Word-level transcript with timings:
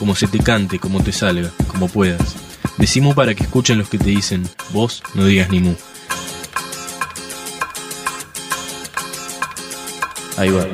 como 0.00 0.16
se 0.16 0.26
te 0.26 0.38
cante, 0.38 0.78
como 0.78 1.02
te 1.02 1.12
salga, 1.12 1.52
como 1.68 1.86
puedas. 1.86 2.34
Decimu 2.78 3.14
para 3.14 3.34
que 3.34 3.42
escuchen 3.42 3.76
los 3.76 3.90
que 3.90 3.98
te 3.98 4.08
dicen, 4.08 4.48
vos 4.72 5.02
no 5.14 5.26
digas 5.26 5.50
ni 5.50 5.60
mu. 5.60 5.74
Ahí 10.38 10.48
va. 10.48 10.66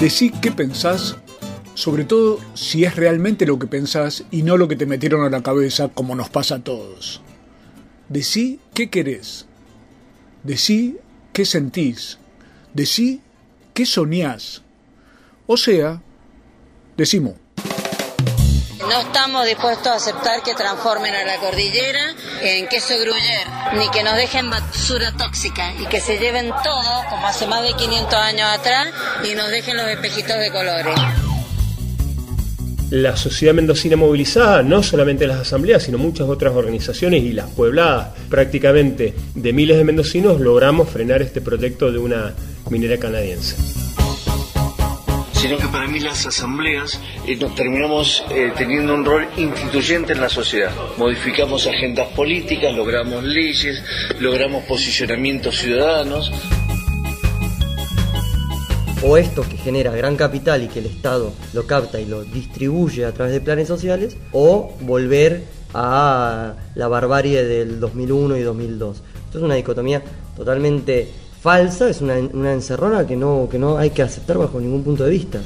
Decí 0.00 0.30
qué 0.30 0.50
pensás, 0.50 1.18
sobre 1.74 2.04
todo 2.04 2.40
si 2.54 2.84
es 2.84 2.96
realmente 2.96 3.44
lo 3.44 3.58
que 3.58 3.66
pensás 3.66 4.24
y 4.30 4.44
no 4.44 4.56
lo 4.56 4.66
que 4.66 4.76
te 4.76 4.86
metieron 4.86 5.26
a 5.26 5.28
la 5.28 5.42
cabeza 5.42 5.88
como 5.88 6.14
nos 6.14 6.30
pasa 6.30 6.54
a 6.54 6.64
todos. 6.64 7.20
Decí 8.08 8.60
qué 8.72 8.88
querés. 8.88 9.44
Decí 10.42 10.96
qué 11.34 11.44
sentís. 11.44 12.19
Decí 12.74 13.20
qué 13.74 13.84
soñás. 13.84 14.62
O 15.46 15.56
sea, 15.56 16.00
decimos. 16.96 17.34
No 18.80 19.00
estamos 19.00 19.46
dispuestos 19.46 19.86
a 19.86 19.94
aceptar 19.94 20.42
que 20.42 20.54
transformen 20.54 21.14
a 21.14 21.24
la 21.24 21.36
cordillera 21.38 22.14
en 22.42 22.66
queso 22.68 22.94
gruyer, 22.98 23.46
ni 23.76 23.88
que 23.90 24.02
nos 24.02 24.16
dejen 24.16 24.50
basura 24.50 25.12
tóxica 25.16 25.74
y 25.80 25.86
que 25.86 26.00
se 26.00 26.18
lleven 26.18 26.48
todo, 26.48 27.04
como 27.08 27.26
hace 27.26 27.46
más 27.46 27.62
de 27.62 27.72
500 27.74 28.14
años 28.14 28.48
atrás, 28.48 28.88
y 29.24 29.34
nos 29.34 29.50
dejen 29.50 29.76
los 29.76 29.86
espejitos 29.86 30.38
de 30.38 30.50
colores. 30.50 30.94
La 32.90 33.16
sociedad 33.16 33.54
mendocina 33.54 33.96
movilizada, 33.96 34.64
no 34.64 34.82
solamente 34.82 35.26
las 35.28 35.38
asambleas, 35.38 35.84
sino 35.84 35.98
muchas 35.98 36.28
otras 36.28 36.54
organizaciones 36.54 37.22
y 37.22 37.32
las 37.32 37.48
puebladas 37.50 38.08
prácticamente 38.28 39.14
de 39.34 39.52
miles 39.52 39.76
de 39.76 39.84
mendocinos, 39.84 40.40
logramos 40.40 40.88
frenar 40.88 41.22
este 41.22 41.40
proyecto 41.40 41.92
de 41.92 41.98
una 41.98 42.34
minera 42.68 42.98
canadiense 42.98 43.56
sino 45.40 45.56
que 45.56 45.68
para 45.68 45.88
mí 45.88 46.00
las 46.00 46.26
asambleas 46.26 47.00
eh, 47.26 47.34
nos 47.36 47.54
terminamos 47.54 48.22
eh, 48.30 48.52
teniendo 48.58 48.94
un 48.94 49.06
rol 49.06 49.26
instituyente 49.38 50.12
en 50.12 50.20
la 50.20 50.28
sociedad. 50.28 50.70
Modificamos 50.98 51.66
agendas 51.66 52.08
políticas, 52.08 52.74
logramos 52.74 53.24
leyes, 53.24 53.82
logramos 54.20 54.64
posicionamientos 54.64 55.56
ciudadanos. 55.56 56.30
O 59.02 59.16
esto 59.16 59.42
que 59.48 59.56
genera 59.56 59.92
gran 59.92 60.14
capital 60.14 60.62
y 60.62 60.68
que 60.68 60.80
el 60.80 60.86
Estado 60.86 61.32
lo 61.54 61.66
capta 61.66 61.98
y 61.98 62.04
lo 62.04 62.22
distribuye 62.22 63.06
a 63.06 63.12
través 63.12 63.32
de 63.32 63.40
planes 63.40 63.66
sociales, 63.66 64.18
o 64.32 64.76
volver 64.80 65.44
a 65.72 66.54
la 66.74 66.88
barbarie 66.88 67.44
del 67.44 67.80
2001 67.80 68.36
y 68.36 68.42
2002. 68.42 69.02
Esto 69.24 69.38
es 69.38 69.44
una 69.44 69.54
dicotomía 69.54 70.02
totalmente 70.36 71.08
falsa, 71.40 71.88
es 71.88 72.00
una, 72.02 72.18
encerrona 72.52 73.06
que 73.06 73.16
no, 73.16 73.48
que 73.50 73.58
no 73.58 73.78
hay 73.78 73.90
que 73.90 74.02
aceptar 74.02 74.38
bajo 74.38 74.60
ningún 74.60 74.84
punto 74.84 75.04
de 75.04 75.10
vista. 75.10 75.40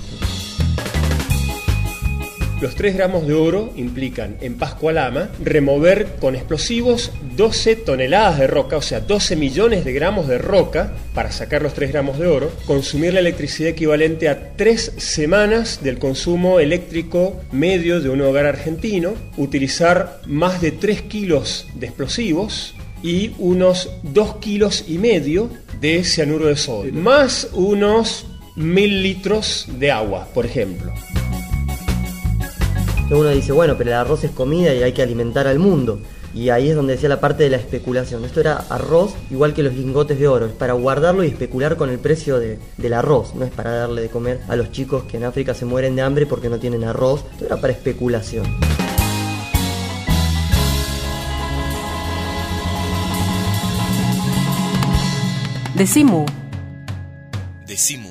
Los 2.60 2.76
3 2.76 2.94
gramos 2.94 3.26
de 3.26 3.34
oro 3.34 3.72
implican 3.76 4.38
en 4.40 4.56
Pascualama 4.56 5.28
remover 5.42 6.16
con 6.18 6.34
explosivos 6.34 7.12
12 7.36 7.76
toneladas 7.76 8.38
de 8.38 8.46
roca, 8.46 8.78
o 8.78 8.82
sea, 8.82 9.00
12 9.00 9.36
millones 9.36 9.84
de 9.84 9.92
gramos 9.92 10.28
de 10.28 10.38
roca 10.38 10.92
para 11.14 11.30
sacar 11.30 11.62
los 11.62 11.74
3 11.74 11.92
gramos 11.92 12.18
de 12.18 12.26
oro, 12.26 12.50
consumir 12.66 13.12
la 13.12 13.20
electricidad 13.20 13.68
equivalente 13.70 14.30
a 14.30 14.56
3 14.56 14.94
semanas 14.96 15.80
del 15.82 15.98
consumo 15.98 16.58
eléctrico 16.58 17.38
medio 17.52 18.00
de 18.00 18.08
un 18.08 18.22
hogar 18.22 18.46
argentino, 18.46 19.12
utilizar 19.36 20.20
más 20.26 20.62
de 20.62 20.70
3 20.70 21.02
kilos 21.02 21.68
de 21.74 21.86
explosivos 21.86 22.74
y 23.04 23.34
unos 23.38 23.90
2 24.02 24.36
kilos 24.36 24.86
y 24.88 24.96
medio 24.96 25.50
de 25.78 26.02
cianuro 26.02 26.46
de 26.46 26.56
sodio, 26.56 26.92
más 26.94 27.50
unos 27.52 28.24
mil 28.56 29.02
litros 29.02 29.68
de 29.78 29.92
agua, 29.92 30.26
por 30.32 30.46
ejemplo. 30.46 30.90
Uno 33.10 33.28
dice, 33.28 33.52
bueno, 33.52 33.74
pero 33.76 33.90
el 33.90 33.96
arroz 33.96 34.24
es 34.24 34.30
comida 34.30 34.74
y 34.74 34.82
hay 34.82 34.92
que 34.92 35.02
alimentar 35.02 35.46
al 35.46 35.58
mundo. 35.58 36.00
Y 36.32 36.48
ahí 36.48 36.70
es 36.70 36.74
donde 36.74 36.94
decía 36.94 37.10
la 37.10 37.20
parte 37.20 37.44
de 37.44 37.50
la 37.50 37.58
especulación. 37.58 38.24
Esto 38.24 38.40
era 38.40 38.56
arroz 38.70 39.14
igual 39.30 39.52
que 39.52 39.62
los 39.62 39.74
lingotes 39.74 40.18
de 40.18 40.26
oro. 40.26 40.46
Es 40.46 40.52
para 40.52 40.72
guardarlo 40.72 41.22
y 41.22 41.28
especular 41.28 41.76
con 41.76 41.90
el 41.90 41.98
precio 41.98 42.38
del 42.38 42.92
arroz. 42.94 43.34
No 43.34 43.44
es 43.44 43.52
para 43.52 43.72
darle 43.72 44.02
de 44.02 44.08
comer 44.08 44.40
a 44.48 44.56
los 44.56 44.72
chicos 44.72 45.04
que 45.04 45.18
en 45.18 45.24
África 45.24 45.54
se 45.54 45.66
mueren 45.66 45.94
de 45.94 46.02
hambre 46.02 46.26
porque 46.26 46.48
no 46.48 46.58
tienen 46.58 46.82
arroz. 46.82 47.24
Esto 47.32 47.46
era 47.46 47.60
para 47.60 47.72
especulación. 47.74 48.46
Decimu. 55.76 56.24
Decimu. 57.66 58.10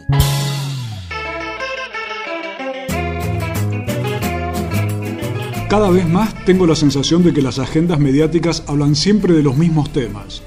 Cada 5.69 5.90
vez 5.90 6.06
más 6.09 6.44
tengo 6.44 6.68
la 6.68 6.75
sensación 6.75 7.24
de 7.24 7.34
que 7.34 7.41
las 7.41 7.59
agendas 7.59 8.00
mediáticas 8.00 8.66
hablan 8.68 8.97
siempre 8.97 9.34
de 9.34 9.44
los 9.44 9.56
mismos 9.56 9.94
temas. 9.94 10.44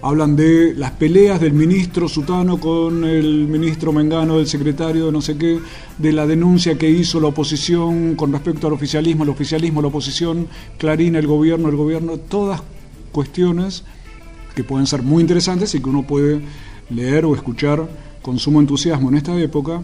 Hablan 0.00 0.36
de 0.36 0.72
las 0.74 0.92
peleas 0.92 1.38
del 1.38 1.52
ministro 1.52 2.08
Sutano 2.08 2.58
con 2.58 3.04
el 3.04 3.46
ministro 3.46 3.92
Mengano, 3.92 4.38
del 4.38 4.46
secretario 4.46 5.04
de 5.04 5.12
no 5.12 5.20
sé 5.20 5.36
qué, 5.36 5.58
de 5.98 6.12
la 6.12 6.26
denuncia 6.26 6.78
que 6.78 6.88
hizo 6.88 7.20
la 7.20 7.28
oposición 7.28 8.14
con 8.14 8.32
respecto 8.32 8.68
al 8.68 8.72
oficialismo, 8.72 9.24
el 9.24 9.30
oficialismo, 9.30 9.82
la 9.82 9.88
oposición, 9.88 10.48
Clarín, 10.78 11.14
el 11.16 11.26
gobierno, 11.26 11.68
el 11.68 11.76
gobierno, 11.76 12.16
todas 12.16 12.62
cuestiones 13.12 13.84
que 14.54 14.64
pueden 14.64 14.86
ser 14.86 15.02
muy 15.02 15.20
interesantes 15.20 15.74
y 15.74 15.80
que 15.80 15.88
uno 15.88 16.02
puede 16.02 16.40
leer 16.90 17.24
o 17.24 17.34
escuchar 17.34 17.88
con 18.22 18.38
sumo 18.38 18.60
entusiasmo 18.60 19.08
en 19.08 19.16
esta 19.16 19.38
época, 19.38 19.82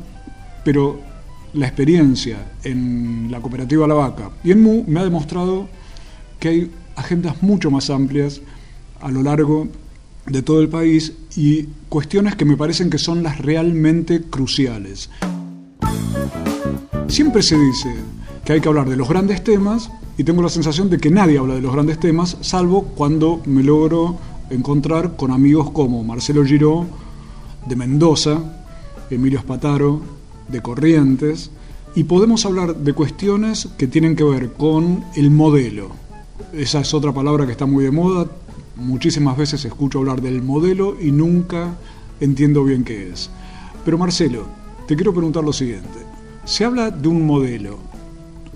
pero 0.64 1.00
la 1.52 1.66
experiencia 1.66 2.52
en 2.62 3.28
la 3.30 3.40
cooperativa 3.40 3.86
La 3.86 3.94
Vaca 3.94 4.30
y 4.44 4.52
en 4.52 4.62
MU 4.62 4.84
me 4.86 5.00
ha 5.00 5.04
demostrado 5.04 5.68
que 6.38 6.48
hay 6.48 6.70
agendas 6.96 7.42
mucho 7.42 7.70
más 7.70 7.90
amplias 7.90 8.40
a 9.00 9.10
lo 9.10 9.22
largo 9.22 9.68
de 10.26 10.42
todo 10.42 10.60
el 10.60 10.68
país 10.68 11.12
y 11.36 11.64
cuestiones 11.88 12.36
que 12.36 12.44
me 12.44 12.56
parecen 12.56 12.90
que 12.90 12.98
son 12.98 13.22
las 13.22 13.38
realmente 13.38 14.22
cruciales. 14.22 15.10
Siempre 17.08 17.42
se 17.42 17.58
dice 17.58 17.92
que 18.44 18.52
hay 18.52 18.60
que 18.60 18.68
hablar 18.68 18.88
de 18.88 18.96
los 18.96 19.08
grandes 19.08 19.42
temas 19.42 19.90
y 20.16 20.24
tengo 20.24 20.42
la 20.42 20.48
sensación 20.48 20.88
de 20.90 20.98
que 20.98 21.10
nadie 21.10 21.38
habla 21.38 21.54
de 21.54 21.62
los 21.62 21.72
grandes 21.72 21.98
temas, 21.98 22.36
salvo 22.42 22.84
cuando 22.94 23.40
me 23.46 23.62
logro 23.62 24.18
encontrar 24.50 25.16
con 25.16 25.30
amigos 25.30 25.70
como 25.70 26.04
Marcelo 26.04 26.44
Giró, 26.44 26.86
de 27.66 27.76
Mendoza, 27.76 28.38
Emilio 29.10 29.38
Espataro, 29.38 30.00
de 30.48 30.60
Corrientes, 30.60 31.50
y 31.94 32.04
podemos 32.04 32.44
hablar 32.46 32.76
de 32.76 32.92
cuestiones 32.92 33.68
que 33.76 33.86
tienen 33.86 34.14
que 34.14 34.24
ver 34.24 34.52
con 34.52 35.04
el 35.16 35.30
modelo. 35.30 35.90
Esa 36.52 36.80
es 36.80 36.94
otra 36.94 37.12
palabra 37.12 37.46
que 37.46 37.52
está 37.52 37.66
muy 37.66 37.84
de 37.84 37.90
moda. 37.90 38.26
Muchísimas 38.76 39.36
veces 39.36 39.64
escucho 39.64 39.98
hablar 39.98 40.20
del 40.20 40.42
modelo 40.42 40.96
y 41.00 41.10
nunca 41.12 41.76
entiendo 42.20 42.64
bien 42.64 42.84
qué 42.84 43.10
es. 43.10 43.30
Pero 43.84 43.98
Marcelo, 43.98 44.46
te 44.86 44.94
quiero 44.94 45.12
preguntar 45.12 45.44
lo 45.44 45.52
siguiente. 45.52 45.98
Se 46.44 46.64
habla 46.64 46.90
de 46.90 47.08
un 47.08 47.26
modelo. 47.26 47.78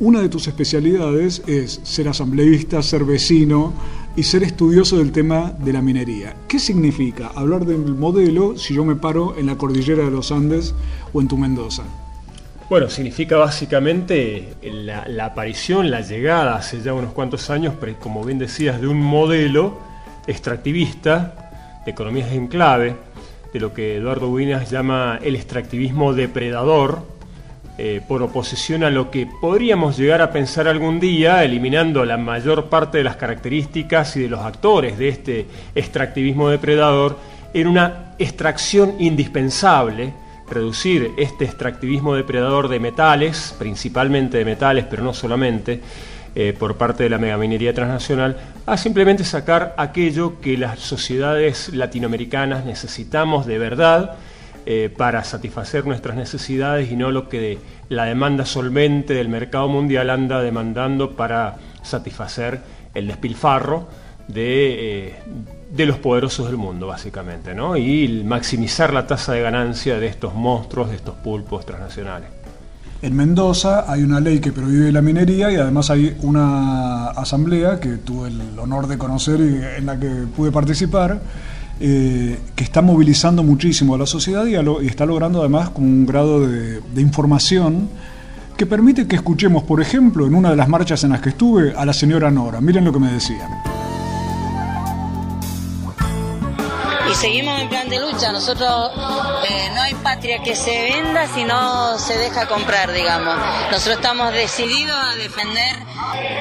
Una 0.00 0.20
de 0.20 0.28
tus 0.28 0.48
especialidades 0.48 1.42
es 1.46 1.80
ser 1.84 2.08
asambleísta, 2.08 2.82
ser 2.82 3.04
vecino 3.04 3.72
y 4.16 4.22
ser 4.22 4.42
estudioso 4.42 4.98
del 4.98 5.12
tema 5.12 5.52
de 5.58 5.72
la 5.72 5.82
minería. 5.82 6.34
¿Qué 6.46 6.58
significa 6.58 7.32
hablar 7.34 7.64
del 7.64 7.78
modelo 7.78 8.56
si 8.56 8.74
yo 8.74 8.84
me 8.84 8.96
paro 8.96 9.34
en 9.36 9.46
la 9.46 9.56
cordillera 9.56 10.04
de 10.04 10.10
los 10.10 10.30
Andes 10.30 10.74
o 11.12 11.20
en 11.20 11.28
tu 11.28 11.36
Mendoza? 11.36 11.82
Bueno, 12.70 12.88
significa 12.88 13.36
básicamente 13.36 14.54
la, 14.62 15.26
aparición, 15.26 15.90
la 15.90 16.00
llegada 16.00 16.56
hace 16.56 16.80
ya 16.80 16.94
unos 16.94 17.12
cuantos 17.12 17.50
años, 17.50 17.74
como 18.00 18.24
bien 18.24 18.38
decías, 18.38 18.80
de 18.80 18.86
un 18.86 19.00
modelo 19.00 19.78
extractivista 20.26 21.82
de 21.84 21.90
economías 21.90 22.32
en 22.32 22.46
clave, 22.46 22.96
de 23.52 23.60
lo 23.60 23.74
que 23.74 23.96
Eduardo 23.96 24.28
Buinas 24.28 24.70
llama 24.70 25.18
el 25.22 25.36
extractivismo 25.36 26.14
depredador, 26.14 27.06
eh, 27.76 28.00
por 28.06 28.22
oposición 28.22 28.84
a 28.84 28.90
lo 28.90 29.10
que 29.10 29.26
podríamos 29.26 29.96
llegar 29.96 30.22
a 30.22 30.30
pensar 30.30 30.68
algún 30.68 31.00
día, 31.00 31.42
eliminando 31.42 32.04
la 32.04 32.16
mayor 32.16 32.66
parte 32.66 32.98
de 32.98 33.04
las 33.04 33.16
características 33.16 34.16
y 34.16 34.20
de 34.20 34.28
los 34.28 34.40
actores 34.40 34.96
de 34.96 35.08
este 35.08 35.46
extractivismo 35.74 36.48
depredador, 36.50 37.18
en 37.52 37.66
una 37.66 38.14
extracción 38.20 38.94
indispensable, 39.00 40.12
reducir 40.48 41.10
este 41.16 41.46
extractivismo 41.46 42.14
depredador 42.14 42.68
de 42.68 42.78
metales, 42.78 43.54
principalmente 43.58 44.38
de 44.38 44.44
metales, 44.44 44.84
pero 44.88 45.02
no 45.02 45.12
solamente, 45.12 45.80
eh, 46.36 46.54
por 46.56 46.76
parte 46.76 47.02
de 47.02 47.10
la 47.10 47.18
megaminería 47.18 47.74
transnacional, 47.74 48.36
a 48.66 48.76
simplemente 48.76 49.24
sacar 49.24 49.74
aquello 49.78 50.40
que 50.40 50.56
las 50.56 50.78
sociedades 50.78 51.70
latinoamericanas 51.70 52.64
necesitamos 52.64 53.46
de 53.46 53.58
verdad 53.58 54.16
eh, 54.66 54.92
para 54.94 55.24
satisfacer 55.24 55.86
nuestras 55.86 56.16
necesidades 56.16 56.90
y 56.90 56.96
no 56.96 57.10
lo 57.10 57.28
que 57.28 57.58
la 57.88 58.04
demanda 58.04 58.46
solvente 58.46 59.14
del 59.14 59.28
mercado 59.28 59.68
mundial 59.68 60.10
anda 60.10 60.40
demandando 60.40 61.16
para 61.16 61.56
satisfacer 61.82 62.60
el 62.94 63.06
despilfarro 63.08 63.88
de, 64.28 65.08
eh, 65.08 65.14
de 65.70 65.86
los 65.86 65.98
poderosos 65.98 66.46
del 66.46 66.56
mundo, 66.56 66.86
básicamente, 66.86 67.54
¿no? 67.54 67.76
y 67.76 68.22
maximizar 68.24 68.92
la 68.92 69.06
tasa 69.06 69.32
de 69.32 69.42
ganancia 69.42 69.98
de 69.98 70.06
estos 70.06 70.34
monstruos, 70.34 70.90
de 70.90 70.96
estos 70.96 71.14
pulpos 71.16 71.66
transnacionales. 71.66 72.28
En 73.02 73.14
Mendoza 73.14 73.84
hay 73.86 74.02
una 74.02 74.18
ley 74.18 74.40
que 74.40 74.50
prohíbe 74.50 74.90
la 74.90 75.02
minería 75.02 75.52
y 75.52 75.56
además 75.56 75.90
hay 75.90 76.16
una 76.22 77.08
asamblea 77.08 77.78
que 77.78 77.98
tuve 77.98 78.28
el 78.28 78.58
honor 78.58 78.86
de 78.86 78.96
conocer 78.96 79.40
y 79.40 79.78
en 79.78 79.84
la 79.84 80.00
que 80.00 80.08
pude 80.34 80.50
participar, 80.50 81.20
eh, 81.80 82.38
que 82.54 82.64
está 82.64 82.82
movilizando 82.82 83.42
muchísimo 83.42 83.94
a 83.94 83.98
la 83.98 84.06
sociedad 84.06 84.46
y, 84.46 84.54
está 84.86 85.06
logrando 85.06 85.40
además 85.40 85.70
con 85.70 85.84
un 85.84 86.06
grado 86.06 86.46
de, 86.46 86.80
de 86.80 87.00
información 87.00 87.88
que 88.56 88.66
permite 88.66 89.06
que 89.06 89.16
escuchemos, 89.16 89.64
por 89.64 89.80
ejemplo, 89.80 90.26
en 90.26 90.34
una 90.34 90.50
de 90.50 90.56
las 90.56 90.68
marchas 90.68 91.02
en 91.04 91.10
las 91.10 91.20
que 91.20 91.30
estuve, 91.30 91.74
a 91.76 91.84
la 91.84 91.92
señora 91.92 92.30
Nora. 92.30 92.60
Miren 92.60 92.84
lo 92.84 92.92
que 92.92 93.00
me 93.00 93.12
seguimos 97.14 97.60
en 97.60 97.68
plan 97.68 97.88
de 97.88 97.98
lucha. 97.98 98.32
Nosotros 98.32 98.92
eh, 99.48 99.70
no 99.74 99.82
hay 99.82 99.94
patria 99.94 100.42
que 100.42 100.56
se 100.56 100.82
venda 100.82 101.26
si 101.28 101.44
no 101.44 101.98
se 101.98 102.16
deja 102.18 102.46
comprar, 102.46 102.92
digamos. 102.92 103.36
Nosotros 103.70 103.96
estamos 103.96 104.32
decididos 104.32 104.96
a 104.96 105.14
defender 105.16 105.76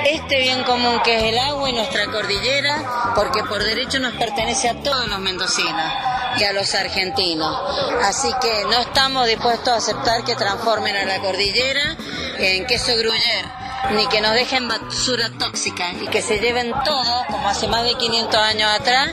este 0.06 0.40
bien 0.40 0.64
común 0.64 1.00
que 1.04 1.16
es 1.18 1.24
el 1.34 1.40
agua 1.40 1.70
y 1.70 1.74
nuestra 1.74 2.06
cordillera, 2.08 3.14
porque 3.16 3.44
por 3.44 3.64
derecho 3.64 4.00
nos 4.00 4.14
pertenece 4.14 4.70
a 4.70 4.82
todos 4.82 5.08
los 5.08 5.20
mendocinos 5.20 5.92
y 6.38 6.44
a 6.44 6.54
los 6.54 6.74
argentinos. 6.76 7.56
Así 8.04 8.32
que 8.42 8.66
no 8.66 8.80
estamos 8.80 9.28
dispuestos 9.28 9.70
a 9.70 9.78
aceptar 9.78 10.24
que 10.24 10.36
transformen 10.36 10.96
a 10.96 11.06
la 11.06 11.20
cordillera 11.20 11.96
en 12.38 12.66
queso 12.66 12.96
gruyer 12.98 13.63
ni 13.92 14.08
que 14.08 14.22
nos 14.22 14.34
dejen 14.34 14.68
basura 14.68 15.30
tóxica 15.38 15.94
y 16.02 16.08
que 16.08 16.22
se 16.22 16.40
lleven 16.40 16.72
todo, 16.86 17.26
como 17.30 17.48
hace 17.48 17.68
más 17.68 17.84
de 17.84 17.96
500 17.96 18.36
años 18.36 18.70
atrás, 18.80 19.12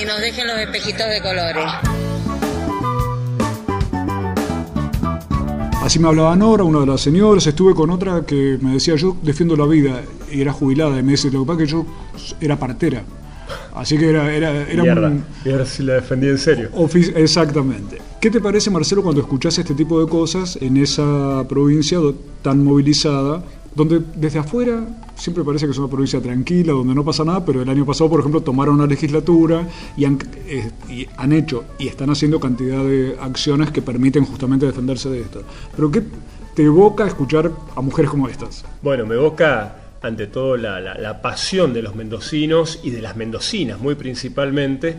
y 0.00 0.04
nos 0.04 0.20
dejen 0.20 0.46
los 0.46 0.58
espejitos 0.58 1.08
de 1.08 1.22
colores. 1.22 1.64
Así 5.82 5.98
me 5.98 6.08
hablaba 6.08 6.36
Nora, 6.36 6.62
una 6.62 6.80
de 6.80 6.86
las 6.86 7.00
señoras, 7.00 7.46
estuve 7.46 7.74
con 7.74 7.90
otra 7.90 8.22
que 8.24 8.56
me 8.60 8.74
decía 8.74 8.94
yo 8.94 9.16
defiendo 9.22 9.56
la 9.56 9.66
vida 9.66 10.02
y 10.30 10.40
era 10.40 10.52
jubilada 10.52 10.98
y 10.98 11.02
me 11.02 11.12
dice, 11.12 11.30
lo 11.30 11.40
que 11.40 11.46
pasa 11.46 11.58
que 11.58 11.66
yo 11.66 11.86
era 12.40 12.56
partera. 12.56 13.02
Así 13.74 13.98
que 13.98 14.10
era, 14.10 14.32
era, 14.32 14.68
era 14.68 14.82
un... 14.82 15.24
Y 15.44 15.50
ahora 15.50 15.66
sí 15.66 15.82
la 15.82 15.94
defendí 15.94 16.28
en 16.28 16.38
serio. 16.38 16.70
Exactamente. 17.16 17.98
¿Qué 18.20 18.30
te 18.30 18.40
parece, 18.40 18.70
Marcelo, 18.70 19.02
cuando 19.02 19.22
escuchas 19.22 19.58
este 19.58 19.74
tipo 19.74 20.00
de 20.00 20.08
cosas 20.08 20.56
en 20.60 20.76
esa 20.76 21.44
provincia 21.48 21.98
tan 22.42 22.62
movilizada 22.62 23.42
donde 23.74 24.02
desde 24.14 24.38
afuera 24.38 24.84
siempre 25.14 25.44
parece 25.44 25.66
que 25.66 25.72
es 25.72 25.78
una 25.78 25.88
provincia 25.88 26.20
tranquila, 26.20 26.72
donde 26.72 26.94
no 26.94 27.04
pasa 27.04 27.24
nada, 27.24 27.44
pero 27.44 27.62
el 27.62 27.68
año 27.68 27.86
pasado, 27.86 28.10
por 28.10 28.20
ejemplo, 28.20 28.42
tomaron 28.42 28.76
una 28.76 28.86
legislatura 28.86 29.66
y 29.96 30.04
han, 30.04 30.18
eh, 30.46 30.70
y 30.88 31.06
han 31.16 31.32
hecho 31.32 31.64
y 31.78 31.88
están 31.88 32.10
haciendo 32.10 32.40
cantidad 32.40 32.84
de 32.84 33.16
acciones 33.20 33.70
que 33.70 33.82
permiten 33.82 34.24
justamente 34.24 34.66
defenderse 34.66 35.08
de 35.08 35.20
esto. 35.20 35.42
Pero 35.74 35.90
¿qué 35.90 36.02
te 36.54 36.64
evoca 36.64 37.06
escuchar 37.06 37.50
a 37.74 37.80
mujeres 37.80 38.10
como 38.10 38.28
estas? 38.28 38.64
Bueno, 38.82 39.06
me 39.06 39.14
evoca 39.14 39.76
ante 40.02 40.26
todo 40.26 40.56
la, 40.56 40.80
la 40.80 41.22
pasión 41.22 41.72
de 41.72 41.82
los 41.82 41.94
mendocinos 41.94 42.80
y 42.82 42.90
de 42.90 43.00
las 43.00 43.16
mendocinas, 43.16 43.78
muy 43.80 43.94
principalmente, 43.94 44.96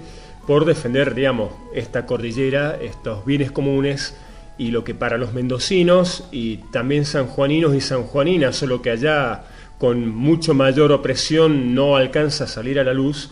por 0.47 0.65
defender, 0.65 1.13
digamos, 1.13 1.51
esta 1.73 2.05
cordillera, 2.05 2.77
estos 2.81 3.25
bienes 3.25 3.51
comunes 3.51 4.15
y 4.57 4.71
lo 4.71 4.83
que 4.83 4.93
para 4.93 5.17
los 5.17 5.33
mendocinos 5.33 6.25
y 6.31 6.57
también 6.71 7.05
sanjuaninos 7.05 7.75
y 7.75 7.81
sanjuaninas, 7.81 8.55
solo 8.55 8.81
que 8.81 8.91
allá 8.91 9.43
con 9.79 10.07
mucho 10.07 10.53
mayor 10.53 10.91
opresión 10.91 11.75
no 11.75 11.95
alcanza 11.97 12.45
a 12.45 12.47
salir 12.47 12.79
a 12.79 12.83
la 12.83 12.93
luz, 12.93 13.31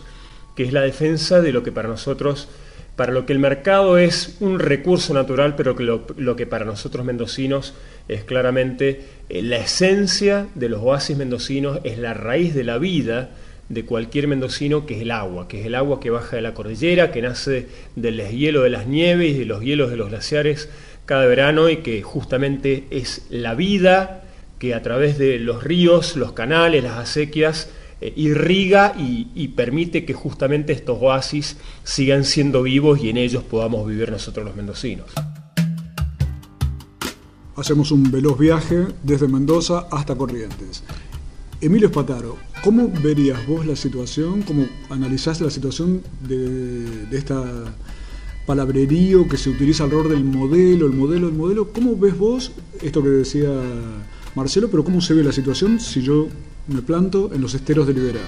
que 0.56 0.64
es 0.64 0.72
la 0.72 0.82
defensa 0.82 1.40
de 1.40 1.52
lo 1.52 1.62
que 1.62 1.72
para 1.72 1.88
nosotros, 1.88 2.48
para 2.96 3.12
lo 3.12 3.24
que 3.24 3.32
el 3.32 3.38
mercado 3.38 3.96
es 3.96 4.36
un 4.40 4.58
recurso 4.58 5.14
natural, 5.14 5.56
pero 5.56 5.74
que 5.76 5.84
lo, 5.84 6.36
que 6.36 6.46
para 6.46 6.64
nosotros 6.64 7.06
mendocinos 7.06 7.74
es 8.08 8.24
claramente 8.24 9.00
eh, 9.28 9.42
la 9.42 9.56
esencia 9.56 10.46
de 10.54 10.68
los 10.68 10.82
oasis 10.82 11.16
mendocinos, 11.16 11.78
es 11.84 11.98
la 11.98 12.14
raíz 12.14 12.54
de 12.54 12.64
la 12.64 12.78
vida 12.78 13.30
de 13.68 13.86
cualquier 13.86 14.28
mendocino, 14.28 14.84
que 14.84 14.96
es 14.96 15.02
el 15.02 15.10
agua, 15.10 15.48
que 15.48 15.60
es 15.60 15.66
el 15.66 15.74
agua 15.74 16.00
que 16.00 16.10
baja 16.10 16.36
de 16.36 16.42
la 16.42 16.52
cordillera, 16.52 17.10
que 17.10 17.22
nace 17.22 17.68
del 17.96 18.18
deshielo 18.18 18.60
de 18.60 18.70
las 18.70 18.86
nieves 18.86 19.36
y 19.36 19.38
de 19.38 19.46
los 19.46 19.62
hielos 19.62 19.90
de 19.90 19.96
los 19.96 20.10
glaciares 20.10 20.68
cada 21.12 21.26
verano 21.26 21.68
y 21.68 21.82
que 21.82 22.00
justamente 22.00 22.86
es 22.88 23.26
la 23.28 23.54
vida 23.54 24.24
que 24.58 24.74
a 24.74 24.80
través 24.80 25.18
de 25.18 25.38
los 25.38 25.62
ríos, 25.62 26.16
los 26.16 26.32
canales, 26.32 26.82
las 26.82 26.96
acequias, 26.96 27.68
eh, 28.00 28.14
irriga 28.16 28.94
y, 28.96 29.48
permite 29.48 30.06
que 30.06 30.14
justamente 30.14 30.72
estos 30.72 30.96
oasis 31.02 31.58
sigan 31.84 32.24
siendo 32.24 32.62
vivos 32.62 33.00
y 33.04 33.10
en 33.10 33.18
ellos 33.18 33.42
podamos 33.42 33.86
vivir 33.86 34.10
nosotros 34.10 34.46
los 34.46 34.56
mendocinos. 34.56 35.10
Hacemos 37.56 37.90
un 37.90 38.10
veloz 38.10 38.38
viaje 38.38 38.86
desde 39.02 39.28
Mendoza 39.28 39.88
hasta 39.90 40.14
Corrientes. 40.14 40.82
Emilio 41.60 41.88
Espataro, 41.88 42.38
¿cómo 42.64 42.88
verías 43.02 43.46
vos 43.46 43.66
la 43.66 43.76
situación, 43.76 44.40
cómo 44.44 44.66
analizás 44.88 45.42
la 45.42 45.50
situación 45.50 46.00
de, 46.26 47.04
de 47.04 47.18
esta 47.18 47.44
palabrerío 48.46 49.28
que 49.28 49.36
se 49.36 49.50
utiliza 49.50 49.84
alrededor 49.84 50.08
del 50.10 50.24
modelo, 50.24 50.86
el 50.86 50.92
modelo, 50.92 51.28
el 51.28 51.34
modelo. 51.34 51.68
¿Cómo 51.72 51.96
ves 51.96 52.16
vos 52.16 52.52
esto 52.80 53.02
que 53.02 53.08
decía 53.08 53.48
Marcelo, 54.34 54.68
pero 54.70 54.84
cómo 54.84 55.00
se 55.00 55.14
ve 55.14 55.22
la 55.22 55.32
situación 55.32 55.80
si 55.80 56.02
yo 56.02 56.28
me 56.68 56.82
planto 56.82 57.30
en 57.32 57.40
los 57.40 57.54
esteros 57.54 57.86
de 57.86 57.94
Liberá? 57.94 58.20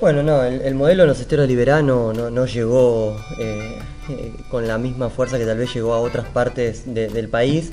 Bueno, 0.00 0.22
no, 0.22 0.44
el, 0.44 0.74
modelo 0.74 1.04
en 1.04 1.08
los 1.08 1.20
esteros 1.20 1.44
de 1.44 1.48
Liberá 1.48 1.80
no, 1.80 2.12
no, 2.12 2.46
llegó 2.46 3.16
eh, 3.38 3.78
eh, 4.10 4.32
con 4.50 4.68
la 4.68 4.76
misma 4.76 5.08
fuerza 5.08 5.38
que 5.38 5.46
tal 5.46 5.56
vez 5.56 5.72
llegó 5.72 5.94
a 5.94 6.00
otras 6.00 6.26
partes 6.28 6.82
del 6.86 7.28
país. 7.28 7.70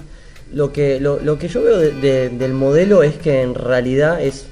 Lo 0.54 0.72
que, 0.72 1.00
lo, 1.00 1.38
que 1.38 1.48
yo 1.48 1.64
veo 1.64 1.80
del 1.80 2.54
modelo 2.54 3.04
es 3.04 3.16
que 3.16 3.42
en 3.42 3.56
realidad 3.56 4.22
es 4.22 4.46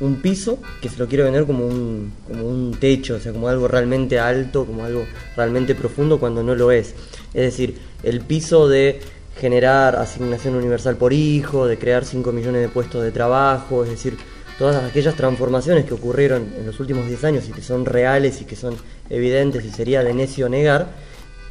un 0.00 0.16
piso 0.16 0.58
que 0.80 0.88
se 0.88 0.98
lo 0.98 1.06
quiere 1.06 1.24
vender 1.24 1.46
como 1.46 1.66
un, 1.66 2.12
como 2.26 2.46
un 2.46 2.76
techo, 2.78 3.16
o 3.16 3.20
sea, 3.20 3.32
como 3.32 3.48
algo 3.48 3.68
realmente 3.68 4.18
alto, 4.18 4.66
como 4.66 4.84
algo 4.84 5.04
realmente 5.36 5.74
profundo 5.74 6.18
cuando 6.18 6.42
no 6.42 6.54
lo 6.54 6.70
es. 6.72 6.94
Es 7.32 7.42
decir, 7.42 7.78
el 8.02 8.20
piso 8.20 8.68
de 8.68 9.00
generar 9.38 9.96
asignación 9.96 10.54
universal 10.54 10.96
por 10.96 11.12
hijo, 11.12 11.66
de 11.66 11.78
crear 11.78 12.04
5 12.04 12.32
millones 12.32 12.62
de 12.62 12.68
puestos 12.68 13.02
de 13.02 13.10
trabajo, 13.10 13.84
es 13.84 13.90
decir, 13.90 14.16
todas 14.58 14.82
aquellas 14.84 15.16
transformaciones 15.16 15.84
que 15.84 15.94
ocurrieron 15.94 16.52
en 16.56 16.66
los 16.66 16.78
últimos 16.78 17.06
10 17.06 17.24
años 17.24 17.48
y 17.48 17.52
que 17.52 17.62
son 17.62 17.84
reales 17.84 18.40
y 18.40 18.44
que 18.44 18.56
son 18.56 18.76
evidentes 19.10 19.64
y 19.64 19.70
sería 19.70 20.02
de 20.04 20.14
necio 20.14 20.48
negar, 20.48 20.88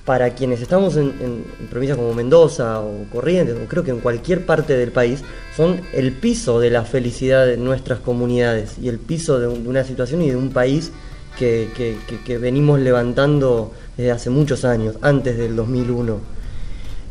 para 0.05 0.36
quienes 0.36 0.62
estamos 0.62 0.98
en, 0.98 1.45
provincias 1.69 1.98
como 1.98 2.13
Mendoza 2.13 2.81
o 2.81 3.05
Corrientes, 3.12 3.55
o 3.55 3.67
creo 3.67 3.83
que 3.83 3.91
en 3.91 4.01
cualquier 4.01 4.45
parte 4.45 4.75
del 4.75 4.91
país, 4.91 5.24
son 5.55 5.79
el 5.93 6.12
piso 6.12 6.60
de 6.60 6.69
la 6.69 6.83
felicidad 6.83 7.45
de 7.45 7.57
nuestras 7.57 8.00
comunidades 8.00 8.77
y 8.81 8.89
el 8.89 9.00
piso 9.00 9.39
de, 9.39 9.48
una 9.48 9.83
situación 9.86 10.22
y 10.22 10.29
de 10.29 10.36
un 10.36 10.50
país 10.50 10.91
que, 11.38 11.98
venimos 12.39 12.79
levantando 12.79 13.72
desde 13.95 14.12
hace 14.12 14.29
muchos 14.29 14.65
años, 14.65 14.98
antes 15.01 15.38
del 15.38 15.55
2001. 15.55 16.19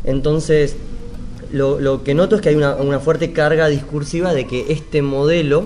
Entonces, 0.04 0.76
lo, 1.50 2.02
que 2.04 2.14
noto 2.14 2.37
es 2.37 2.42
que 2.42 2.50
hay 2.50 2.56
una, 2.56 3.00
fuerte 3.00 3.32
carga 3.32 3.68
discursiva 3.68 4.34
de 4.34 4.46
que 4.46 4.70
este 4.70 5.00
modelo 5.00 5.64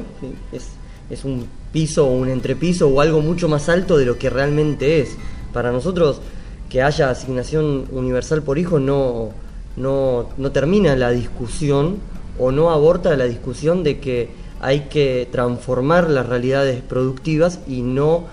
es, 0.53 0.69
es 1.11 1.25
un 1.25 1.47
piso 1.73 2.07
o 2.07 2.13
un 2.13 2.29
entrepiso 2.29 2.89
o 2.89 3.01
algo 3.01 3.21
mucho 3.21 3.49
más 3.49 3.69
alto 3.69 3.99
de 3.99 4.05
lo 4.05 4.17
que 4.17 4.31
realmente 4.31 5.01
es. 5.01 5.17
Para 5.53 5.73
nosotros, 5.73 6.21
que 6.69 6.83
haya 6.83 7.11
asignación 7.11 7.87
universal 7.91 8.43
por 8.43 8.59
hijo 8.59 8.79
no, 8.79 9.31
no, 9.77 10.29
no 10.37 10.53
termina 10.53 10.97
la 10.97 11.11
discusión 11.11 11.99
o 12.39 12.51
no 12.53 12.71
aborta 12.71 13.17
la 13.17 13.25
discusión 13.25 13.83
de 13.83 13.99
que 13.99 14.29
hay 14.61 14.81
que 14.89 15.29
transformar 15.31 16.11
las 16.11 16.27
realidades 16.27 16.83
productivas 16.83 17.61
y 17.67 17.83
no 17.83 18.25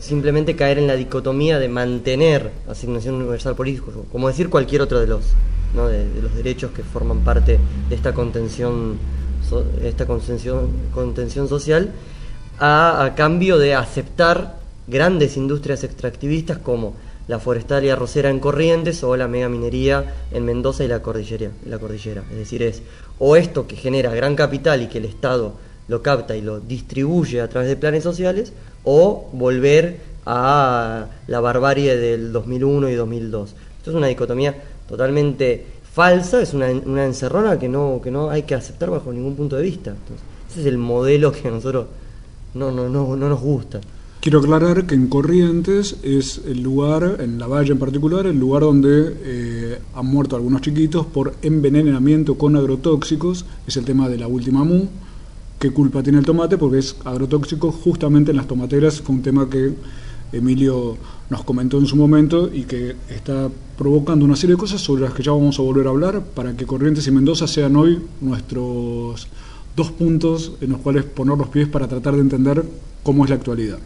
simplemente 0.00 0.56
caer 0.56 0.78
en 0.78 0.88
la 0.88 0.96
dicotomía 0.96 1.58
de 1.58 1.68
mantener 1.68 2.50
asignación 2.68 3.14
universal 3.14 3.54
por 3.54 3.68
hijo, 3.68 3.92
como 4.10 4.28
decir 4.28 4.50
cualquier 4.50 4.82
otro 4.82 4.98
de 4.98 5.06
los, 5.06 5.26
de, 5.74 6.20
los 6.20 6.34
derechos 6.34 6.72
que 6.72 6.82
forman 6.82 7.20
parte 7.20 7.58
de 7.88 7.94
esta 7.94 8.12
contención, 8.12 8.98
esta 9.82 10.06
contención, 10.06 11.48
social, 11.48 11.92
a 12.58 13.12
cambio 13.16 13.58
de 13.58 13.74
aceptar 13.74 14.58
grandes 14.88 15.36
industrias 15.36 15.84
extractivistas 15.84 16.58
como 16.58 16.94
la 17.28 17.38
forestalia 17.38 17.96
rosera 17.96 18.30
en 18.30 18.40
Corrientes 18.40 19.02
o 19.04 19.16
la 19.16 19.28
megaminería 19.28 20.12
en 20.32 20.44
Mendoza 20.44 20.84
y 20.84 20.88
la 20.88 21.02
cordillera, 21.02 21.50
la 21.66 21.78
cordillera. 21.78 22.22
Es 22.30 22.38
decir, 22.38 22.62
es 22.62 22.82
o 23.18 23.36
esto 23.36 23.66
que 23.66 23.76
genera 23.76 24.14
gran 24.14 24.34
capital 24.34 24.82
y 24.82 24.88
que 24.88 24.98
el 24.98 25.04
Estado 25.04 25.54
lo 25.88 26.02
capta 26.02 26.36
y 26.36 26.40
lo 26.40 26.60
distribuye 26.60 27.40
a 27.40 27.48
través 27.48 27.68
de 27.68 27.76
planes 27.76 28.02
sociales, 28.02 28.52
o 28.84 29.28
volver 29.32 30.00
a 30.26 31.06
la 31.26 31.40
barbarie 31.40 31.96
del 31.96 32.32
2001 32.32 32.88
y 32.90 32.94
2002. 32.94 33.54
Esto 33.78 33.90
es 33.90 33.96
una 33.96 34.06
dicotomía 34.06 34.54
totalmente 34.88 35.64
falsa, 35.92 36.40
es 36.40 36.54
una, 36.54 36.70
encerrona 36.70 37.58
que 37.58 37.68
no, 37.68 38.00
que 38.02 38.10
no 38.10 38.30
hay 38.30 38.42
que 38.42 38.54
aceptar 38.54 38.90
bajo 38.90 39.12
ningún 39.12 39.36
punto 39.36 39.56
de 39.56 39.62
vista. 39.62 39.94
ese 40.50 40.60
es 40.60 40.66
el 40.66 40.78
modelo 40.78 41.32
que 41.32 41.48
a 41.48 41.50
nosotros 41.50 41.86
no, 42.54 42.70
no, 42.70 42.88
no, 42.88 43.16
no 43.16 43.28
nos 43.28 43.40
gusta. 43.40 43.80
Quiero 44.22 44.38
aclarar 44.38 44.86
que 44.86 44.94
en 44.94 45.08
Corrientes 45.08 45.96
es 46.04 46.42
el 46.46 46.62
lugar, 46.62 47.16
en 47.18 47.40
la 47.40 47.48
valla 47.48 47.72
en 47.72 47.80
particular, 47.80 48.24
el 48.28 48.38
lugar 48.38 48.62
donde 48.62 49.16
eh, 49.20 49.78
han 49.96 50.06
muerto 50.06 50.36
algunos 50.36 50.60
chiquitos 50.60 51.04
por 51.06 51.34
envenenamiento 51.42 52.38
con 52.38 52.54
agrotóxicos. 52.54 53.44
Es 53.66 53.76
el 53.78 53.84
tema 53.84 54.08
de 54.08 54.18
la 54.18 54.28
última 54.28 54.62
MU. 54.62 54.86
¿Qué 55.58 55.72
culpa 55.72 56.04
tiene 56.04 56.20
el 56.20 56.24
tomate? 56.24 56.56
Porque 56.56 56.78
es 56.78 56.94
agrotóxico 57.04 57.72
justamente 57.72 58.30
en 58.30 58.36
las 58.36 58.46
tomateras. 58.46 59.00
Fue 59.00 59.16
un 59.16 59.22
tema 59.22 59.50
que 59.50 59.72
Emilio 60.30 60.96
nos 61.28 61.42
comentó 61.42 61.78
en 61.78 61.86
su 61.86 61.96
momento 61.96 62.48
y 62.54 62.62
que 62.62 62.94
está 63.08 63.50
provocando 63.76 64.24
una 64.24 64.36
serie 64.36 64.54
de 64.54 64.60
cosas 64.60 64.80
sobre 64.80 65.02
las 65.02 65.14
que 65.14 65.24
ya 65.24 65.32
vamos 65.32 65.58
a 65.58 65.62
volver 65.62 65.88
a 65.88 65.90
hablar 65.90 66.22
para 66.22 66.56
que 66.56 66.64
Corrientes 66.64 67.08
y 67.08 67.10
Mendoza 67.10 67.48
sean 67.48 67.74
hoy 67.74 67.98
nuestros 68.20 69.26
dos 69.74 69.90
puntos 69.90 70.52
en 70.60 70.70
los 70.70 70.80
cuales 70.80 71.02
poner 71.06 71.36
los 71.36 71.48
pies 71.48 71.66
para 71.66 71.88
tratar 71.88 72.14
de 72.14 72.20
entender 72.20 72.64
cómo 73.02 73.24
es 73.24 73.30
la 73.30 73.36
actualidad. 73.36 73.78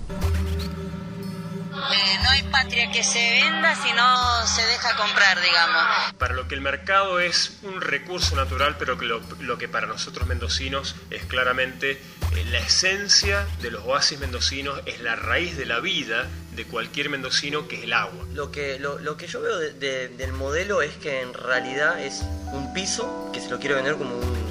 Eh, 1.93 2.19
no 2.23 2.31
hay 2.31 2.43
patria 2.45 2.91
que 2.91 3.03
se 3.05 3.19
venda 3.43 3.75
si 3.77 3.93
no 3.93 4.47
se 4.47 4.63
deja 4.67 4.97
comprar, 4.97 5.41
digamos. 5.41 5.83
Para 6.19 6.35
lo 6.35 6.49
que 6.49 6.55
el 6.55 6.61
mercado 6.61 7.21
es 7.21 7.59
un 7.63 7.81
recurso 7.81 8.35
natural, 8.37 8.77
pero 8.79 8.99
que 8.99 9.05
lo, 9.07 9.21
lo 9.41 9.59
que 9.59 9.69
para 9.69 9.87
nosotros 9.87 10.27
mendocinos 10.27 10.97
es 11.11 11.25
claramente 11.25 11.93
eh, 11.93 12.45
la 12.51 12.59
esencia 12.59 13.47
de 13.63 13.71
los 13.71 13.85
oasis 13.85 14.19
mendocinos, 14.19 14.81
es 14.87 15.01
la 15.01 15.17
raíz 15.17 15.57
de 15.57 15.67
la 15.67 15.81
vida 15.81 16.27
de 16.55 16.65
cualquier 16.65 17.11
mendocino, 17.11 17.69
que 17.69 17.77
es 17.77 17.85
el 17.85 17.93
agua. 17.93 18.25
Lo 18.33 18.51
que, 18.51 18.79
lo, 18.79 18.99
lo 18.99 19.17
que 19.17 19.27
yo 19.27 19.41
veo 19.43 19.59
de- 19.59 19.73
de- 19.73 20.09
del 20.09 20.33
modelo 20.33 20.81
es 20.83 20.95
que 20.97 21.21
en 21.21 21.35
realidad 21.35 22.01
es 22.01 22.23
un 22.53 22.73
piso 22.73 23.31
que 23.33 23.41
se 23.41 23.51
lo 23.51 23.59
quiere 23.61 23.75
vender 23.75 23.97
como 23.97 24.07
como 24.21 24.33
un 24.33 24.46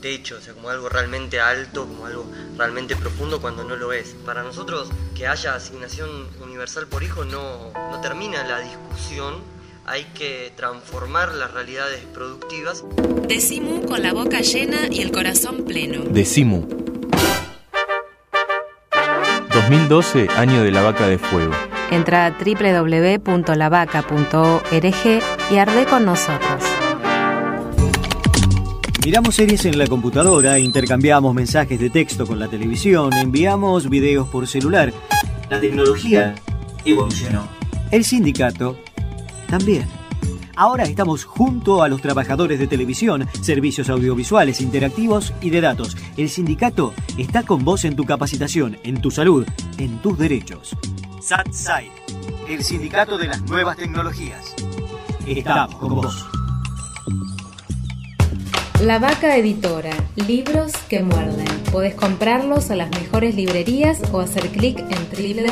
techo, 0.00 0.36
o 0.36 0.40
sea, 0.40 0.54
como 0.54 0.68
algo 0.68 0.88
realmente 0.88 1.40
alto, 1.40 1.86
como 1.86 2.06
algo 2.06 2.26
realmente 2.56 2.96
profundo 2.96 3.40
cuando 3.40 3.64
no 3.64 3.76
lo 3.76 3.92
es. 3.92 4.14
Para 4.24 4.42
nosotros 4.42 4.88
que 5.14 5.26
haya 5.26 5.54
asignación 5.54 6.08
universal 6.42 6.86
por 6.86 7.02
hijo 7.02 7.24
no, 7.24 7.72
no 7.72 8.00
termina 8.00 8.44
la 8.44 8.60
discusión, 8.60 9.34
hay 9.86 10.04
que 10.14 10.52
transformar 10.56 11.32
las 11.34 11.52
realidades 11.52 12.04
productivas 12.12 12.84
Decimu 13.28 13.86
con 13.86 14.02
la 14.02 14.12
boca 14.12 14.40
llena 14.40 14.88
y 14.88 15.00
el 15.00 15.10
corazón 15.10 15.64
pleno. 15.64 16.04
Decimu. 16.04 16.68
2012, 19.52 20.28
año 20.36 20.62
de 20.62 20.70
la 20.70 20.82
vaca 20.82 21.08
de 21.08 21.18
fuego. 21.18 21.52
Entra 21.90 22.26
a 22.26 22.30
www.lavaca.org 22.30 25.22
y 25.50 25.56
arde 25.56 25.86
con 25.86 26.04
nosotros. 26.04 26.75
Miramos 29.06 29.36
series 29.36 29.64
en 29.66 29.78
la 29.78 29.86
computadora, 29.86 30.58
intercambiamos 30.58 31.32
mensajes 31.32 31.78
de 31.78 31.90
texto 31.90 32.26
con 32.26 32.40
la 32.40 32.48
televisión, 32.48 33.12
enviamos 33.12 33.88
videos 33.88 34.26
por 34.26 34.48
celular. 34.48 34.92
La 35.48 35.60
tecnología 35.60 36.34
evolucionó. 36.84 37.46
El 37.92 38.04
sindicato 38.04 38.76
también. 39.48 39.86
Ahora 40.56 40.82
estamos 40.82 41.24
junto 41.24 41.84
a 41.84 41.88
los 41.88 42.02
trabajadores 42.02 42.58
de 42.58 42.66
televisión, 42.66 43.28
servicios 43.42 43.90
audiovisuales, 43.90 44.60
interactivos 44.60 45.32
y 45.40 45.50
de 45.50 45.60
datos. 45.60 45.96
El 46.16 46.28
sindicato 46.28 46.92
está 47.16 47.44
con 47.44 47.64
vos 47.64 47.84
en 47.84 47.94
tu 47.94 48.06
capacitación, 48.06 48.76
en 48.82 49.00
tu 49.00 49.12
salud, 49.12 49.46
en 49.78 50.02
tus 50.02 50.18
derechos. 50.18 50.76
SATSAI, 51.22 51.92
el 52.48 52.64
sindicato 52.64 53.18
de 53.18 53.28
las 53.28 53.40
nuevas 53.42 53.76
tecnologías. 53.76 54.56
Estamos 55.24 55.76
con 55.76 55.94
vos. 55.94 56.26
La 58.80 58.98
Vaca 58.98 59.36
Editora, 59.36 59.90
libros 60.28 60.72
que 60.88 61.02
muerden. 61.02 61.46
Podés 61.72 61.94
comprarlos 61.94 62.70
a 62.70 62.76
las 62.76 62.90
mejores 62.90 63.34
librerías 63.34 64.02
o 64.12 64.20
hacer 64.20 64.48
clic 64.48 64.78
en 64.78 64.98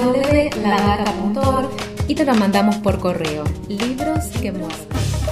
www.lavaca.org 0.05 1.71
y 2.07 2.15
te 2.15 2.27
lo 2.27 2.35
mandamos 2.35 2.77
por 2.77 2.99
correo. 2.99 3.45
Libros 3.69 4.27
que 4.43 4.53
muerden. 4.53 4.94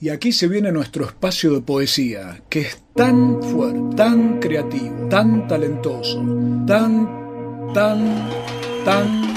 Y 0.00 0.10
aquí 0.10 0.30
se 0.32 0.46
viene 0.46 0.70
nuestro 0.70 1.04
espacio 1.04 1.52
de 1.52 1.60
poesía, 1.60 2.42
que 2.48 2.60
es 2.60 2.80
tan 2.94 3.42
fuerte, 3.42 3.96
tan 3.96 4.38
creativo, 4.38 5.08
tan 5.08 5.48
talentoso, 5.48 6.18
tan, 6.66 7.72
tan, 7.74 8.28
tan... 8.84 9.34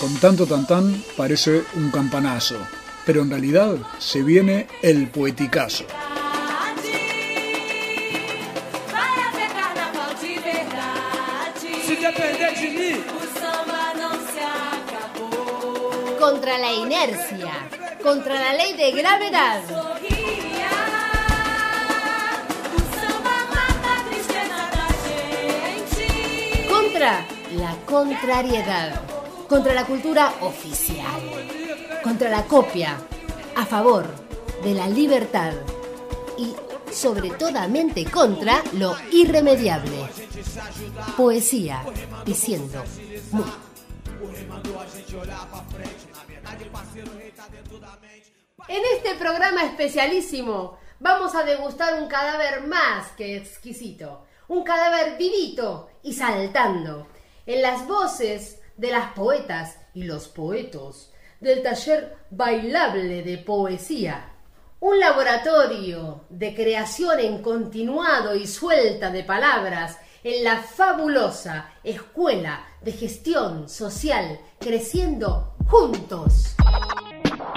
Con 0.00 0.14
tanto 0.16 0.46
tan 0.46 0.66
tan 0.66 1.02
parece 1.16 1.62
un 1.76 1.90
campanazo, 1.90 2.56
pero 3.04 3.22
en 3.22 3.30
realidad 3.30 3.76
se 3.98 4.22
viene 4.22 4.66
el 4.82 5.08
poeticazo. 5.08 5.84
Inercia, 16.74 17.68
contra 18.02 18.34
la 18.34 18.52
ley 18.52 18.76
de 18.76 18.90
gravedad. 18.92 19.62
Contra 26.68 27.26
la 27.52 27.76
contrariedad, 27.86 29.00
contra 29.48 29.74
la 29.74 29.84
cultura 29.84 30.34
oficial, 30.40 31.20
contra 32.02 32.28
la 32.28 32.44
copia, 32.44 32.98
a 33.56 33.64
favor 33.64 34.06
de 34.62 34.74
la 34.74 34.88
libertad 34.88 35.52
y 36.36 36.54
sobre 36.92 37.30
toda 37.30 37.68
mente 37.68 38.04
contra 38.04 38.62
lo 38.72 38.96
irremediable. 39.12 40.08
Poesía 41.16 41.84
diciendo. 42.24 42.82
En 48.68 48.82
este 48.96 49.14
programa 49.18 49.64
especialísimo 49.64 50.78
vamos 51.00 51.34
a 51.34 51.42
degustar 51.42 52.00
un 52.00 52.08
cadáver 52.08 52.66
más 52.66 53.08
que 53.12 53.36
exquisito, 53.36 54.26
un 54.46 54.62
cadáver 54.62 55.18
vivito 55.18 55.88
y 56.02 56.12
saltando, 56.12 57.08
en 57.46 57.60
las 57.60 57.86
voces 57.88 58.60
de 58.76 58.90
las 58.92 59.12
poetas 59.12 59.78
y 59.94 60.04
los 60.04 60.28
poetos 60.28 61.12
del 61.40 61.62
taller 61.62 62.16
bailable 62.30 63.22
de 63.22 63.38
poesía, 63.38 64.32
un 64.78 65.00
laboratorio 65.00 66.24
de 66.28 66.54
creación 66.54 67.18
en 67.18 67.42
continuado 67.42 68.36
y 68.36 68.46
suelta 68.46 69.10
de 69.10 69.24
palabras 69.24 69.98
en 70.22 70.44
la 70.44 70.62
fabulosa 70.62 71.72
Escuela 71.82 72.64
de 72.80 72.92
Gestión 72.92 73.68
Social 73.68 74.40
Creciendo 74.64 75.53
Juntos. 75.66 76.54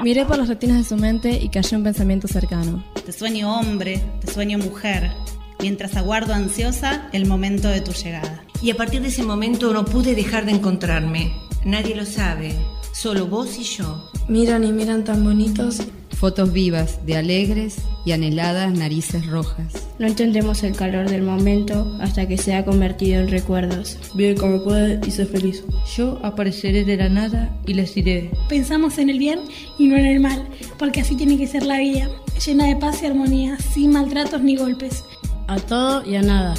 Miré 0.04 0.26
por 0.26 0.38
las 0.38 0.48
retinas 0.48 0.78
de 0.78 0.84
su 0.84 0.96
mente 0.96 1.32
y 1.42 1.50
cayó 1.50 1.78
un 1.78 1.84
pensamiento 1.84 2.28
cercano. 2.28 2.84
Te 3.06 3.12
sueño 3.12 3.54
hombre, 3.54 4.04
te 4.22 4.32
sueño 4.32 4.58
mujer, 4.58 5.12
mientras 5.60 5.96
aguardo 5.96 6.34
ansiosa 6.34 7.10
el 7.14 7.26
momento 7.26 7.68
de 7.68 7.82
tu 7.82 7.92
llegada. 7.92 8.44
Y 8.62 8.72
a 8.72 8.78
partir 8.78 9.02
de 9.02 9.08
ese 9.10 9.24
momento 9.24 9.74
no 9.74 9.86
pude 9.86 10.16
dejar 10.16 10.46
de 10.46 10.52
encontrarme. 10.52 11.34
Nadie 11.66 11.96
lo 11.96 12.06
sabe, 12.06 12.56
solo 12.94 13.28
vos 13.28 13.58
y 13.58 13.64
yo. 13.64 14.10
Miran 14.28 14.64
y 14.64 14.72
miran 14.72 15.04
tan 15.04 15.24
bonitos 15.24 15.82
fotos 16.18 16.52
vivas 16.52 17.06
de 17.06 17.16
alegres 17.16 17.78
y 18.06 18.12
anheladas 18.12 18.74
narices 18.74 19.28
rojas. 19.28 19.88
No 20.00 20.08
entendemos 20.08 20.64
el 20.64 20.76
calor 20.76 21.10
del 21.10 21.22
momento 21.22 21.96
hasta 22.00 22.28
que 22.28 22.38
se 22.38 22.56
ha 22.56 22.66
convertido 22.66 23.22
en 23.22 23.30
recuerdos. 23.30 23.98
Vive 24.16 24.36
como 24.36 24.64
puede 24.64 25.00
y 25.06 25.12
sé 25.12 25.26
feliz. 25.26 25.64
Yo 25.96 26.20
apareceré 26.24 26.84
de 26.86 26.98
la 26.98 27.10
nada 27.10 27.56
y 27.66 27.74
les 27.74 27.94
diré. 27.94 28.32
Pensamos 28.50 28.98
en 28.98 29.10
el 29.10 29.20
bien 29.20 29.40
y 29.78 29.88
no 29.88 29.96
en 29.96 30.06
el 30.06 30.20
mal, 30.20 30.48
porque 30.80 31.02
así 31.02 31.16
tiene 31.16 31.38
que 31.38 31.48
ser 31.48 31.64
la 31.64 31.80
vida, 31.80 32.10
llena 32.46 32.66
de 32.66 32.76
paz 32.76 33.04
y 33.04 33.06
armonía, 33.06 33.58
sin 33.58 33.92
maltratos 33.92 34.42
ni 34.42 34.56
golpes. 34.56 35.04
A 35.48 35.58
todo 35.58 36.04
y 36.06 36.16
a 36.16 36.22
nada. 36.22 36.56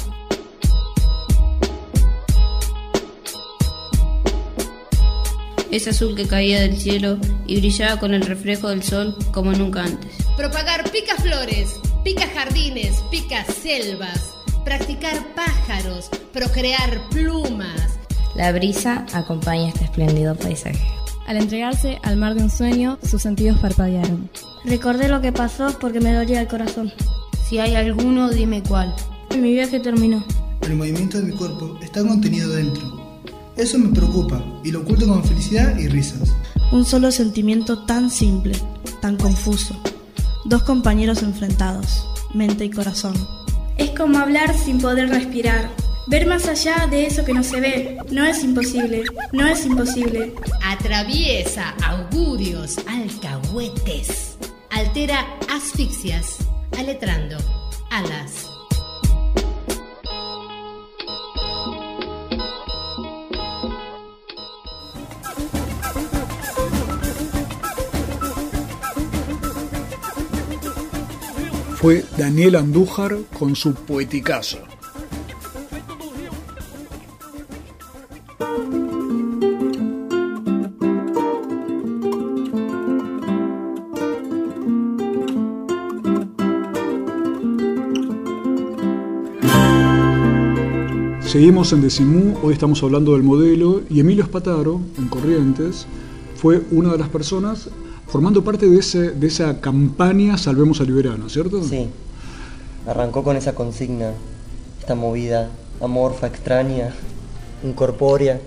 Es 5.71 5.87
azul 5.87 6.15
que 6.15 6.27
caía 6.27 6.61
del 6.61 6.77
cielo 6.77 7.19
y 7.45 7.59
brillaba 7.59 7.99
con 7.99 8.13
el 8.13 8.23
reflejo 8.23 8.69
del 8.69 8.81
sol 8.81 9.15
como 9.31 9.51
nunca 9.51 9.83
antes. 9.83 10.11
Propagar 10.35 10.89
pica 10.89 11.15
flores, 11.17 11.75
pica 12.03 12.27
jardines, 12.27 13.03
pica 13.11 13.45
selvas, 13.45 14.33
practicar 14.65 15.35
pájaros, 15.35 16.09
procrear 16.33 16.99
plumas. 17.11 17.99
La 18.35 18.51
brisa 18.51 19.05
acompaña 19.13 19.69
este 19.69 19.83
espléndido 19.85 20.35
paisaje. 20.35 20.83
Al 21.27 21.37
entregarse 21.37 21.99
al 22.01 22.17
mar 22.17 22.33
de 22.33 22.41
un 22.41 22.49
sueño, 22.49 22.97
sus 23.03 23.21
sentidos 23.21 23.59
parpadearon. 23.59 24.27
Recordé 24.65 25.07
lo 25.07 25.21
que 25.21 25.31
pasó 25.31 25.77
porque 25.79 25.99
me 25.99 26.13
dolía 26.13 26.41
el 26.41 26.47
corazón. 26.47 26.91
Si 27.47 27.59
hay 27.59 27.75
alguno, 27.75 28.29
dime 28.29 28.63
cuál. 28.63 28.93
Mi 29.37 29.53
viaje 29.53 29.79
terminó. 29.79 30.23
El 30.63 30.75
movimiento 30.75 31.19
de 31.19 31.25
mi 31.25 31.37
cuerpo 31.37 31.77
está 31.83 32.01
contenido 32.01 32.49
dentro. 32.49 32.98
Eso 33.59 33.77
me 33.77 33.93
preocupa 33.93 34.41
y 34.63 34.71
lo 34.71 34.79
oculto 34.79 35.05
con 35.05 35.21
felicidad 35.21 35.77
y 35.77 35.89
risas. 35.89 36.33
Un 36.71 36.85
solo 36.85 37.11
sentimiento 37.11 37.83
tan 37.85 38.09
simple, 38.09 38.55
tan 39.01 39.17
confuso. 39.17 39.75
Dos 40.45 40.63
compañeros 40.63 41.23
enfrentados, 41.23 42.07
mente 42.33 42.63
y 42.63 42.69
corazón. 42.69 43.13
Es 43.77 43.89
como 43.89 44.17
hablar 44.17 44.57
sin 44.57 44.79
poder 44.79 45.09
respirar. 45.09 45.69
Ver 46.07 46.25
más 46.25 46.47
allá 46.47 46.87
de 46.89 47.05
eso 47.05 47.25
que 47.25 47.33
no 47.33 47.43
se 47.43 47.59
ve. 47.59 47.97
No 48.11 48.23
es 48.23 48.45
imposible, 48.45 49.03
no 49.33 49.45
es 49.45 49.65
imposible. 49.65 50.33
Atraviesa 50.63 51.71
augurios, 51.85 52.77
alcahuetes. 52.87 54.37
Altera 54.69 55.25
asfixias, 55.49 56.37
aletrando 56.77 57.35
alas. 57.91 58.48
Fue 71.81 72.03
Daniel 72.17 72.57
Andújar 72.57 73.19
con 73.39 73.55
su 73.55 73.73
poeticazo. 73.73 74.57
Seguimos 91.21 91.71
en 91.71 91.81
Decimú, 91.81 92.37
hoy 92.43 92.51
estamos 92.51 92.83
hablando 92.83 93.13
del 93.13 93.23
modelo 93.23 93.83
y 93.89 94.01
Emilio 94.01 94.25
Espataro, 94.25 94.81
en 94.97 95.07
Corrientes, 95.07 95.87
fue 96.35 96.61
una 96.71 96.91
de 96.91 96.97
las 96.97 97.07
personas 97.07 97.69
formando 98.09 98.43
parte 98.43 98.67
de, 98.67 98.79
ese, 98.79 99.11
de 99.11 99.27
esa 99.27 99.59
campaña 99.61 100.37
Salvemos 100.37 100.81
a 100.81 100.83
Liberano, 100.83 101.29
¿cierto? 101.29 101.63
Sí. 101.63 101.89
Arrancó 102.87 103.23
con 103.23 103.37
esa 103.37 103.53
consigna, 103.53 104.11
esta 104.79 104.95
movida 104.95 105.49
amorfa, 105.81 106.27
extraña, 106.27 106.93
incorpórea. 107.63 108.39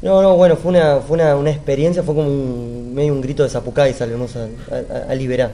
No, 0.00 0.20
no, 0.22 0.36
bueno, 0.36 0.56
fue 0.56 0.70
una, 0.70 1.00
fue 1.00 1.16
una, 1.16 1.36
una 1.36 1.50
experiencia, 1.50 2.02
fue 2.02 2.14
como 2.14 2.28
un, 2.28 2.92
medio 2.94 3.12
un 3.12 3.20
grito 3.20 3.42
de 3.42 3.50
Zapucay, 3.50 3.94
Salvemos 3.94 4.34
a, 4.36 4.44
a, 4.44 5.10
a 5.10 5.14
Liberar, 5.14 5.52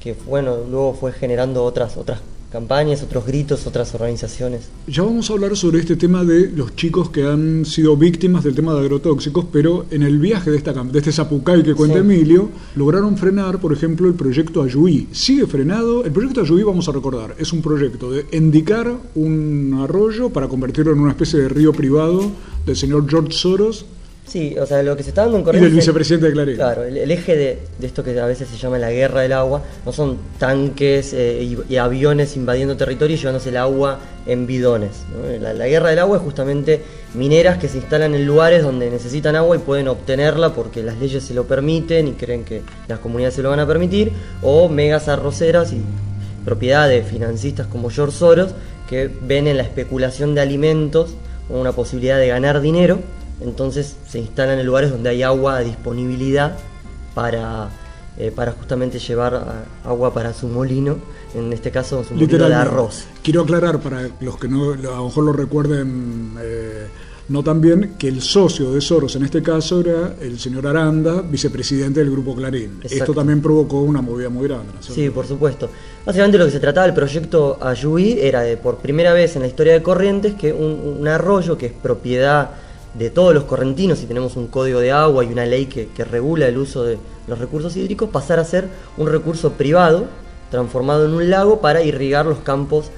que 0.00 0.14
bueno, 0.26 0.56
luego 0.70 0.94
fue 0.94 1.12
generando 1.12 1.64
otras, 1.64 1.96
otras 1.96 2.20
campañas, 2.54 3.02
otros 3.02 3.26
gritos, 3.26 3.66
otras 3.66 3.92
organizaciones. 3.96 4.68
Ya 4.86 5.02
vamos 5.02 5.28
a 5.28 5.32
hablar 5.32 5.56
sobre 5.56 5.80
este 5.80 5.96
tema 5.96 6.22
de 6.22 6.52
los 6.52 6.76
chicos 6.76 7.10
que 7.10 7.26
han 7.26 7.64
sido 7.64 7.96
víctimas 7.96 8.44
del 8.44 8.54
tema 8.54 8.72
de 8.74 8.78
agrotóxicos, 8.78 9.46
pero 9.50 9.86
en 9.90 10.04
el 10.04 10.20
viaje 10.20 10.52
de, 10.52 10.58
esta, 10.58 10.72
de 10.72 10.96
este 10.96 11.10
Zapucay 11.10 11.64
que 11.64 11.74
cuenta 11.74 11.98
Emilio, 11.98 12.50
lograron 12.76 13.16
frenar, 13.16 13.58
por 13.58 13.72
ejemplo, 13.72 14.06
el 14.06 14.14
proyecto 14.14 14.62
Ayuí. 14.62 15.08
Sigue 15.10 15.48
frenado. 15.48 16.04
El 16.04 16.12
proyecto 16.12 16.42
Ayuí, 16.42 16.62
vamos 16.62 16.88
a 16.88 16.92
recordar, 16.92 17.34
es 17.40 17.52
un 17.52 17.60
proyecto 17.60 18.12
de 18.12 18.24
indicar 18.30 18.88
un 19.16 19.80
arroyo 19.82 20.30
para 20.30 20.46
convertirlo 20.46 20.92
en 20.92 21.00
una 21.00 21.10
especie 21.10 21.40
de 21.40 21.48
río 21.48 21.72
privado 21.72 22.30
del 22.64 22.76
señor 22.76 23.10
George 23.10 23.32
Soros 23.32 23.84
Sí, 24.26 24.56
o 24.58 24.64
sea, 24.64 24.82
lo 24.82 24.96
que 24.96 25.02
se 25.02 25.10
está 25.10 25.22
dando 25.22 25.36
en 25.36 25.44
Corrientes... 25.44 25.68
Y 25.68 25.70
del 25.70 25.80
vicepresidente 25.80 26.26
de 26.26 26.32
Clarín. 26.32 26.56
Claro, 26.56 26.84
el, 26.84 26.96
el 26.96 27.10
eje 27.10 27.36
de, 27.36 27.58
de, 27.78 27.86
esto 27.86 28.02
que 28.02 28.18
a 28.18 28.26
veces 28.26 28.48
se 28.48 28.56
llama 28.56 28.78
la 28.78 28.90
guerra 28.90 29.20
del 29.20 29.32
agua, 29.32 29.62
no 29.84 29.92
son 29.92 30.18
tanques 30.38 31.12
eh, 31.12 31.42
y, 31.42 31.72
y, 31.72 31.76
aviones 31.76 32.34
invadiendo 32.36 32.76
territorio 32.76 33.16
y 33.16 33.18
llevándose 33.18 33.50
el 33.50 33.58
agua 33.58 33.98
en 34.26 34.46
bidones. 34.46 35.04
¿no? 35.12 35.38
La, 35.40 35.52
la, 35.52 35.66
guerra 35.66 35.90
del 35.90 35.98
agua 35.98 36.16
es 36.16 36.22
justamente 36.22 36.82
mineras 37.12 37.58
que 37.58 37.68
se 37.68 37.76
instalan 37.76 38.14
en 38.14 38.26
lugares 38.26 38.62
donde 38.62 38.90
necesitan 38.90 39.36
agua 39.36 39.56
y 39.56 39.58
pueden 39.60 39.88
obtenerla 39.88 40.54
porque 40.54 40.82
las 40.82 40.98
leyes 40.98 41.22
se 41.22 41.34
lo 41.34 41.44
permiten 41.44 42.08
y 42.08 42.12
creen 42.12 42.44
que 42.44 42.62
las 42.88 43.00
comunidades 43.00 43.34
se 43.34 43.42
lo 43.42 43.50
van 43.50 43.60
a 43.60 43.66
permitir, 43.66 44.10
o 44.42 44.68
megas 44.70 45.08
arroceras 45.08 45.72
y 45.72 45.82
propiedad 46.44 46.88
de 46.88 47.02
financistas 47.02 47.66
como 47.66 47.90
George 47.90 48.16
Soros 48.16 48.54
que 48.88 49.10
ven 49.22 49.46
en 49.46 49.58
la 49.58 49.62
especulación 49.62 50.34
de 50.34 50.40
alimentos 50.40 51.14
una 51.48 51.72
posibilidad 51.72 52.18
de 52.18 52.28
ganar 52.28 52.60
dinero 52.60 53.00
entonces 53.40 53.96
se 54.08 54.18
instalan 54.18 54.58
en 54.58 54.66
lugares 54.66 54.90
donde 54.90 55.10
hay 55.10 55.22
agua 55.22 55.56
a 55.56 55.60
disponibilidad 55.60 56.56
para, 57.14 57.68
eh, 58.18 58.32
para 58.34 58.52
justamente 58.52 58.98
llevar 58.98 59.34
a, 59.34 59.64
agua 59.88 60.12
para 60.12 60.32
su 60.32 60.48
molino, 60.48 60.96
en 61.34 61.52
este 61.52 61.70
caso 61.70 62.04
su 62.04 62.14
molino 62.14 62.48
de 62.48 62.54
arroz. 62.54 63.04
Quiero 63.22 63.42
aclarar 63.42 63.80
para 63.80 64.08
los 64.20 64.38
que 64.38 64.48
no, 64.48 64.72
a 64.72 64.76
lo 64.76 65.04
mejor 65.04 65.24
lo 65.24 65.32
recuerden 65.32 66.34
eh, 66.40 66.86
no 67.28 67.42
tan 67.42 67.60
bien, 67.60 67.94
que 67.98 68.08
el 68.08 68.20
socio 68.20 68.70
de 68.72 68.80
Soros 68.80 69.16
en 69.16 69.24
este 69.24 69.42
caso 69.42 69.80
era 69.80 70.14
el 70.20 70.38
señor 70.38 70.66
Aranda, 70.66 71.22
vicepresidente 71.22 72.00
del 72.00 72.10
Grupo 72.10 72.34
Clarín. 72.34 72.78
Exacto. 72.82 72.94
Esto 72.96 73.14
también 73.14 73.40
provocó 73.40 73.80
una 73.80 74.02
movida 74.02 74.28
muy 74.28 74.46
grande. 74.46 74.72
¿no? 74.74 74.82
Sí, 74.82 75.08
por 75.08 75.26
supuesto. 75.26 75.70
Básicamente 76.04 76.36
lo 76.36 76.44
que 76.44 76.50
se 76.50 76.60
trataba 76.60 76.86
del 76.86 76.94
proyecto 76.94 77.58
Ayuí 77.62 78.18
era 78.20 78.42
de 78.42 78.56
por 78.58 78.76
primera 78.78 79.14
vez 79.14 79.36
en 79.36 79.42
la 79.42 79.48
historia 79.48 79.72
de 79.72 79.82
Corrientes 79.82 80.34
que 80.34 80.52
un, 80.52 80.98
un 81.00 81.08
arroyo 81.08 81.56
que 81.56 81.66
es 81.66 81.72
propiedad 81.72 82.50
de 82.94 83.10
todos 83.10 83.34
los 83.34 83.44
correntinos, 83.44 83.98
si 83.98 84.06
tenemos 84.06 84.36
un 84.36 84.46
código 84.46 84.80
de 84.80 84.92
agua 84.92 85.24
y 85.24 85.32
una 85.32 85.44
ley 85.44 85.66
que, 85.66 85.88
que, 85.88 86.04
regula 86.04 86.46
el 86.46 86.58
uso 86.58 86.84
de 86.84 86.98
los 87.26 87.38
recursos 87.38 87.76
hídricos, 87.76 88.08
pasar 88.10 88.38
a 88.38 88.44
ser 88.44 88.68
un 88.96 89.08
recurso 89.08 89.52
privado, 89.52 90.06
transformado 90.50 91.06
en 91.06 91.12
un 91.12 91.28
lago 91.28 91.60
para 91.60 91.82
irrigar 91.82 92.26
los 92.26 92.38
campos 92.38 92.90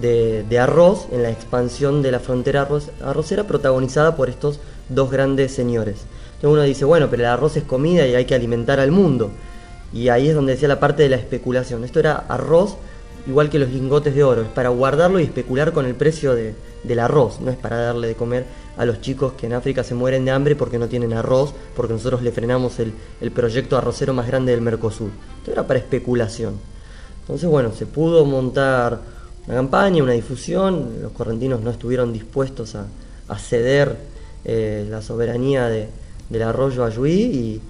de, 0.00 0.42
de 0.42 0.58
arroz 0.58 1.06
en 1.12 1.22
la 1.22 1.30
expansión 1.30 2.02
de 2.02 2.10
la 2.10 2.18
frontera 2.18 2.62
arroz, 2.62 2.90
arrocera 3.04 3.44
protagonizada 3.44 4.16
por 4.16 4.28
estos 4.28 4.58
dos 4.88 5.10
grandes 5.10 5.52
señores. 5.52 5.98
Entonces 6.34 6.50
uno 6.50 6.62
dice, 6.62 6.84
bueno, 6.84 7.08
pero 7.08 7.22
el 7.22 7.28
arroz 7.28 7.56
es 7.56 7.64
comida 7.64 8.06
y 8.06 8.14
hay 8.14 8.24
que 8.24 8.34
alimentar 8.34 8.80
al 8.80 8.90
mundo. 8.90 9.30
Y 9.92 10.08
ahí 10.08 10.28
es 10.28 10.34
donde 10.34 10.52
decía 10.52 10.68
la 10.68 10.80
parte 10.80 11.04
de 11.04 11.08
la 11.08 11.16
especulación. 11.16 11.84
Esto 11.84 12.00
era 12.00 12.16
arroz 12.28 12.76
igual 13.26 13.50
que 13.50 13.58
los 13.58 13.70
lingotes 13.70 14.14
de 14.14 14.22
oro, 14.22 14.42
es 14.42 14.48
para 14.48 14.68
guardarlo 14.68 15.20
y 15.20 15.24
especular 15.24 15.72
con 15.72 15.86
el 15.86 15.94
precio 15.94 16.34
de, 16.34 16.54
del 16.86 17.00
arroz, 17.00 17.40
no 17.40 17.50
es 17.50 17.56
para 17.56 17.76
darle 17.78 18.08
de 18.08 18.14
comer 18.14 18.44
a 18.76 18.84
los 18.84 19.00
chicos 19.00 19.32
que 19.34 19.46
en 19.46 19.54
África 19.54 19.82
se 19.82 19.94
mueren 19.94 20.24
de 20.24 20.30
hambre 20.30 20.56
porque 20.56 20.78
no 20.78 20.88
tienen 20.88 21.12
arroz, 21.12 21.52
porque 21.74 21.94
nosotros 21.94 22.22
le 22.22 22.32
frenamos 22.32 22.78
el, 22.78 22.92
el 23.20 23.30
proyecto 23.30 23.76
arrocero 23.76 24.12
más 24.12 24.26
grande 24.26 24.52
del 24.52 24.60
Mercosur. 24.60 25.10
Esto 25.38 25.52
era 25.52 25.66
para 25.66 25.78
especulación. 25.78 26.54
Entonces, 27.22 27.48
bueno, 27.48 27.72
se 27.72 27.86
pudo 27.86 28.24
montar 28.24 29.00
una 29.46 29.56
campaña, 29.56 30.02
una 30.02 30.12
difusión, 30.12 31.02
los 31.02 31.12
correntinos 31.12 31.60
no 31.60 31.70
estuvieron 31.70 32.12
dispuestos 32.12 32.74
a, 32.74 32.86
a 33.28 33.38
ceder 33.38 33.96
eh, 34.44 34.86
la 34.88 35.02
soberanía 35.02 35.66
de, 35.68 35.88
del 36.28 36.42
arroyo 36.42 36.84
Ayuí 36.84 37.12
y 37.12 37.60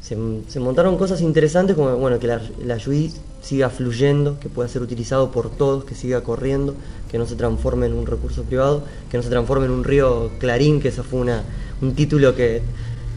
se, 0.00 0.16
se, 0.48 0.60
montaron 0.60 0.96
cosas 0.96 1.20
interesantes 1.20 1.76
como 1.76 1.96
bueno, 1.96 2.18
que 2.18 2.26
la, 2.26 2.40
la 2.64 2.74
Ayuí 2.74 3.12
siga 3.42 3.70
fluyendo, 3.70 4.38
que 4.40 4.48
pueda 4.48 4.68
ser 4.68 4.82
utilizado 4.82 5.30
por 5.30 5.50
todos, 5.50 5.84
que 5.84 5.94
siga 5.94 6.22
corriendo, 6.22 6.74
que 7.10 7.18
no 7.18 7.26
se 7.26 7.36
transforme 7.36 7.86
en 7.86 7.94
un 7.94 8.06
recurso 8.06 8.42
privado, 8.42 8.82
que 9.10 9.16
no 9.16 9.22
se 9.22 9.30
transforme 9.30 9.66
en 9.66 9.72
un 9.72 9.84
río 9.84 10.30
Clarín, 10.38 10.80
que 10.80 10.88
eso 10.88 11.02
fue 11.04 11.20
una, 11.20 11.42
un 11.80 11.94
título 11.94 12.34
que 12.34 12.62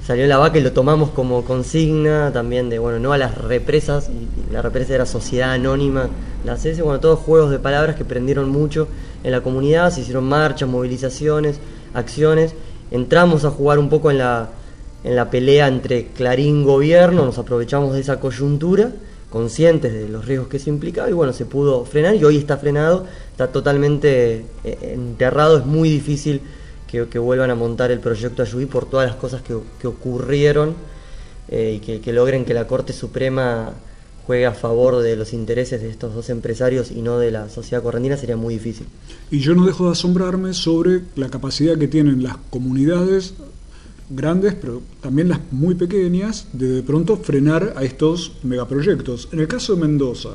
salió 0.05 0.23
en 0.23 0.29
la 0.29 0.37
vaca 0.37 0.57
y 0.57 0.61
lo 0.61 0.71
tomamos 0.71 1.11
como 1.11 1.43
consigna 1.45 2.31
también 2.33 2.69
de, 2.69 2.79
bueno, 2.79 2.99
no 2.99 3.13
a 3.13 3.17
las 3.17 3.37
represas, 3.37 4.09
y 4.09 4.51
la 4.53 4.61
represa 4.61 4.95
era 4.95 5.05
Sociedad 5.05 5.51
Anónima, 5.51 6.09
la 6.45 6.55
CS, 6.55 6.81
bueno, 6.81 6.99
todos 6.99 7.19
juegos 7.19 7.51
de 7.51 7.59
palabras 7.59 7.95
que 7.95 8.05
prendieron 8.05 8.49
mucho 8.49 8.87
en 9.23 9.31
la 9.31 9.41
comunidad, 9.41 9.91
se 9.91 10.01
hicieron 10.01 10.25
marchas, 10.25 10.69
movilizaciones, 10.69 11.59
acciones, 11.93 12.53
entramos 12.91 13.45
a 13.45 13.51
jugar 13.51 13.79
un 13.79 13.89
poco 13.89 14.09
en 14.09 14.19
la, 14.19 14.49
en 15.03 15.15
la 15.15 15.29
pelea 15.29 15.67
entre 15.67 16.07
Clarín 16.07 16.63
gobierno, 16.63 17.25
nos 17.25 17.37
aprovechamos 17.37 17.93
de 17.93 18.01
esa 18.01 18.19
coyuntura 18.19 18.91
conscientes 19.29 19.93
de 19.93 20.09
los 20.09 20.25
riesgos 20.25 20.47
que 20.47 20.57
eso 20.57 20.69
implicaba 20.69 21.09
y 21.09 21.13
bueno, 21.13 21.33
se 21.33 21.45
pudo 21.45 21.85
frenar 21.85 22.15
y 22.15 22.23
hoy 22.23 22.37
está 22.37 22.57
frenado, 22.57 23.05
está 23.31 23.47
totalmente 23.47 24.45
eh, 24.63 24.77
enterrado, 24.93 25.59
es 25.59 25.65
muy 25.65 25.89
difícil 25.89 26.41
que, 26.87 27.19
vuelvan 27.19 27.51
a 27.51 27.55
montar 27.55 27.91
el 27.91 27.99
proyecto 27.99 28.41
Ayuí 28.41 28.65
por 28.65 28.89
todas 28.89 29.07
las 29.07 29.15
cosas 29.15 29.43
que, 29.43 29.87
ocurrieron 29.87 30.73
eh, 31.47 31.79
y 31.81 31.99
que, 31.99 32.13
logren 32.13 32.45
que 32.45 32.53
la 32.55 32.65
Corte 32.65 32.93
Suprema 32.93 33.73
juegue 34.25 34.47
a 34.47 34.53
favor 34.53 35.01
de 35.01 35.15
los 35.15 35.33
intereses 35.33 35.81
de 35.81 35.89
estos 35.89 36.13
dos 36.15 36.29
empresarios 36.29 36.91
y 36.91 37.01
no 37.01 37.19
de 37.19 37.31
la 37.31 37.49
sociedad 37.49 37.83
correntina 37.83 38.17
sería 38.17 38.37
muy 38.37 38.55
difícil. 38.55 38.87
Y 39.31 39.39
yo 39.39 39.53
no 39.53 39.65
dejo 39.65 39.85
de 39.85 39.91
asombrarme 39.91 40.53
sobre 40.53 41.01
la 41.15 41.29
capacidad 41.29 41.77
que 41.77 41.87
tienen 41.87 42.23
las 42.23 42.37
comunidades 42.49 43.33
grandes, 44.09 44.55
pero 44.55 44.81
también 45.01 45.29
las 45.29 45.39
muy 45.51 45.75
pequeñas, 45.75 46.47
de 46.53 46.67
de 46.67 46.83
pronto 46.83 47.17
frenar 47.17 47.73
a 47.75 47.83
estos 47.83 48.33
megaproyectos. 48.43 49.29
En 49.31 49.39
el 49.39 49.47
caso 49.47 49.75
de 49.75 49.81
Mendoza, 49.81 50.29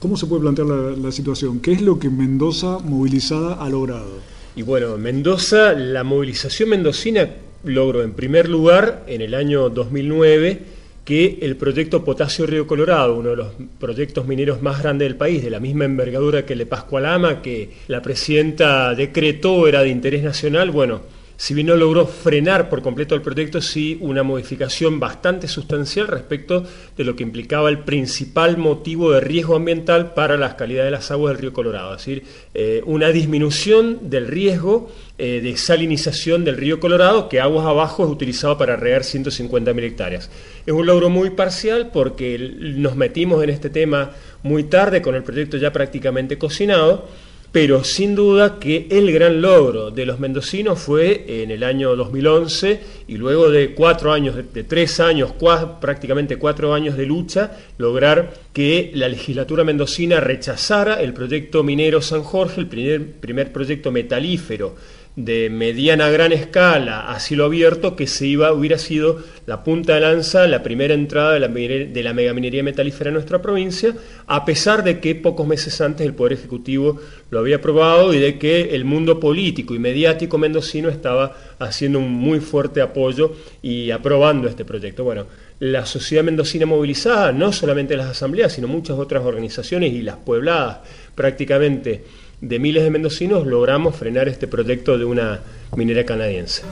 ¿cómo 0.00 0.16
se 0.16 0.26
puede 0.26 0.42
plantear 0.42 0.66
la, 0.68 1.12
situación? 1.12 1.60
¿Qué 1.60 1.72
es 1.72 1.82
lo 1.82 1.98
que 1.98 2.10
Mendoza 2.10 2.78
movilizada 2.78 3.54
ha 3.54 3.68
logrado? 3.68 4.18
Y 4.56 4.62
bueno, 4.62 4.96
Mendoza, 4.98 5.72
la 5.72 6.04
movilización 6.04 6.70
mendocina 6.70 7.30
logró 7.64 8.02
en 8.02 8.12
primer 8.12 8.48
lugar 8.48 9.04
en 9.06 9.20
el 9.20 9.34
año 9.34 9.68
2009 9.68 10.80
que 11.04 11.38
el 11.42 11.56
proyecto 11.56 12.04
Potasio 12.04 12.46
Río 12.46 12.66
Colorado, 12.66 13.16
uno 13.16 13.30
de 13.30 13.36
los 13.36 13.48
proyectos 13.78 14.26
mineros 14.26 14.62
más 14.62 14.82
grandes 14.82 15.06
del 15.06 15.16
país, 15.16 15.42
de 15.42 15.50
la 15.50 15.60
misma 15.60 15.84
envergadura 15.84 16.44
que 16.44 16.52
el 16.52 16.60
de 16.60 16.66
Pascualama, 16.66 17.42
que 17.42 17.70
la 17.88 18.02
presidenta 18.02 18.94
decretó 18.94 19.66
era 19.66 19.82
de 19.82 19.88
interés 19.88 20.22
nacional, 20.22 20.70
bueno, 20.70 21.00
si 21.40 21.54
bien 21.54 21.68
no 21.68 21.74
logró 21.74 22.06
frenar 22.06 22.68
por 22.68 22.82
completo 22.82 23.14
el 23.14 23.22
proyecto, 23.22 23.62
sí 23.62 23.96
una 24.02 24.22
modificación 24.22 25.00
bastante 25.00 25.48
sustancial 25.48 26.06
respecto 26.06 26.66
de 26.98 27.02
lo 27.02 27.16
que 27.16 27.22
implicaba 27.22 27.70
el 27.70 27.78
principal 27.78 28.58
motivo 28.58 29.12
de 29.12 29.20
riesgo 29.20 29.56
ambiental 29.56 30.12
para 30.12 30.36
la 30.36 30.54
calidad 30.54 30.84
de 30.84 30.90
las 30.90 31.10
aguas 31.10 31.32
del 31.32 31.40
río 31.40 31.54
Colorado, 31.54 31.94
es 31.94 32.04
decir, 32.04 32.24
eh, 32.52 32.82
una 32.84 33.08
disminución 33.08 34.10
del 34.10 34.26
riesgo 34.28 34.92
eh, 35.16 35.40
de 35.42 35.56
salinización 35.56 36.44
del 36.44 36.58
río 36.58 36.78
Colorado, 36.78 37.30
que 37.30 37.40
aguas 37.40 37.64
abajo 37.64 38.04
es 38.04 38.10
utilizado 38.10 38.58
para 38.58 38.76
regar 38.76 39.00
150.000 39.00 39.82
hectáreas. 39.82 40.30
Es 40.66 40.74
un 40.74 40.84
logro 40.84 41.08
muy 41.08 41.30
parcial 41.30 41.88
porque 41.90 42.38
nos 42.58 42.96
metimos 42.96 43.42
en 43.42 43.48
este 43.48 43.70
tema 43.70 44.10
muy 44.42 44.64
tarde 44.64 45.00
con 45.00 45.14
el 45.14 45.22
proyecto 45.22 45.56
ya 45.56 45.72
prácticamente 45.72 46.36
cocinado 46.36 47.08
pero 47.52 47.82
sin 47.82 48.14
duda 48.14 48.58
que 48.60 48.86
el 48.90 49.12
gran 49.12 49.40
logro 49.40 49.90
de 49.90 50.06
los 50.06 50.20
mendocinos 50.20 50.78
fue 50.78 51.42
en 51.42 51.50
el 51.50 51.64
año 51.64 51.96
2011 51.96 52.80
y 53.08 53.16
luego 53.16 53.50
de 53.50 53.74
cuatro 53.74 54.12
años, 54.12 54.36
de, 54.36 54.64
tres 54.64 55.00
años, 55.00 55.32
prácticamente 55.80 56.36
cuatro 56.36 56.72
años 56.74 56.96
de 56.96 57.06
lucha, 57.06 57.56
lograr 57.76 58.34
que 58.52 58.92
la 58.94 59.08
legislatura 59.08 59.64
mendocina 59.64 60.20
rechazara 60.20 61.02
el 61.02 61.12
proyecto 61.12 61.64
minero 61.64 62.00
San 62.00 62.22
Jorge, 62.22 62.60
el 62.60 62.68
primer, 62.68 63.12
primer 63.14 63.52
proyecto 63.52 63.90
metalífero 63.90 64.76
de 65.16 65.50
mediana 65.50 66.08
gran 66.08 66.32
escala 66.32 67.10
a 67.10 67.18
cielo 67.18 67.44
abierto 67.44 67.96
que 67.96 68.06
se 68.06 68.26
iba, 68.26 68.52
hubiera 68.52 68.78
sido 68.78 69.18
la 69.46 69.64
punta 69.64 69.94
de 69.94 70.00
lanza, 70.00 70.46
la 70.46 70.62
primera 70.62 70.94
entrada 70.94 71.32
de 71.32 71.40
la, 71.40 71.48
de 71.48 72.02
la 72.02 72.14
megaminería 72.14 72.62
metalífera 72.62 73.08
en 73.08 73.14
nuestra 73.14 73.42
provincia, 73.42 73.94
a 74.26 74.44
pesar 74.44 74.84
de 74.84 75.00
que 75.00 75.16
pocos 75.16 75.46
meses 75.46 75.80
antes 75.80 76.06
el 76.06 76.14
Poder 76.14 76.34
Ejecutivo 76.34 77.00
lo 77.30 77.40
había 77.40 77.56
aprobado 77.56 78.14
y 78.14 78.18
de 78.18 78.38
que 78.38 78.74
el 78.74 78.84
mundo 78.84 79.18
político 79.18 79.74
y 79.74 79.78
mediático 79.78 80.38
mendocino 80.38 80.88
estaba 80.88 81.36
haciendo 81.58 81.98
un 81.98 82.10
muy 82.10 82.40
fuerte 82.40 82.80
apoyo 82.80 83.34
y 83.62 83.90
aprobando 83.90 84.48
este 84.48 84.64
proyecto. 84.64 85.04
Bueno, 85.04 85.26
la 85.58 85.84
sociedad 85.84 86.24
mendocina 86.24 86.64
movilizada, 86.66 87.32
no 87.32 87.52
solamente 87.52 87.96
las 87.96 88.08
asambleas, 88.08 88.52
sino 88.52 88.68
muchas 88.68 88.98
otras 88.98 89.24
organizaciones 89.24 89.92
y 89.92 90.02
las 90.02 90.16
puebladas 90.16 90.78
prácticamente 91.14 92.02
de 92.40 92.58
miles 92.58 92.82
de 92.82 92.90
mendocinos 92.90 93.46
logramos 93.46 93.96
frenar 93.96 94.28
este 94.28 94.48
proyecto 94.48 94.96
de 94.96 95.04
una 95.04 95.40
minera 95.76 96.04
canadiense. 96.04 96.62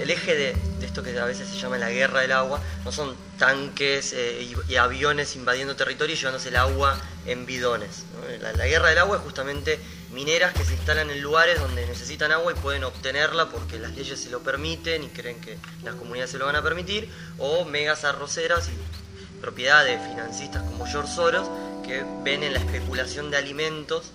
El 0.00 0.10
eje 0.10 0.34
de, 0.34 0.54
esto 0.82 1.02
que 1.02 1.18
a 1.18 1.24
veces 1.24 1.48
se 1.48 1.58
llama 1.58 1.78
la 1.78 1.90
guerra 1.90 2.20
del 2.20 2.32
agua 2.32 2.60
no 2.84 2.92
son 2.92 3.14
tanques 3.38 4.12
eh, 4.12 4.46
y, 4.68 4.76
aviones 4.76 5.36
invadiendo 5.36 5.76
territorio 5.76 6.14
y 6.14 6.18
llevándose 6.18 6.48
el 6.48 6.56
agua 6.56 6.98
en 7.26 7.46
bidones. 7.46 8.04
La, 8.40 8.66
guerra 8.66 8.88
del 8.88 8.98
agua 8.98 9.16
es 9.16 9.22
justamente 9.22 9.78
mineras 10.12 10.52
que 10.52 10.64
se 10.64 10.74
instalan 10.74 11.10
en 11.10 11.20
lugares 11.20 11.60
donde 11.60 11.86
necesitan 11.86 12.32
agua 12.32 12.52
y 12.52 12.60
pueden 12.60 12.84
obtenerla 12.84 13.48
porque 13.50 13.78
las 13.78 13.94
leyes 13.94 14.18
se 14.20 14.30
lo 14.30 14.40
permiten 14.40 15.04
y 15.04 15.08
creen 15.08 15.40
que 15.40 15.56
las 15.84 15.94
comunidades 15.94 16.30
se 16.30 16.38
lo 16.38 16.46
van 16.46 16.56
a 16.56 16.62
permitir, 16.62 17.08
o 17.38 17.64
megas 17.64 18.04
arroceras 18.04 18.68
y 18.68 19.40
propiedades 19.40 20.00
financistas 20.08 20.62
como 20.64 20.86
George 20.86 21.12
Soros 21.14 21.48
que 21.82 22.02
ven 22.24 22.42
en 22.42 22.52
la 22.52 22.58
especulación 22.58 23.30
de 23.30 23.36
alimentos 23.36 24.12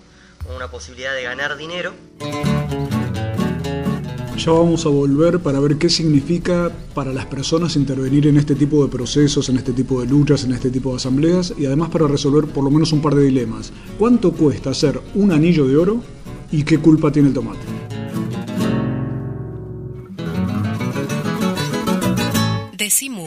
una 0.54 0.70
posibilidad 0.70 1.14
de 1.14 1.22
ganar 1.22 1.56
dinero. 1.56 1.92
Ya 4.36 4.52
vamos 4.52 4.84
a 4.86 4.90
volver 4.90 5.40
para 5.40 5.58
ver 5.60 5.76
qué 5.76 5.88
significa 5.88 6.70
para 6.94 7.12
las 7.12 7.26
personas 7.26 7.74
intervenir 7.74 8.26
en 8.26 8.36
este 8.36 8.54
tipo 8.54 8.84
de 8.84 8.90
procesos, 8.90 9.48
en 9.48 9.56
este 9.56 9.72
tipo 9.72 10.00
de 10.00 10.06
luchas, 10.06 10.44
en 10.44 10.52
este 10.52 10.70
tipo 10.70 10.90
de 10.90 10.96
asambleas 10.96 11.54
y 11.58 11.66
además 11.66 11.90
para 11.90 12.06
resolver 12.06 12.46
por 12.46 12.62
lo 12.62 12.70
menos 12.70 12.92
un 12.92 13.00
par 13.00 13.14
de 13.14 13.24
dilemas. 13.24 13.72
¿Cuánto 13.98 14.32
cuesta 14.32 14.70
hacer 14.70 15.00
un 15.14 15.32
anillo 15.32 15.66
de 15.66 15.76
oro 15.76 16.02
y 16.52 16.62
qué 16.64 16.78
culpa 16.78 17.10
tiene 17.10 17.28
el 17.28 17.34
tomate? 17.34 17.66
Decimu. 22.76 23.26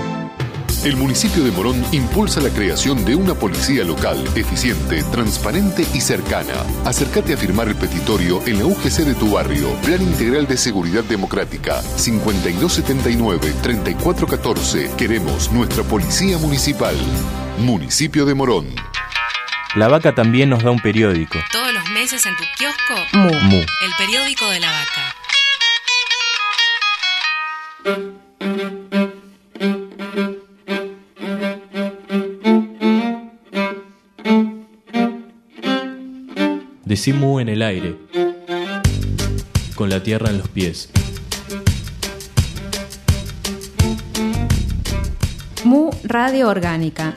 el 0.82 0.96
municipio 0.96 1.44
de 1.44 1.50
Morón 1.50 1.84
impulsa 1.92 2.40
la 2.40 2.48
creación 2.48 3.04
de 3.04 3.14
una 3.14 3.34
policía 3.34 3.84
local, 3.84 4.16
eficiente, 4.34 5.02
transparente 5.12 5.84
y 5.92 6.00
cercana. 6.00 6.54
Acércate 6.86 7.34
a 7.34 7.36
firmar 7.36 7.68
el 7.68 7.74
petitorio 7.74 8.40
en 8.46 8.60
la 8.60 8.64
UGC 8.64 9.04
de 9.04 9.14
tu 9.14 9.32
barrio. 9.32 9.68
Plan 9.82 10.00
Integral 10.00 10.46
de 10.46 10.56
Seguridad 10.56 11.04
Democrática 11.04 11.82
5279-3414. 11.98 14.96
Queremos 14.96 15.52
nuestra 15.52 15.82
policía 15.82 16.38
municipal. 16.38 16.96
Municipio 17.58 18.24
de 18.24 18.34
Morón. 18.34 18.89
La 19.76 19.86
vaca 19.86 20.12
también 20.16 20.50
nos 20.50 20.64
da 20.64 20.72
un 20.72 20.80
periódico. 20.80 21.38
Todos 21.52 21.72
los 21.72 21.88
meses 21.90 22.26
en 22.26 22.36
tu 22.36 22.42
kiosco, 22.58 22.94
Mu. 23.12 23.32
Mu. 23.48 23.58
El 23.58 23.92
periódico 23.96 24.48
de 24.48 24.58
la 24.58 24.72
vaca. 24.72 25.14
Decí 36.84 37.10
en 37.12 37.48
el 37.48 37.62
aire, 37.62 37.96
con 39.76 39.88
la 39.88 40.02
tierra 40.02 40.30
en 40.30 40.38
los 40.38 40.48
pies. 40.48 40.90
Mu 45.62 45.90
Radio 46.02 46.48
Orgánica 46.48 47.14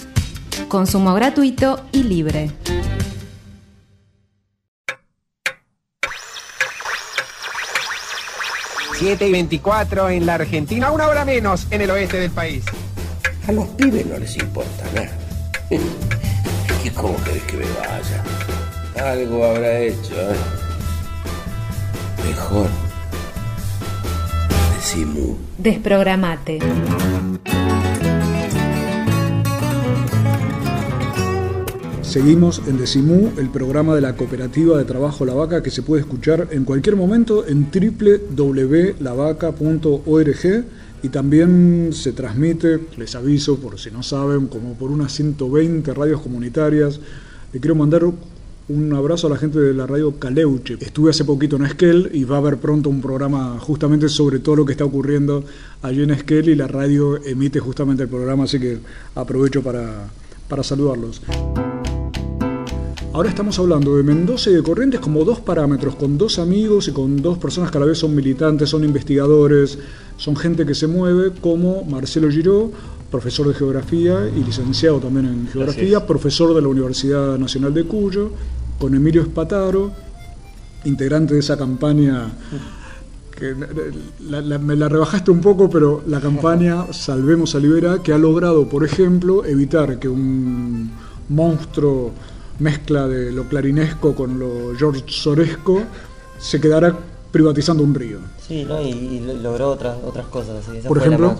Consumo 0.67 1.13
gratuito 1.13 1.85
y 1.91 2.03
libre. 2.03 2.51
Siete 8.97 9.27
y 9.27 9.31
24 9.31 10.09
en 10.09 10.25
la 10.25 10.35
Argentina, 10.35 10.91
una 10.91 11.07
hora 11.07 11.25
menos 11.25 11.67
en 11.71 11.81
el 11.81 11.91
oeste 11.91 12.19
del 12.19 12.31
país. 12.31 12.63
A 13.47 13.51
los 13.51 13.67
pibes 13.69 14.05
no 14.05 14.17
les 14.17 14.37
importa 14.37 14.85
nada. 14.93 15.11
¿Y 16.83 16.89
cómo 16.89 17.15
querés 17.23 17.43
que 17.43 17.57
me 17.57 17.65
vaya? 17.65 18.23
Algo 19.11 19.45
habrá 19.45 19.79
hecho, 19.79 20.13
¿eh? 20.13 20.35
Mejor. 22.27 22.69
Decimos. 24.75 25.37
Desprogramate. 25.57 26.59
Seguimos 32.03 32.61
en 32.67 32.77
Decimú, 32.77 33.31
el 33.37 33.49
programa 33.49 33.95
de 33.95 34.01
la 34.01 34.15
Cooperativa 34.15 34.77
de 34.77 34.83
Trabajo 34.83 35.25
La 35.25 35.33
Vaca 35.33 35.63
que 35.63 35.71
se 35.71 35.81
puede 35.81 36.01
escuchar 36.01 36.49
en 36.51 36.65
cualquier 36.65 36.95
momento 36.95 37.47
en 37.47 37.71
www.lavaca.org 37.71 40.65
y 41.01 41.09
también 41.09 41.89
se 41.91 42.11
transmite, 42.11 42.81
les 42.97 43.15
aviso 43.15 43.57
por 43.57 43.79
si 43.79 43.89
no 43.89 44.03
saben, 44.03 44.47
como 44.47 44.73
por 44.73 44.91
unas 44.91 45.11
120 45.13 45.93
radios 45.93 46.21
comunitarias. 46.21 46.99
Le 47.51 47.59
quiero 47.59 47.75
mandar 47.75 48.03
un 48.05 48.93
abrazo 48.93 49.27
a 49.27 49.31
la 49.31 49.37
gente 49.37 49.59
de 49.59 49.73
la 49.73 49.87
radio 49.87 50.19
Caleuche. 50.19 50.77
Estuve 50.81 51.09
hace 51.09 51.25
poquito 51.25 51.55
en 51.55 51.65
Esquel 51.65 52.11
y 52.13 52.25
va 52.25 52.35
a 52.35 52.39
haber 52.39 52.57
pronto 52.57 52.89
un 52.89 53.01
programa 53.01 53.57
justamente 53.59 54.07
sobre 54.07 54.39
todo 54.39 54.57
lo 54.57 54.65
que 54.65 54.73
está 54.73 54.85
ocurriendo 54.85 55.43
allí 55.81 56.03
en 56.03 56.11
Esquel 56.11 56.49
y 56.49 56.55
la 56.55 56.67
radio 56.67 57.17
emite 57.25 57.59
justamente 57.59 58.03
el 58.03 58.09
programa, 58.09 58.43
así 58.43 58.59
que 58.59 58.77
aprovecho 59.15 59.63
para, 59.63 60.09
para 60.47 60.63
saludarlos. 60.63 61.21
Ahora 63.13 63.29
estamos 63.29 63.59
hablando 63.59 63.95
de 63.95 64.01
Mendoza 64.01 64.49
y 64.49 64.55
de 64.55 64.63
Corrientes 64.63 64.99
como 64.99 65.23
dos 65.23 65.39
parámetros, 65.39 65.95
con 65.95 66.17
dos 66.17 66.39
amigos 66.39 66.87
y 66.87 66.93
con 66.93 67.21
dos 67.21 67.37
personas 67.37 67.69
que 67.69 67.77
a 67.77 67.81
la 67.81 67.85
vez 67.85 67.99
son 67.99 68.15
militantes, 68.15 68.71
son 68.71 68.83
investigadores, 68.83 69.77
son 70.17 70.35
gente 70.35 70.65
que 70.65 70.73
se 70.73 70.87
mueve, 70.87 71.31
como 71.39 71.83
Marcelo 71.83 72.31
Giró, 72.31 72.71
profesor 73.11 73.47
de 73.47 73.53
geografía 73.53 74.27
y 74.35 74.43
licenciado 74.43 74.97
también 74.97 75.27
en 75.27 75.47
geografía, 75.47 76.07
profesor 76.07 76.55
de 76.55 76.63
la 76.63 76.69
Universidad 76.69 77.37
Nacional 77.37 77.71
de 77.75 77.83
Cuyo, 77.83 78.31
con 78.79 78.95
Emilio 78.95 79.21
Espataro, 79.21 79.91
integrante 80.83 81.35
de 81.35 81.41
esa 81.41 81.55
campaña 81.55 82.31
que 83.37 83.53
me 83.53 84.75
la 84.75 84.89
rebajaste 84.89 85.29
un 85.29 85.41
poco, 85.41 85.69
pero 85.69 86.01
la 86.07 86.19
campaña 86.19 86.87
Salvemos 86.91 87.53
a 87.53 87.59
Libera, 87.59 88.01
que 88.01 88.11
ha 88.11 88.17
logrado, 88.17 88.67
por 88.67 88.83
ejemplo, 88.83 89.45
evitar 89.45 89.99
que 89.99 90.09
un 90.09 90.89
monstruo 91.29 92.11
mezcla 92.59 93.07
de 93.07 93.31
lo 93.31 93.47
clarinesco 93.47 94.15
con 94.15 94.39
lo 94.39 94.75
George 94.77 95.03
Soresco 95.07 95.81
se 96.39 96.59
quedara 96.59 96.95
privatizando 97.31 97.83
un 97.83 97.95
río. 97.95 98.19
Sí, 98.47 98.63
¿no? 98.63 98.81
y, 98.81 99.19
logró 99.41 99.71
otras, 99.71 99.97
otras 100.05 100.27
cosas. 100.27 100.65
Por 100.87 100.97
ejemplo. 100.97 101.35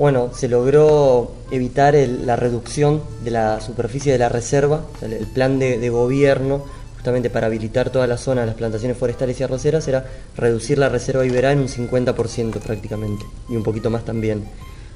Bueno, 0.00 0.30
se 0.34 0.48
logró 0.48 1.32
evitar 1.50 1.94
la 1.94 2.34
reducción 2.34 3.02
de 3.22 3.32
la 3.32 3.60
superficie 3.60 4.10
de 4.10 4.16
la 4.16 4.30
reserva, 4.30 4.80
el, 5.02 5.26
plan 5.26 5.58
de, 5.58 5.90
gobierno 5.90 6.64
justamente 6.94 7.28
para 7.28 7.48
habilitar 7.48 7.90
toda 7.90 8.06
la 8.06 8.16
zona 8.16 8.40
de 8.40 8.46
las 8.46 8.56
plantaciones 8.56 8.96
forestales 8.96 9.38
y 9.38 9.42
arroceras 9.42 9.86
era 9.88 10.06
reducir 10.38 10.78
la 10.78 10.88
reserva 10.88 11.26
iberá 11.26 11.52
en 11.52 11.58
un 11.58 11.68
50% 11.68 12.60
prácticamente, 12.60 13.26
y 13.50 13.56
un 13.56 13.62
poquito 13.62 13.90
más 13.90 14.06
también. 14.06 14.44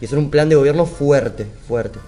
Y 0.00 0.06
eso 0.06 0.14
era 0.14 0.24
un 0.24 0.30
plan 0.30 0.48
de 0.48 0.54
gobierno 0.54 0.86
fuerte, 0.86 1.46
fuerte, 1.68 1.98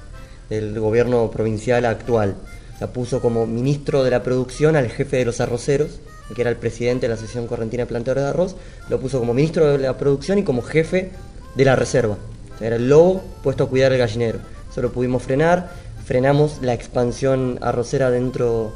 del 0.48 0.80
gobierno 0.80 1.30
provincial 1.30 1.84
actual. 1.84 2.34
La 2.80 2.88
puso 2.88 3.20
como 3.20 3.46
ministro 3.46 4.04
de 4.04 4.10
la 4.10 4.22
producción 4.22 4.76
al 4.76 4.90
jefe 4.90 5.16
de 5.16 5.24
los 5.24 5.40
arroceros, 5.40 6.00
que 6.34 6.40
era 6.40 6.50
el 6.50 6.56
presidente 6.56 7.02
de 7.02 7.08
la 7.08 7.14
Asociación 7.14 7.46
Correntina 7.46 7.84
de 7.84 7.86
Plantadores 7.86 8.24
de 8.24 8.30
Arroz, 8.30 8.56
lo 8.88 9.00
puso 9.00 9.18
como 9.18 9.32
ministro 9.32 9.72
de 9.72 9.78
la 9.78 9.96
producción 9.96 10.38
y 10.38 10.42
como 10.42 10.62
jefe 10.62 11.10
de 11.54 11.64
la 11.64 11.76
reserva. 11.76 12.16
Era 12.60 12.76
el 12.76 12.88
lobo 12.88 13.22
puesto 13.42 13.64
a 13.64 13.68
cuidar 13.68 13.92
el 13.92 13.98
gallinero. 13.98 14.38
Eso 14.70 14.82
lo 14.82 14.92
pudimos 14.92 15.22
frenar. 15.22 15.70
Frenamos 16.04 16.58
la 16.62 16.74
expansión 16.74 17.58
arrocera 17.60 18.10
dentro 18.10 18.72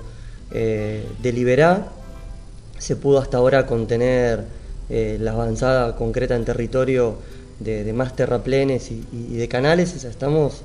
eh, 0.51 1.05
de 1.23 1.33
Liberá. 1.33 1.89
Se 2.79 2.97
pudo 2.97 3.19
hasta 3.19 3.39
ahora 3.39 3.67
contener 3.67 4.45
eh, 4.89 5.19
la 5.21 5.33
avanzada 5.33 5.97
concreta 5.97 6.35
en 6.35 6.45
territorio 6.45 7.17
de, 7.59 7.93
más 7.93 8.17
terraplenes 8.17 8.91
y, 8.91 9.37
de 9.37 9.49
canales. 9.49 9.95
O 9.95 9.99
sea, 9.99 10.11
estamos 10.11 10.63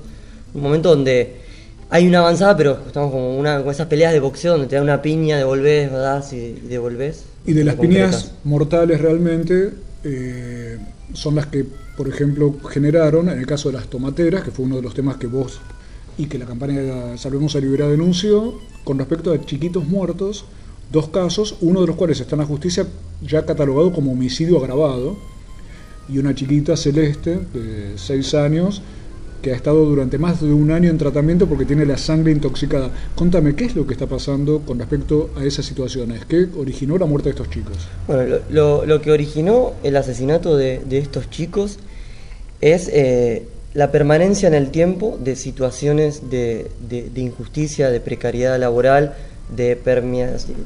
en 0.53 0.57
un 0.57 0.63
momento 0.63 0.89
donde 0.89 1.41
hay 1.89 2.07
una 2.07 2.19
avanzada, 2.19 2.57
pero 2.57 2.79
estamos 2.87 3.11
como 3.11 3.37
una, 3.37 3.61
con 3.61 3.71
esas 3.71 3.87
peleas 3.87 4.13
de 4.13 4.19
boxeo 4.19 4.53
donde 4.53 4.67
te 4.67 4.75
da 4.75 4.81
una 4.81 5.01
piña, 5.01 5.37
devolvés, 5.37 5.91
¿verdad? 5.91 6.25
y 6.31 6.51
devolvés. 6.67 7.25
Y 7.45 7.53
de 7.53 7.63
las 7.63 7.75
piñas 7.75 8.31
mortales 8.43 8.99
realmente 8.99 9.71
eh, 10.03 10.77
son 11.13 11.35
las 11.35 11.47
que 11.47 11.65
por 11.95 12.09
ejemplo, 12.09 12.55
generaron, 12.69 13.29
en 13.29 13.39
el 13.39 13.45
caso 13.45 13.69
de 13.69 13.77
las 13.77 13.87
tomateras, 13.87 14.43
que 14.43 14.51
fue 14.51 14.65
uno 14.65 14.77
de 14.77 14.81
los 14.81 14.93
temas 14.93 15.17
que 15.17 15.27
vos 15.27 15.59
y 16.17 16.27
que 16.27 16.37
la 16.37 16.45
campaña 16.45 16.81
de 16.81 17.17
Salvemos 17.17 17.55
a 17.55 17.59
Liberar 17.59 17.89
denunció, 17.89 18.55
con 18.83 18.99
respecto 18.99 19.31
a 19.31 19.45
chiquitos 19.45 19.85
muertos, 19.87 20.45
dos 20.91 21.09
casos, 21.09 21.57
uno 21.61 21.81
de 21.81 21.87
los 21.87 21.95
cuales 21.95 22.19
está 22.19 22.35
en 22.35 22.41
la 22.41 22.45
justicia 22.45 22.85
ya 23.21 23.45
catalogado 23.45 23.91
como 23.91 24.11
homicidio 24.11 24.59
agravado, 24.59 25.17
y 26.07 26.19
una 26.19 26.35
chiquita 26.35 26.77
celeste 26.77 27.39
de 27.53 27.93
seis 27.95 28.33
años 28.33 28.81
que 29.45 29.53
ha 29.53 29.55
estado 29.55 29.85
durante 29.85 30.17
más 30.17 30.41
de 30.41 30.51
un 30.51 30.71
año 30.71 30.89
en 30.89 30.97
tratamiento 30.97 31.45
porque 31.45 31.65
tiene 31.65 31.85
la 31.85 31.99
sangre 31.99 32.31
intoxicada. 32.31 32.89
Contame, 33.13 33.53
¿qué 33.53 33.65
es 33.65 33.75
lo 33.75 33.85
que 33.85 33.93
está 33.93 34.07
pasando 34.07 34.61
con 34.61 34.79
respecto 34.79 35.29
a 35.37 35.43
esas 35.43 35.67
situaciones? 35.67 36.25
¿Qué 36.25 36.47
originó 36.57 36.97
la 36.97 37.05
muerte 37.05 37.29
de 37.29 37.35
estos 37.35 37.51
chicos? 37.51 37.77
Bueno, 38.07 38.37
lo, 38.49 39.01
que 39.01 39.11
originó 39.11 39.73
el 39.83 39.97
asesinato 39.97 40.57
de, 40.57 40.81
estos 40.89 41.29
chicos 41.29 41.77
es 42.59 42.89
eh, 42.91 43.43
la 43.75 43.91
permanencia 43.91 44.47
en 44.47 44.55
el 44.55 44.71
tiempo 44.71 45.15
de 45.23 45.35
situaciones 45.35 46.31
de, 46.31 46.71
injusticia, 47.15 47.91
de 47.91 47.99
precariedad 47.99 48.59
laboral, 48.59 49.13
de 49.55 49.75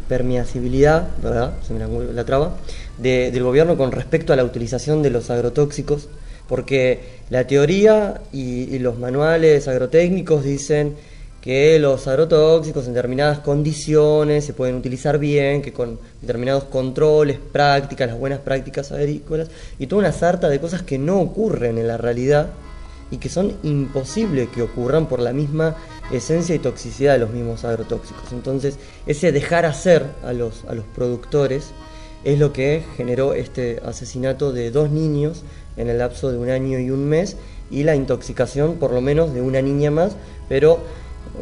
permeabilidad, 0.07 1.09
¿verdad? 1.21 1.51
Se 1.67 1.73
me 1.73 1.81
la, 2.13 2.23
traba, 2.23 2.55
del 2.97 3.43
gobierno 3.43 3.75
con 3.75 3.91
respecto 3.91 4.31
a 4.31 4.37
la 4.37 4.45
utilización 4.45 5.03
de 5.03 5.09
los 5.09 5.29
agrotóxicos 5.29 6.07
porque 6.49 6.99
la 7.29 7.45
teoría 7.45 8.21
y, 8.33 8.79
los 8.79 8.97
manuales 8.97 9.67
agrotécnicos 9.67 10.43
dicen 10.43 10.95
que 11.41 11.79
los 11.79 12.07
agrotóxicos 12.07 12.87
en 12.87 12.95
determinadas 12.95 13.39
condiciones 13.39 14.43
se 14.43 14.53
pueden 14.53 14.75
utilizar 14.75 15.19
bien, 15.19 15.61
que 15.61 15.71
con 15.71 15.99
determinados 16.19 16.65
controles, 16.65 17.37
prácticas, 17.37 18.09
las 18.09 18.19
buenas 18.19 18.39
prácticas 18.39 18.91
agrícolas, 18.91 19.49
y 19.77 19.87
toda 19.87 20.01
una 20.01 20.11
sarta 20.11 20.49
de 20.49 20.59
cosas 20.59 20.81
que 20.81 20.97
no 20.97 21.21
ocurren 21.21 21.77
en 21.77 21.87
la 21.87 21.97
realidad 21.97 22.49
y 23.11 23.17
que 23.17 23.29
son 23.29 23.55
imposibles 23.63 24.49
que 24.49 24.63
ocurran 24.63 25.07
por 25.07 25.19
la 25.19 25.31
misma 25.31 25.75
esencia 26.11 26.55
y 26.55 26.59
toxicidad 26.59 27.13
de 27.13 27.19
los 27.19 27.29
mismos 27.29 27.63
agrotóxicos. 27.63 28.31
Entonces, 28.31 28.77
ese 29.05 29.31
dejar 29.31 29.65
hacer 29.65 30.03
a 30.23 30.33
los, 30.33 30.65
a 30.65 30.73
los 30.73 30.85
productores 30.95 31.71
es 32.23 32.39
lo 32.39 32.51
que 32.53 32.83
generó 32.97 33.33
este 33.33 33.81
asesinato 33.85 34.51
de 34.51 34.71
dos 34.71 34.91
niños 34.91 35.43
en 35.77 35.89
el 35.89 35.99
lapso 35.99 36.31
de 36.31 36.37
un 36.37 36.49
año 36.49 36.79
y 36.79 36.91
un 36.91 37.05
mes 37.05 37.37
y 37.71 37.83
la 37.83 37.95
intoxicación 37.95 38.75
por 38.75 38.91
lo 38.91 39.01
menos 39.01 39.33
de 39.33 39.41
una 39.41 39.61
niña 39.61 39.91
más, 39.91 40.15
pero 40.47 40.79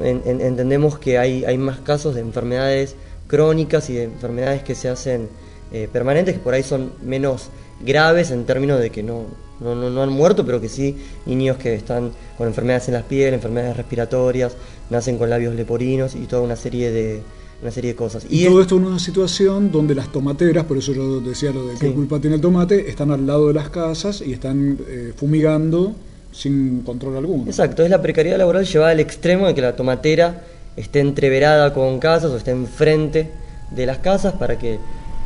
entendemos 0.04 1.00
que 1.00 1.18
hay, 1.18 1.46
hay 1.46 1.58
más 1.58 1.80
casos 1.80 2.16
de 2.16 2.22
enfermedades 2.22 2.96
crónicas 3.28 3.90
y 3.90 3.94
de 3.96 4.04
enfermedades 4.04 4.64
que 4.64 4.76
se 4.76 4.90
hacen 4.90 5.30
eh, 5.72 5.90
permanentes, 5.92 6.36
que 6.36 6.40
por 6.40 6.54
ahí 6.54 6.64
son 6.64 6.94
menos 7.04 7.50
graves 7.82 8.32
en 8.32 8.46
términos 8.46 8.80
de 8.80 8.90
que 8.90 9.04
no, 9.04 9.26
no, 9.60 9.76
no, 9.76 10.04
han 10.04 10.10
muerto, 10.10 10.46
pero 10.46 10.62
que 10.62 10.70
sí 10.70 10.98
niños 11.26 11.58
que 11.58 11.74
están 11.74 12.12
con 12.38 12.48
enfermedades 12.48 12.88
en 12.88 12.94
las 12.94 13.04
pieles, 13.04 13.34
enfermedades 13.34 13.78
respiratorias, 13.78 14.56
nacen 14.90 15.18
con 15.18 15.30
labios 15.30 15.56
leporinos 15.56 16.16
y 16.16 16.26
toda 16.26 16.42
una 16.42 16.56
serie 16.56 16.92
de, 16.92 17.22
una 17.62 17.72
serie 17.72 17.92
de 17.92 17.96
cosas. 17.96 18.26
Y, 18.30 18.46
todo 18.46 18.62
esto 18.62 18.78
en 18.78 18.86
una 18.86 19.00
situación 19.00 19.72
donde 19.72 19.96
las 19.96 20.12
tomateras, 20.12 20.66
por 20.66 20.78
eso 20.78 20.94
yo 20.94 21.20
decía 21.20 21.52
lo 21.52 21.68
de 21.68 21.76
qué 21.76 21.92
culpa 21.92 22.20
tiene 22.20 22.36
el 22.36 22.42
tomate, 22.42 22.90
están 22.90 23.12
al 23.12 23.26
lado 23.26 23.48
de 23.48 23.54
las 23.54 23.70
casas 23.70 24.22
y 24.26 24.34
están 24.34 24.78
eh, 24.88 25.14
fumigando 25.16 25.96
sin 26.32 26.82
control 26.82 27.18
alguno. 27.18 27.46
Exacto, 27.48 27.84
es 27.84 27.90
la 27.90 28.02
precariedad 28.02 28.38
laboral 28.38 28.66
llevada 28.66 28.92
al 28.92 29.00
extremo 29.00 29.48
de 29.48 29.56
que 29.56 29.62
la 29.62 29.76
tomatera 29.76 30.44
esté 30.76 31.00
entreverada 31.00 31.74
con 31.74 32.00
casas 32.00 32.32
o 32.32 32.38
esté 32.38 32.52
enfrente 32.52 33.32
de 33.72 33.86
las 33.86 33.98
casas 33.98 34.34
para 34.34 34.60
que 34.60 34.78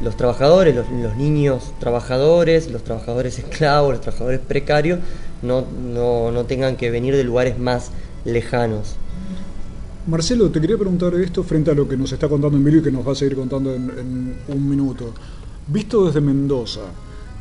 los 0.01 0.15
trabajadores, 0.15 0.73
los, 0.73 0.89
niños 1.17 1.73
trabajadores, 1.79 2.71
los 2.71 2.83
trabajadores 2.83 3.37
esclavos, 3.39 3.91
los 3.91 4.01
trabajadores 4.01 4.39
precarios, 4.39 4.99
no, 5.41 5.65
no, 5.83 6.31
no 6.31 6.45
tengan 6.45 6.75
que 6.75 6.89
venir 6.89 7.15
de 7.15 7.23
lugares 7.23 7.59
más 7.59 7.91
lejanos. 8.25 8.95
Marcelo, 10.07 10.49
te 10.49 10.59
quería 10.59 10.77
preguntar 10.77 11.13
esto 11.15 11.43
frente 11.43 11.69
a 11.69 11.75
lo 11.75 11.87
que 11.87 11.95
nos 11.95 12.11
está 12.11 12.27
contando 12.27 12.57
Emilio 12.57 12.79
y 12.79 12.83
que 12.83 12.91
nos 12.91 13.07
va 13.07 13.11
a 13.11 13.15
seguir 13.15 13.35
contando 13.35 13.73
en, 13.73 14.35
un 14.47 14.69
minuto. 14.69 15.13
Visto 15.67 16.07
desde 16.07 16.19
Mendoza, 16.19 16.81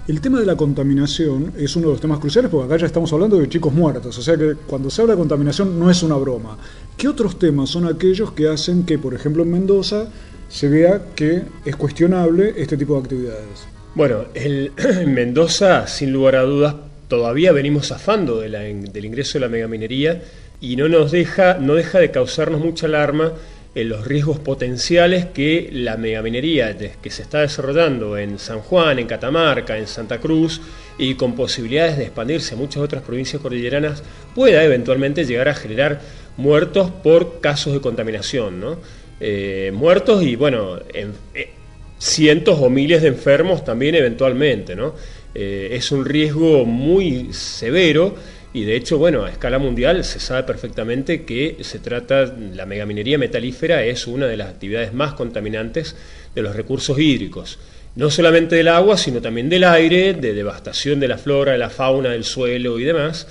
el 0.07 0.21
tema 0.21 0.41
de 0.41 0.47
la 0.47 0.57
contaminación 0.57 1.55
es 1.57 1.75
uno 1.77 1.87
de 1.87 1.93
los 1.95 2.01
temas 2.03 2.19
cruciales 2.19 2.51
porque 2.51 2.67
acá 2.67 2.77
ya 2.77 2.87
estamos 2.87 3.11
hablando 3.15 3.39
de 3.39 3.49
chicos 3.49 3.73
muertos, 3.73 4.19
o 4.19 4.23
sea 4.23 4.37
que 4.37 4.57
cuando 4.67 4.91
se 4.91 5.01
habla 5.01 5.15
de 5.15 5.21
contaminación 5.21 5.79
no 5.79 5.91
es 5.91 6.03
una 6.03 6.17
broma. 6.17 6.59
¿Qué 6.99 7.09
otros 7.09 7.39
temas 7.39 7.71
son 7.71 7.87
aquellos 7.87 8.33
que 8.33 8.49
hacen 8.49 8.85
que, 8.85 8.99
por 8.99 9.15
ejemplo, 9.15 9.43
en 9.43 9.53
Mendoza 9.53 10.11
se 10.51 10.69
vea 10.69 11.07
que 11.15 11.43
es 11.65 11.77
cuestionable 11.77 12.55
este 12.59 12.77
tipo 12.77 12.95
de 12.95 13.01
actividades? 13.01 13.67
Bueno, 13.95 14.25
en 14.35 15.15
Mendoza, 15.15 15.87
sin 15.87 16.13
lugar 16.13 16.37
a 16.37 16.43
dudas, 16.43 16.75
todavía 17.09 17.53
venimos 17.53 17.89
zafando 17.89 18.41
del 18.41 19.05
ingreso 19.05 19.39
de 19.39 19.41
la 19.41 19.49
megaminería 19.49 20.23
y 20.61 20.77
no 20.77 20.89
nos 20.89 21.11
deja, 21.11 21.55
no 21.55 21.75
deja 21.75 21.99
de 21.99 22.11
causarnos 22.11 22.61
mucha 22.61 22.87
alarma 22.87 23.33
en 23.75 23.89
los 23.89 24.05
riesgos 24.05 24.39
potenciales 24.41 25.27
que 25.27 25.71
la 25.73 25.97
megaminería 25.97 26.77
que 26.77 27.11
se 27.11 27.23
está 27.23 27.41
desarrollando 27.41 28.19
en 28.19 28.39
San 28.39 28.61
Juan, 28.61 28.99
en 28.99 29.07
Catamarca, 29.07 29.79
en 29.79 29.87
Santa 29.87 30.19
Cruz 30.19 30.61
y 30.99 31.15
con 31.15 31.37
posibilidades 31.37 31.97
de 31.97 32.05
expandirse 32.05 32.55
a 32.55 32.59
muchas 32.59 32.83
otras 32.83 33.03
provincias 33.03 33.41
cordilleranas 33.41 34.03
pueda 34.35 34.65
eventualmente 34.65 35.25
llegar 35.25 35.49
a 35.49 35.55
generar 35.55 36.01
muertos 36.37 36.91
por 36.91 37.41
casos 37.41 37.73
de 37.73 37.81
contaminación, 37.81 38.59
¿no? 38.59 38.79
Eh, 39.21 39.71
muertos 39.73 40.23
y 40.23 40.35
bueno, 40.35 40.81
en, 40.93 41.13
eh, 41.35 41.51
cientos 41.99 42.59
o 42.61 42.71
miles 42.71 43.03
de 43.03 43.09
enfermos 43.09 43.65
también 43.65 43.95
eventualmente, 43.95 44.75
¿no? 44.75 44.95
Eh, 45.35 45.69
es 45.73 45.93
un 45.93 46.05
riesgo 46.05 46.65
muy 46.65 47.33
severo 47.33 48.17
y 48.53 48.65
de 48.65 48.77
hecho, 48.77 48.99
bueno, 48.99 49.25
a 49.25 49.31
escala 49.31 49.59
mundial 49.59 50.05
se 50.05 50.21
sabe 50.21 50.43
perfectamente 50.43 51.25
que 51.25 51.59
se 51.61 51.79
trata, 51.79 52.25
la 52.55 52.67
megaminería 52.67 53.19
metalífera 53.19 53.85
es 53.85 54.07
una 54.07 54.27
de 54.27 54.37
las 54.37 54.49
actividades 54.49 54.93
más 54.93 55.15
contaminantes 55.15 55.97
de 56.35 56.43
los 56.43 56.57
recursos 56.57 56.99
hídricos. 56.99 57.59
No 57.97 58.11
solamente 58.11 58.57
del 58.57 58.69
agua, 58.69 58.97
sino 58.97 59.21
también 59.21 59.49
del 59.49 59.65
aire, 59.65 60.15
de 60.15 60.33
devastación 60.33 61.01
de 61.01 61.09
la 61.09 61.19
flora, 61.19 61.53
de 61.53 61.59
la 61.59 61.71
fauna, 61.71 62.11
del 62.11 62.25
suelo 62.25 62.79
y 62.79 62.85
demás. 62.85 63.27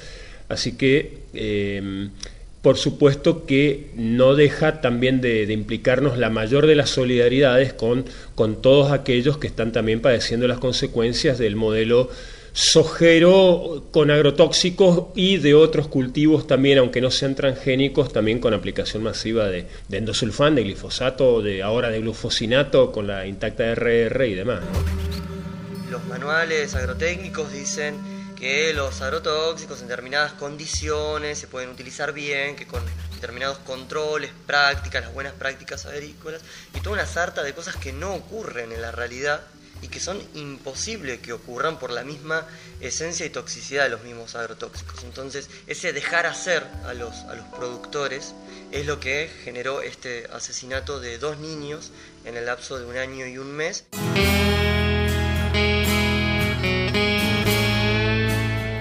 Así 0.50 0.74
que 0.76 1.20
por 2.62 2.78
supuesto 2.78 3.46
que 3.46 3.92
no 3.96 4.36
deja 4.36 4.82
también 4.82 5.22
de, 5.22 5.44
implicarnos 5.44 6.18
la 6.18 6.30
mayor 6.30 6.68
de 6.68 6.76
las 6.76 6.90
solidaridades 6.90 7.74
con, 7.74 8.06
con 8.36 8.62
todos 8.62 8.92
aquellos 8.92 9.38
que 9.38 9.48
están 9.48 9.72
también 9.72 10.02
padeciendo 10.02 10.48
las 10.48 10.60
consecuencias 10.60 11.38
del 11.38 11.56
modelo 11.56 12.10
sojero 12.60 13.86
con 13.92 14.12
agrotóxicos 14.12 15.08
y 15.16 15.38
de 15.38 15.54
otros 15.54 15.88
cultivos 15.88 16.46
también, 16.46 16.78
aunque 16.78 17.00
no 17.00 17.10
sean 17.10 17.34
transgénicos, 17.34 18.12
también 18.12 18.40
con 18.40 18.54
aplicación 18.54 19.02
masiva 19.02 19.46
de, 19.48 19.66
endosulfán, 19.90 20.56
de 20.56 20.64
glifosato, 20.64 21.42
de 21.42 21.64
ahora 21.64 21.90
de 21.90 22.02
glufosinato 22.02 22.92
con 22.92 23.08
la 23.08 23.26
intacta 23.26 23.64
RR 23.74 24.28
y 24.28 24.36
demás. 24.36 24.60
Los 25.90 26.04
manuales 26.08 26.76
agrotécnicos 26.76 27.50
dicen 27.54 27.96
que 28.38 28.74
los 28.74 29.02
agrotóxicos 29.02 29.82
en 29.82 29.88
determinadas 29.88 30.34
condiciones 30.34 31.38
se 31.38 31.48
pueden 31.48 31.70
utilizar 31.70 32.12
bien, 32.12 32.58
que 32.58 32.68
con 32.68 32.84
determinados 33.16 33.60
controles, 33.60 34.32
prácticas, 34.46 35.04
las 35.04 35.14
buenas 35.14 35.32
prácticas 35.32 35.86
agrícolas 35.86 36.42
y 36.76 36.82
toda 36.82 36.96
una 36.98 37.06
sarta 37.06 37.42
de 37.42 37.54
cosas 37.54 37.78
que 37.78 37.94
no 37.94 38.16
ocurren 38.16 38.74
en 38.74 38.82
la 38.82 38.92
realidad 38.92 39.42
y 39.82 39.88
que 39.88 40.00
son 40.00 40.18
imposibles 40.36 41.20
que 41.20 41.34
ocurran 41.34 41.80
por 41.80 41.92
la 41.92 42.04
misma 42.04 42.46
esencia 42.82 43.26
y 43.26 43.30
toxicidad 43.30 43.84
de 43.84 43.90
los 43.90 44.04
mismos 44.04 44.36
agrotóxicos. 44.36 45.04
Entonces, 45.04 45.50
ese 45.68 45.94
dejar 45.94 46.26
hacer 46.26 46.66
a 46.86 46.94
los, 46.94 47.16
a 47.16 47.36
los 47.36 47.46
productores 47.48 48.34
es 48.72 48.86
lo 48.86 49.00
que 49.00 49.30
generó 49.44 49.82
este 49.82 50.28
asesinato 50.34 51.00
de 51.00 51.18
dos 51.18 51.40
niños 51.40 51.92
en 52.26 52.38
el 52.38 52.46
lapso 52.46 52.78
de 52.78 52.86
un 52.86 52.98
año 52.98 53.26
y 53.26 53.38
un 53.38 53.52
mes. 53.52 53.86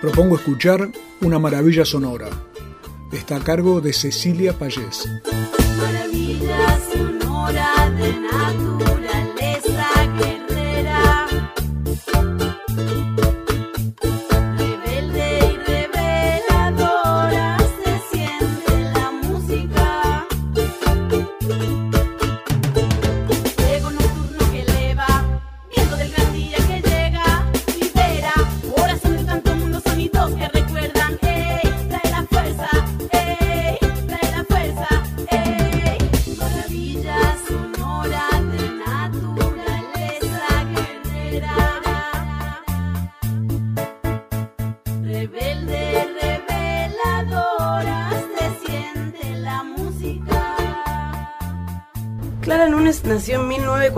Propongo 0.00 0.36
escuchar 0.36 0.88
Una 1.20 1.38
maravilla 1.38 1.84
sonora. 1.84 2.28
Está 3.12 3.36
a 3.36 3.40
cargo 3.40 3.80
de 3.80 3.92
Cecilia 3.92 4.52
Payés. 4.52 5.08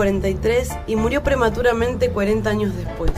1943 0.00 0.68
y 0.86 0.96
murió 0.96 1.22
prematuramente 1.22 2.10
40 2.10 2.48
años 2.48 2.74
después. 2.74 3.12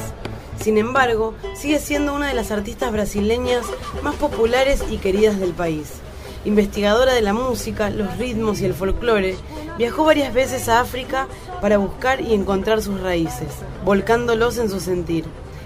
Sin 0.60 0.78
embargo, 0.78 1.34
sigue 1.54 1.78
siendo 1.78 2.14
una 2.14 2.28
de 2.28 2.34
las 2.34 2.50
artistas 2.50 2.92
brasileñas 2.92 3.64
más 4.02 4.14
populares 4.16 4.82
y 4.90 4.98
queridas 4.98 5.38
del 5.38 5.52
país. 5.52 5.94
Investigadora 6.44 7.12
de 7.12 7.20
la 7.20 7.32
música, 7.32 7.90
los 7.90 8.16
ritmos 8.18 8.60
y 8.60 8.64
el 8.64 8.74
folclore, 8.74 9.36
viajó 9.78 10.04
varias 10.04 10.34
veces 10.34 10.68
a 10.68 10.80
África 10.80 11.28
para 11.60 11.78
buscar 11.78 12.20
y 12.20 12.34
encontrar 12.34 12.82
sus 12.82 13.00
raíces, 13.00 13.48
volcándolos 13.84 14.58
en 14.58 14.68
su 14.68 14.80
sentir. 14.80 15.24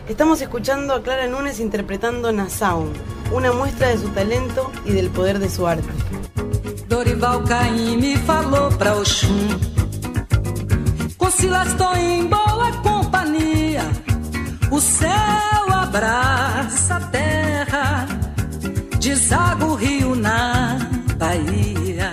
Estamos 0.09 0.41
escuchando 0.41 0.95
a 0.95 1.03
Clara 1.03 1.27
Nunes 1.29 1.61
interpretando 1.61 2.31
Nassau, 2.31 2.85
una 3.33 3.53
muestra 3.53 3.89
de 3.89 3.99
su 3.99 4.09
talento 4.11 4.71
y 4.85 4.93
del 4.93 5.09
poder 5.09 5.39
de 5.39 5.49
su 5.49 5.67
arte. 5.67 5.89
Dorival 6.89 7.43
Caim 7.45 7.99
me 7.99 8.17
falou 8.19 8.71
pra 8.79 8.95
Oxum 8.95 9.76
Silas 11.39 11.75
tô 11.75 11.95
em 11.95 12.27
boa 12.29 12.73
companhia 12.83 13.83
O 14.71 14.81
céu 14.81 15.71
abraça 15.71 16.97
a 16.97 17.01
terra 17.01 18.07
Deságua 18.99 19.69
o 19.69 19.75
rio 19.75 20.15
na 20.15 20.79
Bahia. 21.19 22.13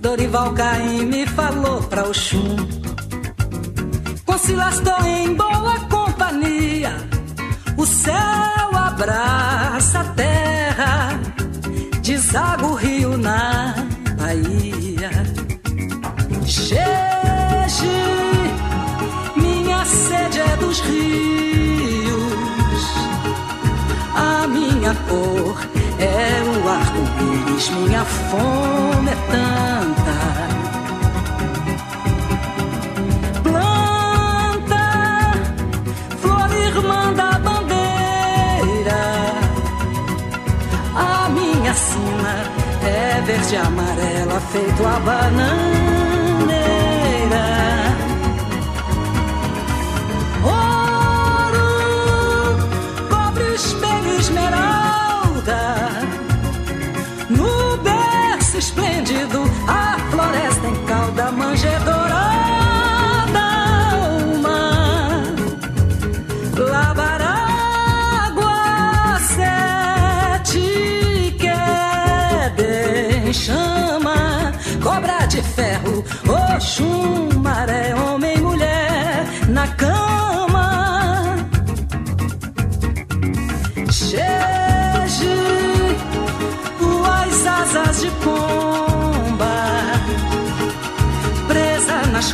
Dorival 0.00 0.52
Caim 0.54 1.06
me 1.06 1.26
falou 1.26 1.82
pra 1.82 2.04
Oxum. 2.04 2.56
Com 4.24 4.38
Silas 4.38 4.80
tô 4.80 5.04
em 5.04 5.34
boa 5.34 5.80
companhia 5.90 6.96
O 7.76 7.84
céu 7.84 8.70
abraça 8.72 10.00
a 10.00 10.04
terra 10.04 10.15
minha 27.70 28.04
fome 28.04 29.10
é 29.10 29.16
tanta. 29.30 30.16
Planta, 33.42 34.84
flor 36.20 36.50
irmã 36.56 37.12
da 37.14 37.38
bandeira, 37.38 39.02
a 40.94 41.28
minha 41.30 41.74
sina 41.74 42.34
é 42.84 43.20
verde 43.22 43.56
amarela, 43.56 44.40
feito 44.52 44.86
a 44.86 45.00
bananeira. 45.00 46.85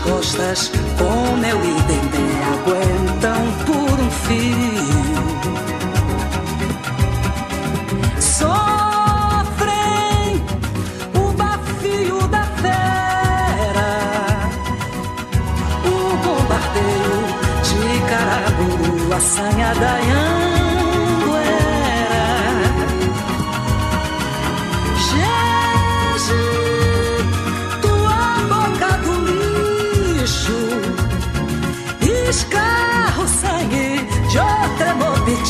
Costas, 0.03 0.71
com 0.99 1.37
meu 1.37 1.59
idem 1.59 2.13
aguentam 2.53 3.43
por 3.67 4.01
um 4.01 4.11
fio. 4.11 4.83
Sofrem 8.21 8.53
o 11.15 11.33
bafio 11.33 12.29
da 12.29 12.45
fera, 12.63 13.91
o 15.85 16.17
bombardeio 16.25 17.21
de 17.65 17.81
Caraburu, 18.09 19.15
a 19.15 19.21
sanha 19.21 19.75
da. 19.75 20.62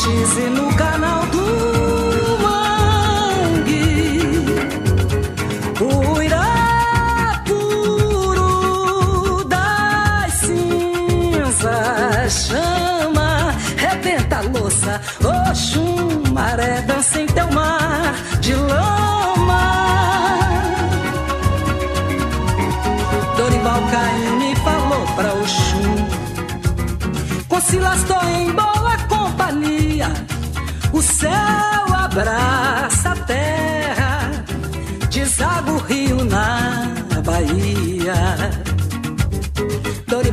X 0.03 0.37
e 0.37 0.49
no 0.49 0.67
canal 0.75 1.22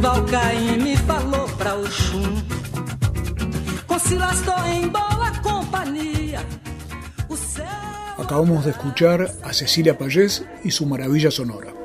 Caymmi 0.00 0.96
falou 0.96 1.46
pra 1.58 1.74
Oxum, 1.74 2.42
tô 4.40 4.64
em 4.66 4.88
boa 4.88 5.30
companhia, 5.42 6.40
Acabamos 8.16 8.64
de 8.64 8.70
escuchar 8.70 9.20
a 9.42 9.52
Cecilia 9.52 9.94
Payés 9.94 10.42
y 10.64 10.70
su 10.70 10.86
maravilla 10.86 11.30
sonora. 11.30 11.79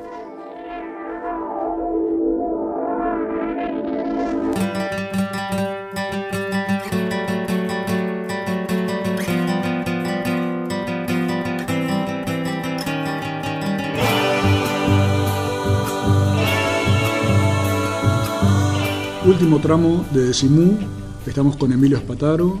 Último 19.26 19.58
tramo 19.58 20.06
de 20.12 20.28
Decimú, 20.28 20.78
estamos 21.26 21.56
con 21.56 21.72
Emilio 21.72 21.96
Espataro, 21.96 22.60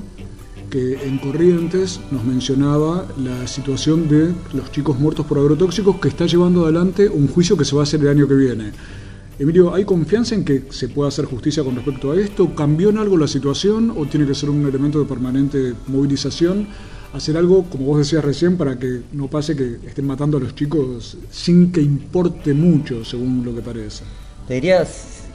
que 0.68 0.94
en 1.06 1.18
Corrientes 1.18 2.00
nos 2.10 2.24
mencionaba 2.24 3.06
la 3.22 3.46
situación 3.46 4.08
de 4.08 4.34
los 4.52 4.72
chicos 4.72 4.98
muertos 4.98 5.26
por 5.26 5.38
agrotóxicos 5.38 6.00
que 6.00 6.08
está 6.08 6.26
llevando 6.26 6.64
adelante 6.64 7.08
un 7.08 7.28
juicio 7.28 7.56
que 7.56 7.64
se 7.64 7.76
va 7.76 7.82
a 7.82 7.84
hacer 7.84 8.00
el 8.00 8.08
año 8.08 8.26
que 8.26 8.34
viene. 8.34 8.72
Emilio, 9.38 9.72
¿hay 9.72 9.84
confianza 9.84 10.34
en 10.34 10.44
que 10.44 10.64
se 10.70 10.88
pueda 10.88 11.08
hacer 11.08 11.26
justicia 11.26 11.62
con 11.62 11.76
respecto 11.76 12.10
a 12.10 12.16
esto? 12.16 12.52
¿Cambió 12.56 12.90
en 12.90 12.98
algo 12.98 13.16
la 13.16 13.28
situación 13.28 13.94
o 13.96 14.06
tiene 14.06 14.26
que 14.26 14.34
ser 14.34 14.50
un 14.50 14.66
elemento 14.66 14.98
de 14.98 15.04
permanente 15.04 15.74
movilización? 15.86 16.66
Hacer 17.14 17.36
algo, 17.36 17.62
como 17.70 17.86
vos 17.86 17.98
decías 17.98 18.24
recién, 18.24 18.56
para 18.56 18.76
que 18.76 19.02
no 19.12 19.28
pase 19.28 19.54
que 19.54 19.78
estén 19.86 20.04
matando 20.04 20.38
a 20.38 20.40
los 20.40 20.56
chicos 20.56 21.16
sin 21.30 21.70
que 21.70 21.80
importe 21.80 22.54
mucho, 22.54 23.04
según 23.04 23.44
lo 23.44 23.54
que 23.54 23.60
parece. 23.60 24.02
Te 24.48 24.54
diría, 24.54 24.84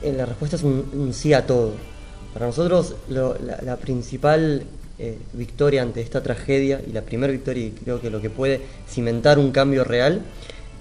la 0.04 0.26
respuesta 0.26 0.56
es 0.56 0.62
un, 0.62 1.10
sí 1.12 1.32
a 1.32 1.46
todo. 1.46 1.72
Para 2.32 2.46
nosotros 2.46 2.94
la, 3.08 3.76
principal 3.76 4.62
eh, 4.98 5.18
victoria 5.34 5.82
ante 5.82 6.00
esta 6.00 6.22
tragedia 6.22 6.80
y 6.86 6.92
la 6.92 7.02
primera 7.02 7.32
victoria 7.32 7.66
y 7.66 7.70
creo 7.70 8.00
que 8.00 8.10
lo 8.10 8.20
que 8.20 8.30
puede 8.30 8.60
cimentar 8.88 9.38
un 9.38 9.50
cambio 9.52 9.84
real 9.84 10.22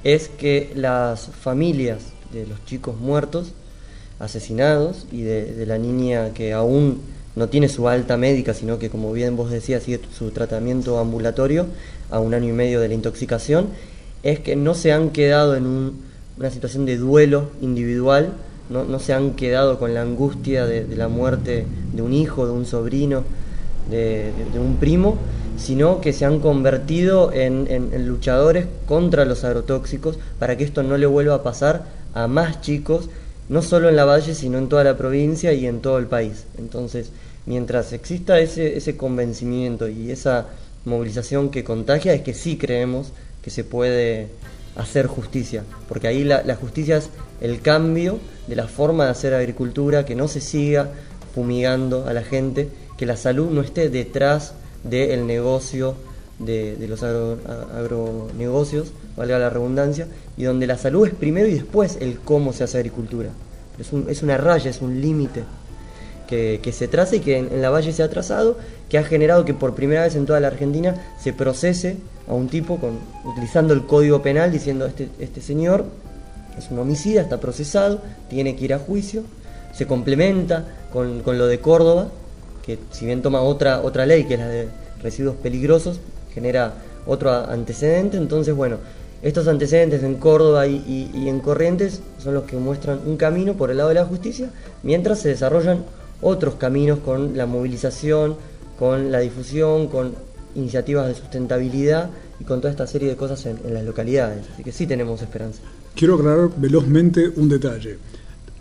es 0.03 0.29
que 0.29 0.71
las 0.75 1.27
familias 1.27 1.99
de 2.33 2.47
los 2.47 2.63
chicos 2.65 2.97
muertos, 2.99 3.51
asesinados 4.19 5.05
y 5.11 5.21
de, 5.23 5.53
de 5.53 5.65
la 5.65 5.77
niña 5.77 6.33
que 6.33 6.53
aún 6.53 7.01
no 7.35 7.47
tiene 7.49 7.69
su 7.69 7.87
alta 7.87 8.17
médica, 8.17 8.53
sino 8.53 8.77
que 8.79 8.89
como 8.89 9.11
bien 9.13 9.35
vos 9.35 9.51
decías, 9.51 9.83
sigue 9.83 9.99
su 10.17 10.31
tratamiento 10.31 10.99
ambulatorio 10.99 11.65
a 12.09 12.19
un 12.19 12.33
año 12.33 12.49
y 12.49 12.53
medio 12.53 12.79
de 12.79 12.87
la 12.89 12.93
intoxicación, 12.93 13.67
es 14.23 14.39
que 14.39 14.55
no 14.55 14.73
se 14.73 14.91
han 14.91 15.09
quedado 15.09 15.55
en 15.55 15.65
un- 15.65 16.01
una 16.37 16.49
situación 16.51 16.85
de 16.85 16.97
duelo 16.97 17.49
individual, 17.61 18.33
no, 18.71 18.99
se 18.99 19.13
han 19.13 19.31
quedado 19.31 19.77
con 19.77 19.93
la 19.93 20.01
angustia 20.01 20.65
de, 20.65 20.87
la 20.95 21.07
muerte 21.07 21.65
de 21.93 22.01
un 22.01 22.13
hijo, 22.13 22.45
de 22.45 22.51
un 22.51 22.65
sobrino, 22.65 23.23
de, 23.89 24.31
un 24.59 24.77
primo, 24.77 25.17
sino 25.57 26.01
que 26.01 26.13
se 26.13 26.25
han 26.25 26.39
convertido 26.39 27.31
en 27.33 28.07
luchadores 28.07 28.65
contra 28.87 29.25
los 29.25 29.43
agrotóxicos 29.43 30.17
para 30.39 30.57
que 30.57 30.63
esto 30.63 30.83
no 30.83 30.97
le 30.97 31.05
vuelva 31.05 31.35
a 31.35 31.43
pasar 31.43 31.85
a 32.13 32.27
más 32.27 32.61
chicos, 32.61 33.09
no 33.49 33.61
solo 33.61 33.89
en 33.89 33.95
la 33.95 34.05
Valle, 34.05 34.33
sino 34.33 34.57
en 34.57 34.69
toda 34.69 34.83
la 34.83 34.97
provincia 34.97 35.53
y 35.53 35.67
en 35.67 35.81
todo 35.81 35.97
el 35.97 36.07
país. 36.07 36.45
Entonces, 36.57 37.11
mientras 37.45 37.91
exista 37.93 38.39
ese, 38.39 38.77
ese 38.77 38.95
convencimiento 38.95 39.89
y 39.89 40.11
esa 40.11 40.47
movilización 40.85 41.49
que 41.49 41.63
contagia, 41.63 42.13
es 42.13 42.21
que 42.21 42.33
sí 42.33 42.57
creemos 42.57 43.11
que 43.41 43.49
se 43.49 43.63
puede 43.63 44.29
hacer 44.75 45.07
justicia, 45.07 45.63
porque 45.87 46.07
ahí 46.07 46.23
la, 46.23 46.43
la 46.43 46.55
justicia 46.55 46.97
es 46.97 47.09
el 47.41 47.61
cambio 47.61 48.19
de 48.47 48.55
la 48.55 48.67
forma 48.67 49.05
de 49.05 49.11
hacer 49.11 49.33
agricultura, 49.33 50.05
que 50.05 50.15
no 50.15 50.27
se 50.27 50.41
siga 50.41 50.89
fumigando 51.33 52.05
a 52.07 52.13
la 52.13 52.23
gente, 52.23 52.69
que 52.97 53.05
la 53.05 53.17
salud 53.17 53.49
no 53.51 53.61
esté 53.61 53.89
detrás 53.89 54.53
del 54.83 55.25
negocio 55.27 55.95
de, 56.39 56.75
los 56.87 57.03
agro- 57.03 57.37
agronegocios, 57.75 58.91
valga 59.15 59.37
la 59.39 59.49
redundancia, 59.49 60.07
y 60.37 60.43
donde 60.43 60.67
la 60.67 60.77
salud 60.77 61.07
es 61.07 61.13
primero 61.13 61.47
y 61.47 61.53
después 61.53 61.97
el 62.01 62.19
cómo 62.19 62.53
se 62.53 62.63
hace 62.63 62.77
agricultura. 62.77 63.29
Es, 63.79 63.93
un- 63.93 64.07
es 64.09 64.23
una 64.23 64.37
raya, 64.37 64.69
es 64.69 64.81
un 64.81 65.01
límite 65.01 65.43
que, 66.31 66.71
se 66.71 66.87
traza 66.87 67.17
y 67.17 67.19
que 67.19 67.37
en, 67.37 67.61
la 67.61 67.69
Valle 67.69 67.91
se 67.91 68.03
ha 68.03 68.09
trazado, 68.09 68.57
que 68.89 68.97
ha 68.97 69.03
generado 69.03 69.43
que 69.43 69.53
por 69.53 69.75
primera 69.75 70.03
vez 70.03 70.15
en 70.15 70.25
toda 70.25 70.39
la 70.39 70.47
Argentina 70.47 70.95
se 71.21 71.33
procese 71.33 71.97
a 72.27 72.33
un 72.33 72.47
tipo 72.47 72.77
con, 72.77 72.99
utilizando 73.25 73.73
el 73.73 73.85
código 73.85 74.21
penal 74.21 74.51
diciendo 74.51 74.85
este, 74.85 75.09
este 75.19 75.41
señor 75.41 75.85
es 76.57 76.71
un 76.71 76.79
homicida, 76.79 77.21
está 77.21 77.39
procesado, 77.39 78.01
tiene 78.29 78.55
que 78.55 78.65
ir 78.65 78.73
a 78.73 78.79
juicio, 78.79 79.23
se 79.73 79.87
complementa 79.87 80.65
con, 80.93 81.21
con 81.21 81.37
lo 81.37 81.47
de 81.47 81.59
Córdoba, 81.59 82.07
que 82.65 82.79
si 82.91 83.05
bien 83.05 83.21
toma 83.21 83.41
otra, 83.41 83.81
otra 83.81 84.05
ley, 84.05 84.25
que 84.25 84.35
es 84.35 84.39
la 84.39 84.47
de 84.47 84.67
residuos 85.01 85.35
peligrosos, 85.35 85.99
genera 86.33 86.73
otro 87.05 87.31
antecedente. 87.31 88.17
Entonces, 88.17 88.53
bueno, 88.53 88.77
estos 89.21 89.47
antecedentes 89.47 90.03
en 90.03 90.15
Córdoba 90.15 90.67
y 90.67 91.27
en 91.27 91.39
Corrientes 91.39 92.01
son 92.19 92.33
los 92.33 92.43
que 92.43 92.57
muestran 92.57 92.99
un 93.05 93.17
camino 93.17 93.53
por 93.53 93.71
el 93.71 93.77
lado 93.77 93.89
de 93.89 93.95
la 93.95 94.05
justicia, 94.05 94.49
mientras 94.83 95.19
se 95.19 95.29
desarrollan 95.29 95.83
otros 96.21 96.55
caminos 96.55 96.99
con 96.99 97.37
la 97.37 97.45
movilización, 97.45 98.35
con 98.77 99.11
la 99.11 99.19
difusión, 99.19 99.87
con 99.87 100.13
iniciativas 100.55 101.07
de 101.07 101.15
sustentabilidad 101.15 102.09
y 102.39 102.43
con 102.43 102.59
toda 102.61 102.71
esta 102.71 102.87
serie 102.87 103.09
de 103.09 103.15
cosas 103.15 103.45
en, 103.45 103.59
en 103.65 103.73
las 103.73 103.85
localidades. 103.85 104.45
Así 104.53 104.63
que 104.63 104.71
sí 104.71 104.87
tenemos 104.87 105.21
esperanza. 105.21 105.61
Quiero 105.95 106.15
aclarar 106.15 106.49
velozmente 106.57 107.31
un 107.35 107.49
detalle. 107.49 107.97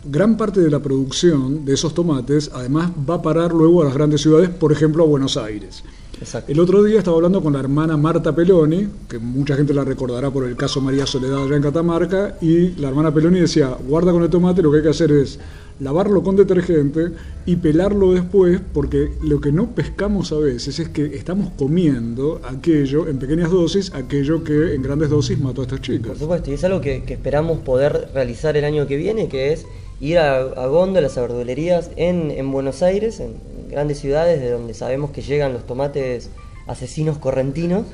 Gran 0.03 0.35
parte 0.35 0.61
de 0.61 0.69
la 0.69 0.79
producción 0.79 1.63
de 1.63 1.73
esos 1.73 1.93
tomates 1.93 2.49
además 2.53 2.91
va 3.07 3.15
a 3.15 3.21
parar 3.21 3.53
luego 3.53 3.81
a 3.81 3.85
las 3.85 3.93
grandes 3.93 4.21
ciudades, 4.21 4.49
por 4.49 4.71
ejemplo 4.71 5.03
a 5.03 5.07
Buenos 5.07 5.37
Aires. 5.37 5.83
Exacto. 6.19 6.51
El 6.51 6.59
otro 6.59 6.83
día 6.83 6.99
estaba 6.99 7.17
hablando 7.17 7.41
con 7.41 7.53
la 7.53 7.59
hermana 7.59 7.97
Marta 7.97 8.33
Peloni, 8.33 8.87
que 9.07 9.19
mucha 9.19 9.55
gente 9.55 9.73
la 9.73 9.83
recordará 9.83 10.29
por 10.29 10.45
el 10.45 10.55
caso 10.55 10.81
María 10.81 11.05
Soledad 11.05 11.43
allá 11.43 11.55
en 11.55 11.61
Catamarca, 11.61 12.37
y 12.41 12.69
la 12.79 12.89
hermana 12.89 13.13
Peloni 13.13 13.39
decía, 13.39 13.75
guarda 13.87 14.11
con 14.11 14.23
el 14.23 14.29
tomate, 14.29 14.61
lo 14.61 14.71
que 14.71 14.77
hay 14.77 14.83
que 14.83 14.89
hacer 14.89 15.11
es 15.11 15.39
lavarlo 15.81 16.21
con 16.21 16.35
detergente 16.35 17.11
y 17.45 17.55
pelarlo 17.55 18.13
después, 18.13 18.61
porque 18.73 19.09
lo 19.23 19.41
que 19.41 19.51
no 19.51 19.71
pescamos 19.71 20.31
a 20.31 20.37
veces 20.37 20.79
es 20.79 20.89
que 20.89 21.15
estamos 21.15 21.49
comiendo 21.57 22.39
aquello 22.43 23.07
en 23.07 23.17
pequeñas 23.17 23.49
dosis, 23.49 23.91
aquello 23.93 24.43
que 24.43 24.75
en 24.75 24.83
grandes 24.83 25.09
dosis 25.09 25.39
mató 25.39 25.61
a 25.61 25.63
estas 25.65 25.81
chicas. 25.81 26.09
Por 26.09 26.19
supuesto, 26.19 26.51
y 26.51 26.53
es 26.53 26.63
algo 26.63 26.81
que, 26.81 27.03
esperamos 27.07 27.59
poder 27.59 28.09
realizar 28.13 28.55
el 28.57 28.63
año 28.63 28.85
que 28.85 28.95
viene, 28.95 29.27
que 29.27 29.53
es 29.53 29.65
ir 29.99 30.19
a, 30.19 30.37
a 30.39 30.67
góndolas, 30.67 31.17
a 31.17 31.21
verdulerías 31.21 31.89
en, 31.95 32.29
en 32.29 32.51
Buenos 32.51 32.83
Aires, 32.83 33.19
en 33.19 33.33
grandes 33.69 33.99
ciudades 33.99 34.39
de 34.39 34.51
donde 34.51 34.75
sabemos 34.75 35.09
que 35.09 35.21
llegan 35.21 35.53
los 35.53 35.65
tomates 35.65 36.29
asesinos 36.67 37.17
correntinos, 37.17 37.85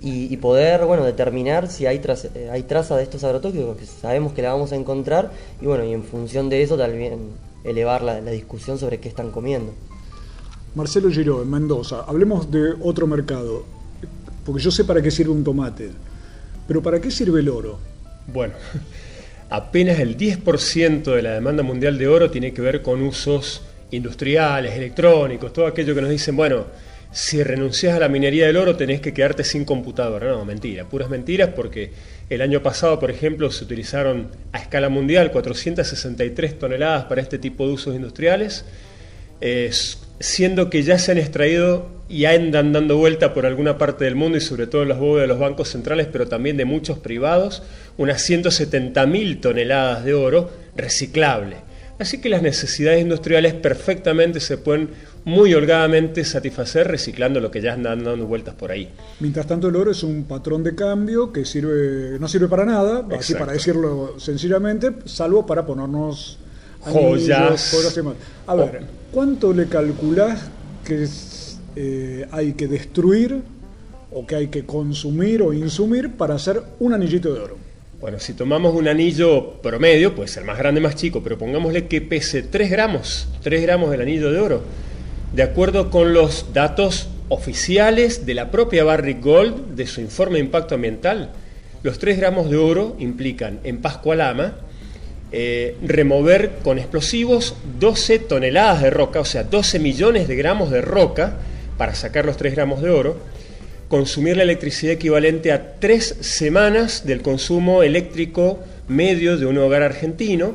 y, 0.00 0.32
y 0.32 0.36
poder 0.36 0.84
bueno 0.84 1.04
determinar 1.04 1.68
si 1.68 1.86
hay, 1.86 2.00
eh, 2.34 2.48
hay 2.52 2.62
traza 2.64 2.96
de 2.96 3.02
estos 3.02 3.24
agrotóxicos, 3.24 3.76
que 3.76 3.86
sabemos 3.86 4.32
que 4.32 4.42
la 4.42 4.52
vamos 4.52 4.72
a 4.72 4.76
encontrar, 4.76 5.30
y 5.60 5.66
bueno, 5.66 5.84
y 5.84 5.92
en 5.92 6.04
función 6.04 6.48
de 6.48 6.62
eso 6.62 6.76
también 6.76 7.18
elevar 7.64 8.02
la, 8.02 8.20
la 8.20 8.30
discusión 8.30 8.78
sobre 8.78 8.98
qué 8.98 9.08
están 9.08 9.30
comiendo. 9.30 9.72
Marcelo 10.74 11.10
Giró, 11.10 11.42
en 11.42 11.50
Mendoza, 11.50 12.04
hablemos 12.06 12.50
de 12.50 12.74
otro 12.82 13.06
mercado, 13.06 13.64
porque 14.44 14.62
yo 14.62 14.70
sé 14.70 14.84
para 14.84 15.00
qué 15.00 15.10
sirve 15.10 15.32
un 15.32 15.44
tomate, 15.44 15.90
pero 16.66 16.82
¿para 16.82 17.00
qué 17.00 17.10
sirve 17.10 17.40
el 17.40 17.48
oro? 17.48 17.78
Bueno, 18.32 18.54
apenas 19.50 20.00
el 20.00 20.16
10% 20.16 21.02
de 21.02 21.22
la 21.22 21.32
demanda 21.32 21.62
mundial 21.62 21.96
de 21.96 22.08
oro 22.08 22.30
tiene 22.30 22.52
que 22.52 22.60
ver 22.60 22.82
con 22.82 23.02
usos 23.02 23.62
industriales, 23.90 24.74
electrónicos, 24.74 25.52
todo 25.52 25.66
aquello 25.66 25.94
que 25.94 26.00
nos 26.00 26.10
dicen, 26.10 26.36
bueno, 26.36 26.64
si 27.14 27.44
renuncias 27.44 27.94
a 27.94 28.00
la 28.00 28.08
minería 28.08 28.46
del 28.46 28.56
oro 28.56 28.74
tenés 28.74 29.00
que 29.00 29.14
quedarte 29.14 29.44
sin 29.44 29.64
computadora. 29.64 30.32
No, 30.32 30.44
mentira, 30.44 30.88
puras 30.88 31.08
mentiras 31.08 31.50
porque 31.54 31.92
el 32.28 32.42
año 32.42 32.60
pasado, 32.60 32.98
por 32.98 33.08
ejemplo, 33.08 33.52
se 33.52 33.62
utilizaron 33.62 34.32
a 34.50 34.58
escala 34.58 34.88
mundial 34.88 35.30
463 35.30 36.58
toneladas 36.58 37.04
para 37.04 37.22
este 37.22 37.38
tipo 37.38 37.68
de 37.68 37.72
usos 37.74 37.94
industriales, 37.94 38.64
eh, 39.40 39.70
siendo 40.18 40.68
que 40.70 40.82
ya 40.82 40.98
se 40.98 41.12
han 41.12 41.18
extraído 41.18 41.88
y 42.08 42.24
andan 42.24 42.72
dando 42.72 42.96
vuelta 42.96 43.32
por 43.32 43.46
alguna 43.46 43.78
parte 43.78 44.06
del 44.06 44.16
mundo 44.16 44.36
y 44.36 44.40
sobre 44.40 44.66
todo 44.66 44.82
en 44.82 44.88
los 44.88 44.98
bóvedas 44.98 45.28
de 45.28 45.28
los 45.28 45.38
bancos 45.38 45.68
centrales, 45.68 46.08
pero 46.10 46.26
también 46.26 46.56
de 46.56 46.64
muchos 46.64 46.98
privados, 46.98 47.62
unas 47.96 48.28
170.000 48.28 49.40
toneladas 49.40 50.04
de 50.04 50.14
oro 50.14 50.50
reciclable. 50.74 51.58
Así 51.98 52.20
que 52.20 52.28
las 52.28 52.42
necesidades 52.42 53.00
industriales 53.00 53.54
perfectamente 53.54 54.40
se 54.40 54.58
pueden 54.58 54.90
muy 55.24 55.54
holgadamente 55.54 56.24
satisfacer 56.24 56.88
reciclando 56.88 57.40
lo 57.40 57.50
que 57.50 57.60
ya 57.60 57.72
andan 57.72 58.04
dando 58.04 58.26
vueltas 58.26 58.54
por 58.54 58.72
ahí. 58.72 58.90
Mientras 59.20 59.46
tanto 59.46 59.68
el 59.68 59.76
oro 59.76 59.92
es 59.92 60.02
un 60.02 60.24
patrón 60.24 60.62
de 60.62 60.74
cambio 60.74 61.32
que 61.32 61.44
sirve 61.44 62.18
no 62.18 62.28
sirve 62.28 62.48
para 62.48 62.64
nada, 62.64 63.06
así 63.16 63.34
para 63.34 63.52
decirlo 63.52 64.18
sencillamente, 64.18 64.90
salvo 65.04 65.46
para 65.46 65.64
ponernos 65.64 66.38
Joyas. 66.80 67.38
anillos, 67.38 67.70
joyas 67.70 67.96
y. 67.96 68.50
A 68.50 68.54
ver, 68.54 68.82
¿cuánto 69.10 69.52
le 69.52 69.66
calculás 69.66 70.50
que 70.84 71.08
eh, 71.76 72.28
hay 72.30 72.52
que 72.52 72.68
destruir 72.68 73.40
o 74.12 74.26
que 74.26 74.36
hay 74.36 74.48
que 74.48 74.66
consumir 74.66 75.42
o 75.42 75.52
insumir 75.52 76.12
para 76.12 76.34
hacer 76.34 76.62
un 76.80 76.92
anillito 76.92 77.32
de 77.32 77.40
oro? 77.40 77.63
Bueno, 78.04 78.20
si 78.20 78.34
tomamos 78.34 78.74
un 78.74 78.86
anillo 78.86 79.52
promedio, 79.62 80.14
puede 80.14 80.28
ser 80.28 80.44
más 80.44 80.58
grande, 80.58 80.78
más 80.78 80.94
chico, 80.94 81.22
pero 81.22 81.38
pongámosle 81.38 81.86
que 81.86 82.02
pese 82.02 82.42
3 82.42 82.70
gramos, 82.70 83.28
3 83.42 83.62
gramos 83.62 83.94
el 83.94 84.02
anillo 84.02 84.30
de 84.30 84.40
oro, 84.40 84.62
de 85.32 85.42
acuerdo 85.42 85.90
con 85.90 86.12
los 86.12 86.52
datos 86.52 87.08
oficiales 87.30 88.26
de 88.26 88.34
la 88.34 88.50
propia 88.50 88.84
Barrick 88.84 89.22
Gold, 89.22 89.74
de 89.74 89.86
su 89.86 90.02
informe 90.02 90.34
de 90.34 90.44
impacto 90.44 90.74
ambiental, 90.74 91.30
los 91.82 91.98
3 91.98 92.18
gramos 92.18 92.50
de 92.50 92.58
oro 92.58 92.94
implican 92.98 93.60
en 93.64 93.78
Pascualama 93.78 94.56
eh, 95.32 95.78
remover 95.82 96.58
con 96.62 96.78
explosivos 96.78 97.56
12 97.80 98.18
toneladas 98.18 98.82
de 98.82 98.90
roca, 98.90 99.20
o 99.20 99.24
sea, 99.24 99.44
12 99.44 99.78
millones 99.78 100.28
de 100.28 100.36
gramos 100.36 100.70
de 100.70 100.82
roca 100.82 101.38
para 101.78 101.94
sacar 101.94 102.26
los 102.26 102.36
3 102.36 102.54
gramos 102.54 102.82
de 102.82 102.90
oro, 102.90 103.16
consumir 103.88 104.36
la 104.36 104.42
electricidad 104.42 104.92
equivalente 104.94 105.52
a 105.52 105.78
tres 105.78 106.16
semanas 106.20 107.04
del 107.06 107.22
consumo 107.22 107.82
eléctrico 107.82 108.60
medio 108.88 109.36
de 109.36 109.46
un 109.46 109.58
hogar 109.58 109.82
argentino, 109.82 110.54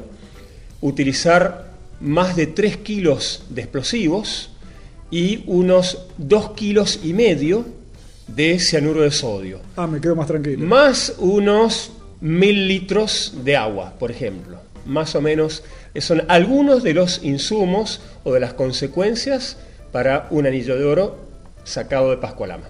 utilizar 0.81 1.69
más 1.99 2.35
de 2.35 2.47
3 2.47 2.77
kilos 2.77 3.43
de 3.49 3.61
explosivos 3.61 4.51
y 5.11 5.43
unos 5.47 6.05
2 6.17 6.51
kilos 6.51 6.99
y 7.03 7.13
medio 7.13 7.65
de 8.27 8.59
cianuro 8.59 9.01
de 9.01 9.11
sodio, 9.11 9.59
Ah, 9.75 9.87
me 9.87 9.99
quedo 9.99 10.15
más 10.15 10.27
tranquilo. 10.27 10.65
más 10.65 11.15
unos 11.17 11.91
mil 12.21 12.67
litros 12.67 13.33
de 13.43 13.57
agua, 13.57 13.93
por 13.97 14.11
ejemplo. 14.11 14.59
Más 14.85 15.15
o 15.15 15.21
menos 15.21 15.63
son 15.99 16.23
algunos 16.27 16.83
de 16.83 16.93
los 16.93 17.23
insumos 17.23 18.01
o 18.23 18.33
de 18.33 18.39
las 18.39 18.53
consecuencias 18.53 19.57
para 19.91 20.27
un 20.29 20.45
anillo 20.45 20.77
de 20.77 20.85
oro 20.85 21.17
sacado 21.63 22.11
de 22.11 22.17
Pascualama. 22.17 22.69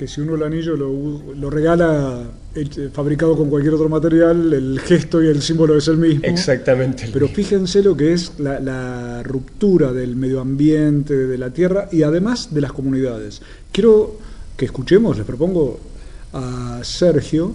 Que 0.00 0.08
si 0.08 0.22
uno 0.22 0.34
el 0.34 0.42
anillo 0.42 0.76
lo, 0.76 1.50
regala 1.50 2.22
eh, 2.54 2.88
fabricado 2.90 3.36
con 3.36 3.50
cualquier 3.50 3.74
otro 3.74 3.90
material, 3.90 4.50
el 4.50 4.80
gesto 4.80 5.22
y 5.22 5.26
el 5.26 5.42
símbolo 5.42 5.76
es 5.76 5.88
el 5.88 5.98
mismo. 5.98 6.22
Exactamente. 6.24 7.10
Pero 7.12 7.28
fíjense 7.28 7.82
lo 7.82 7.94
que 7.94 8.14
es 8.14 8.32
la, 8.38 8.60
la 8.60 9.22
ruptura 9.22 9.92
del 9.92 10.16
medio 10.16 10.40
ambiente, 10.40 11.14
de 11.14 11.36
la 11.36 11.50
tierra 11.50 11.90
y 11.92 12.02
además 12.02 12.54
de 12.54 12.62
las 12.62 12.72
comunidades. 12.72 13.42
Quiero 13.70 14.16
que 14.56 14.64
escuchemos, 14.64 15.18
les 15.18 15.26
propongo 15.26 15.78
a 16.32 16.80
Sergio 16.82 17.54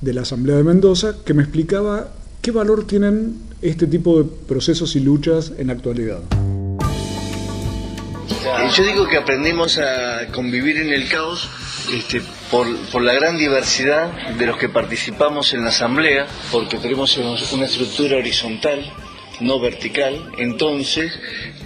de 0.00 0.14
la 0.14 0.20
Asamblea 0.20 0.58
de 0.58 0.62
Mendoza 0.62 1.16
que 1.24 1.34
me 1.34 1.42
explicaba 1.42 2.12
qué 2.40 2.52
valor 2.52 2.86
tienen 2.86 3.34
este 3.62 3.88
tipo 3.88 4.22
de 4.22 4.30
procesos 4.46 4.94
y 4.94 5.00
luchas 5.00 5.50
en 5.58 5.66
la 5.66 5.72
actualidad. 5.72 6.20
Yo 8.76 8.84
digo 8.84 9.08
que 9.08 9.16
aprendemos 9.16 9.78
a 9.78 10.28
convivir 10.32 10.76
en 10.76 10.92
el 10.92 11.08
caos 11.08 11.50
este, 11.92 12.22
por, 12.50 12.66
por 12.90 13.02
la 13.02 13.12
gran 13.12 13.36
diversidad 13.36 14.10
de 14.36 14.46
los 14.46 14.56
que 14.56 14.68
participamos 14.68 15.52
en 15.52 15.62
la 15.62 15.68
asamblea, 15.68 16.26
porque 16.50 16.78
tenemos 16.78 17.16
una 17.52 17.64
estructura 17.64 18.16
horizontal, 18.16 18.92
no 19.40 19.60
vertical, 19.60 20.30
entonces 20.38 21.12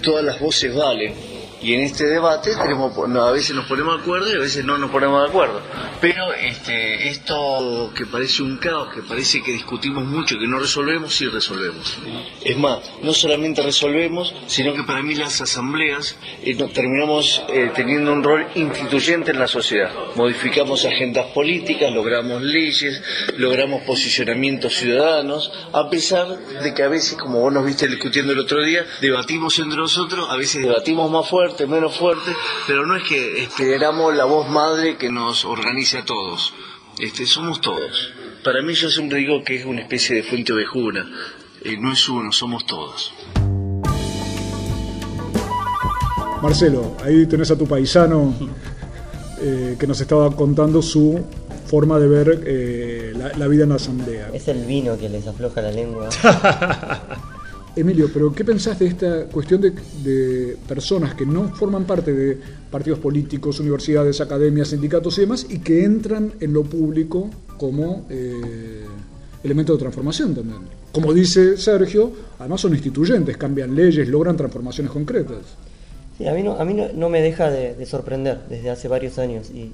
todas 0.01 0.23
las 0.23 0.39
voces 0.39 0.73
valen. 0.73 1.13
Y 1.61 1.73
en 1.73 1.81
este 1.81 2.05
debate 2.05 2.55
tenemos, 2.55 3.07
no, 3.07 3.23
a 3.23 3.31
veces 3.31 3.55
nos 3.55 3.65
ponemos 3.65 3.97
de 3.97 4.01
acuerdo 4.01 4.31
y 4.31 4.35
a 4.35 4.39
veces 4.39 4.63
no 4.63 4.77
nos 4.77 4.91
ponemos 4.91 5.23
de 5.23 5.29
acuerdo. 5.29 5.61
Pero 5.99 6.33
este, 6.33 7.09
esto 7.09 7.91
que 7.95 8.05
parece 8.05 8.43
un 8.43 8.57
caos, 8.57 8.93
que 8.93 9.01
parece 9.01 9.43
que 9.43 9.51
discutimos 9.51 10.05
mucho 10.05 10.37
que 10.39 10.47
no 10.47 10.59
resolvemos, 10.59 11.13
sí 11.13 11.27
resolvemos. 11.27 11.97
Es 12.43 12.57
más, 12.57 12.79
no 13.01 13.13
solamente 13.13 13.61
resolvemos, 13.61 14.33
sino 14.47 14.73
que 14.73 14.83
para 14.83 15.01
mí 15.01 15.15
las 15.15 15.41
asambleas 15.41 16.15
eh, 16.43 16.55
terminamos 16.73 17.43
eh, 17.49 17.71
teniendo 17.75 18.13
un 18.13 18.23
rol 18.23 18.47
instituyente 18.55 19.31
en 19.31 19.39
la 19.39 19.47
sociedad. 19.47 19.91
Modificamos 20.15 20.85
agendas 20.85 21.27
políticas, 21.33 21.91
logramos 21.91 22.41
leyes, 22.41 23.01
logramos 23.37 23.83
posicionamientos 23.83 24.75
ciudadanos, 24.75 25.51
a 25.73 25.89
pesar 25.89 26.27
de 26.37 26.73
que 26.73 26.83
a 26.83 26.87
veces, 26.87 27.17
como 27.17 27.41
vos 27.41 27.51
nos 27.51 27.65
viste 27.65 27.87
discutiendo 27.87 28.33
el 28.33 28.39
otro 28.39 28.63
día, 28.63 28.85
debatimos 29.01 29.57
entre 29.59 29.77
nosotros, 29.77 30.27
a 30.29 30.37
veces 30.37 30.61
debatimos 30.63 31.09
más 31.11 31.27
fuerte, 31.27 31.48
menos 31.67 31.97
fuerte, 31.97 32.31
pero 32.67 32.85
no 32.85 32.95
es 32.95 33.03
que 33.03 33.43
esperamos 33.43 34.15
la 34.15 34.25
voz 34.25 34.49
madre 34.49 34.97
que 34.97 35.09
nos 35.09 35.45
organice 35.45 35.99
a 35.99 36.05
todos. 36.05 36.53
Este, 36.99 37.25
somos 37.25 37.61
todos. 37.61 38.11
Para 38.43 38.61
mí 38.61 38.73
yo 38.73 38.89
siempre 38.89 39.19
digo 39.19 39.43
que 39.43 39.55
es 39.55 39.65
una 39.65 39.81
especie 39.81 40.17
de 40.17 40.23
fuente 40.23 40.53
ovejuna. 40.53 41.09
Eh, 41.63 41.77
no 41.77 41.91
es 41.91 42.07
uno, 42.09 42.31
somos 42.31 42.65
todos. 42.65 43.13
Marcelo, 46.41 46.95
ahí 47.03 47.25
tenés 47.25 47.51
a 47.51 47.57
tu 47.57 47.67
paisano 47.67 48.33
eh, 49.41 49.75
que 49.79 49.87
nos 49.87 49.99
estaba 49.99 50.33
contando 50.35 50.81
su 50.81 51.25
forma 51.65 51.99
de 51.99 52.07
ver 52.07 52.43
eh, 52.45 53.13
la, 53.15 53.33
la 53.37 53.47
vida 53.47 53.63
en 53.63 53.69
la 53.69 53.75
asamblea. 53.75 54.29
Es 54.33 54.47
el 54.47 54.65
vino 54.65 54.97
que 54.97 55.09
les 55.09 55.27
afloja 55.27 55.61
la 55.61 55.71
lengua. 55.71 56.09
Emilio, 57.81 58.09
pero 58.13 58.33
¿qué 58.33 58.43
pensás 58.43 58.79
de 58.79 58.87
esta 58.87 59.25
cuestión 59.25 59.61
de, 59.61 60.57
personas 60.67 61.15
que 61.15 61.25
no 61.25 61.49
forman 61.49 61.85
parte 61.85 62.13
de 62.13 62.37
partidos 62.69 62.99
políticos, 62.99 63.59
universidades, 63.59 64.21
academias, 64.21 64.69
sindicatos 64.69 65.17
y 65.17 65.21
demás, 65.21 65.45
y 65.49 65.59
que 65.59 65.83
entran 65.83 66.33
en 66.39 66.53
lo 66.53 66.63
público 66.63 67.29
como 67.57 68.05
eh, 68.09 68.85
elemento 69.43 69.73
de 69.73 69.79
transformación 69.79 70.35
también? 70.35 70.59
Como 70.91 71.13
dice 71.13 71.57
Sergio, 71.57 72.11
además 72.39 72.61
son 72.61 72.73
instituyentes, 72.73 73.37
cambian 73.37 73.75
leyes, 73.75 74.07
logran 74.07 74.35
transformaciones 74.35 74.91
concretas. 74.91 75.37
Sí, 76.17 76.27
a 76.27 76.33
mí 76.33 76.43
no, 76.43 77.09
me 77.09 77.21
deja 77.21 77.49
de, 77.49 77.75
de 77.75 77.85
sorprender 77.85 78.39
desde 78.49 78.69
hace 78.69 78.87
varios 78.87 79.17
años 79.19 79.49
y, 79.51 79.71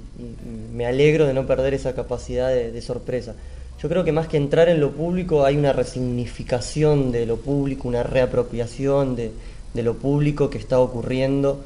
me 0.73 0.85
alegro 0.85 1.25
de 1.25 1.33
no 1.33 1.47
perder 1.47 1.73
esa 1.73 1.95
capacidad 1.95 2.49
de 2.49 2.81
sorpresa. 2.81 3.33
Yo 3.81 3.89
creo 3.89 4.03
que 4.03 4.11
más 4.11 4.27
que 4.27 4.37
entrar 4.37 4.69
en 4.69 4.79
lo 4.79 4.91
público 4.91 5.45
hay 5.45 5.57
una 5.57 5.73
resignificación 5.73 7.11
de 7.11 7.25
lo 7.25 7.37
público, 7.37 7.87
una 7.87 8.03
reapropiación 8.03 9.15
de, 9.15 9.31
de 9.73 9.83
lo 9.83 9.95
público 9.95 10.49
que 10.49 10.57
está 10.57 10.79
ocurriendo 10.79 11.61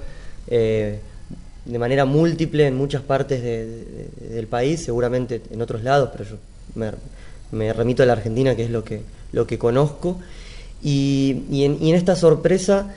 eh, 0.47 0.99
de 1.66 1.80
manera 1.80 2.05
múltiple 2.05 2.66
en 2.68 2.76
muchas 2.76 3.03
partes 3.03 3.43
de- 3.43 3.66
de- 3.68 4.30
del 4.36 4.47
país, 4.47 4.82
seguramente 4.84 5.41
en 5.51 5.62
otros 5.62 5.84
lados, 5.84 6.10
pero 6.12 6.24
yo 6.30 6.36
me, 6.76 6.91
remito 7.74 8.01
a 8.03 8.05
la 8.07 8.14
Argentina, 8.14 8.55
que 8.55 8.64
es 8.64 8.72
lo 8.72 8.84
que, 8.84 9.01
lo 9.32 9.45
que 9.45 9.57
conozco. 9.60 10.18
Y, 10.82 11.43
y 11.51 11.64
en, 11.66 11.78
esta 11.95 12.16
sorpresa, 12.16 12.95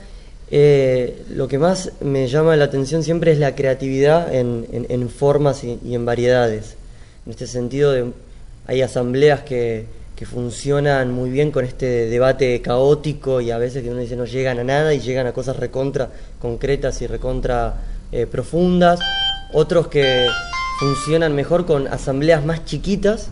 eh, 0.49 1.23
lo 1.29 1.47
que 1.47 1.59
más 1.59 1.91
me 2.01 2.27
llama 2.27 2.55
la 2.55 2.65
atención 2.65 3.03
siempre 3.03 3.31
es 3.31 3.37
la 3.39 3.53
creatividad 3.55 4.33
en, 4.33 4.65
en- 4.71 4.85
en 4.89 5.09
formas 5.09 5.63
y, 5.63 5.77
y 5.85 5.93
en 5.93 6.03
variedades. 6.05 6.75
En 7.25 7.31
este 7.31 7.45
sentido, 7.45 7.91
de- 7.91 8.11
hay 8.67 8.81
asambleas 8.81 9.41
que, 9.41 10.03
funcionan 10.23 11.11
muy 11.11 11.29
bien 11.29 11.51
con 11.51 11.65
este 11.65 12.07
debate 12.07 12.61
caótico 12.61 13.41
y 13.41 13.51
a 13.51 13.57
veces 13.57 13.83
que 13.83 13.89
uno 13.89 13.99
dice 13.99 14.15
no 14.15 14.23
llegan 14.23 14.57
a 14.57 14.63
nada 14.63 14.93
y 14.93 15.01
llegan 15.01 15.27
a 15.27 15.33
cosas 15.33 15.57
recontra 15.57 16.11
concretas 16.39 17.01
y 17.01 17.07
recontra 17.07 17.73
eh, 18.09 18.25
profundas. 18.25 19.01
Otros 19.51 19.89
que 19.89 20.25
funcionan 20.79 21.35
mejor 21.35 21.65
con 21.65 21.89
asambleas 21.89 22.45
más 22.45 22.63
chiquitas 22.63 23.31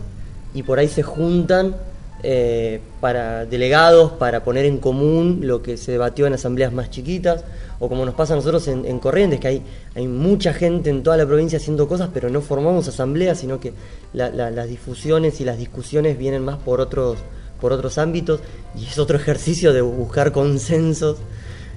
y 0.52 0.64
por 0.64 0.78
ahí 0.78 0.88
se 0.88 1.02
juntan 1.02 1.76
eh, 2.24 2.80
para 3.00 3.46
delegados 3.46 4.12
para 4.12 4.44
poner 4.44 4.64
en 4.64 4.78
común 4.78 5.40
lo 5.42 5.60
que 5.60 5.76
se 5.76 5.90
debatió 5.90 6.28
en 6.28 6.34
asambleas 6.34 6.72
más 6.72 6.88
chiquitas, 6.88 7.42
o 7.84 7.88
como 7.88 8.04
nos 8.06 8.14
pasa 8.14 8.34
a 8.34 8.36
nosotros 8.36 8.68
en, 8.68 8.84
en 8.84 9.00
Corrientes, 9.00 9.40
que 9.40 9.48
hay, 9.48 9.62
hay 9.96 10.06
mucha 10.06 10.52
gente 10.54 10.88
en 10.88 11.02
toda 11.02 11.16
la 11.16 11.26
provincia 11.26 11.58
haciendo 11.58 11.88
cosas, 11.88 12.10
pero 12.14 12.30
no 12.30 12.40
formamos 12.40 12.86
asambleas, 12.86 13.40
sino 13.40 13.58
que 13.58 13.72
la- 14.12 14.30
la- 14.30 14.52
las 14.52 14.68
difusiones 14.68 15.40
y 15.40 15.44
las 15.44 15.58
discusiones 15.58 16.16
vienen 16.16 16.44
más 16.44 16.58
por 16.58 16.80
otros, 16.80 17.18
por 17.60 17.72
otros 17.72 17.98
ámbitos, 17.98 18.38
y 18.78 18.84
es 18.86 18.98
otro 19.00 19.16
ejercicio 19.22 19.72
de 19.72 19.80
buscar 19.80 20.30
consensos. 20.30 21.16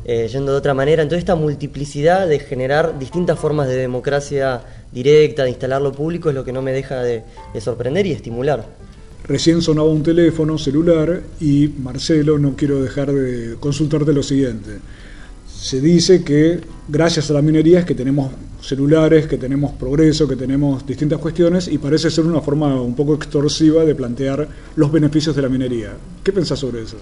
eh, 0.07 0.27
yendo 0.31 0.51
de 0.51 0.59
otra 0.59 0.75
manera, 0.75 1.01
entonces 1.01 1.23
esta 1.23 1.33
multiplicidad 1.35 2.27
de 2.27 2.37
generar 2.37 2.99
distintas 2.99 3.39
formas 3.39 3.67
de 3.67 3.75
democracia 3.75 4.61
directa, 4.91 5.43
de 5.45 5.49
instalar 5.49 5.81
lo 5.81 5.91
público, 5.93 6.29
es 6.29 6.35
lo 6.35 6.43
que 6.43 6.51
no 6.53 6.61
me 6.61 6.71
deja 6.73 7.01
de- 7.01 7.23
de 7.55 7.59
sorprender 7.61 8.05
y 8.05 8.11
estimular. 8.11 8.67
Recién 9.23 9.63
sonaba 9.63 9.89
un 9.89 10.03
teléfono 10.03 10.59
celular 10.59 11.21
y 11.41 11.69
Marcelo, 11.79 12.37
no 12.37 12.55
quiero 12.55 12.83
dejar 12.83 13.11
de 13.11 13.55
consultarte 13.59 14.13
lo 14.13 14.21
siguiente. 14.21 14.73
Se 15.65 15.81
dice 15.81 16.23
que 16.23 16.59
gracias 16.87 17.31
a 17.31 17.33
la 17.33 17.41
minería 17.41 17.79
es 17.79 17.85
que 17.85 17.95
tenemos 17.95 18.31
celulares, 18.61 19.25
que 19.25 19.39
tenemos 19.39 19.71
progreso, 19.71 20.27
que 20.27 20.35
tenemos 20.35 20.85
distintas 20.85 21.17
cuestiones 21.17 21.67
y 21.67 21.79
parece 21.79 22.11
ser 22.11 22.25
una 22.25 22.39
forma 22.39 22.79
un 22.79 22.95
poco 22.95 23.15
extorsiva 23.15 23.83
de 23.83 23.95
plantear 23.95 24.47
los 24.75 24.91
beneficios 24.91 25.35
de 25.35 25.41
la 25.41 25.49
minería. 25.49 25.93
¿Qué 26.23 26.31
pensás 26.31 26.59
sobre 26.59 26.83
eso? 26.83 26.97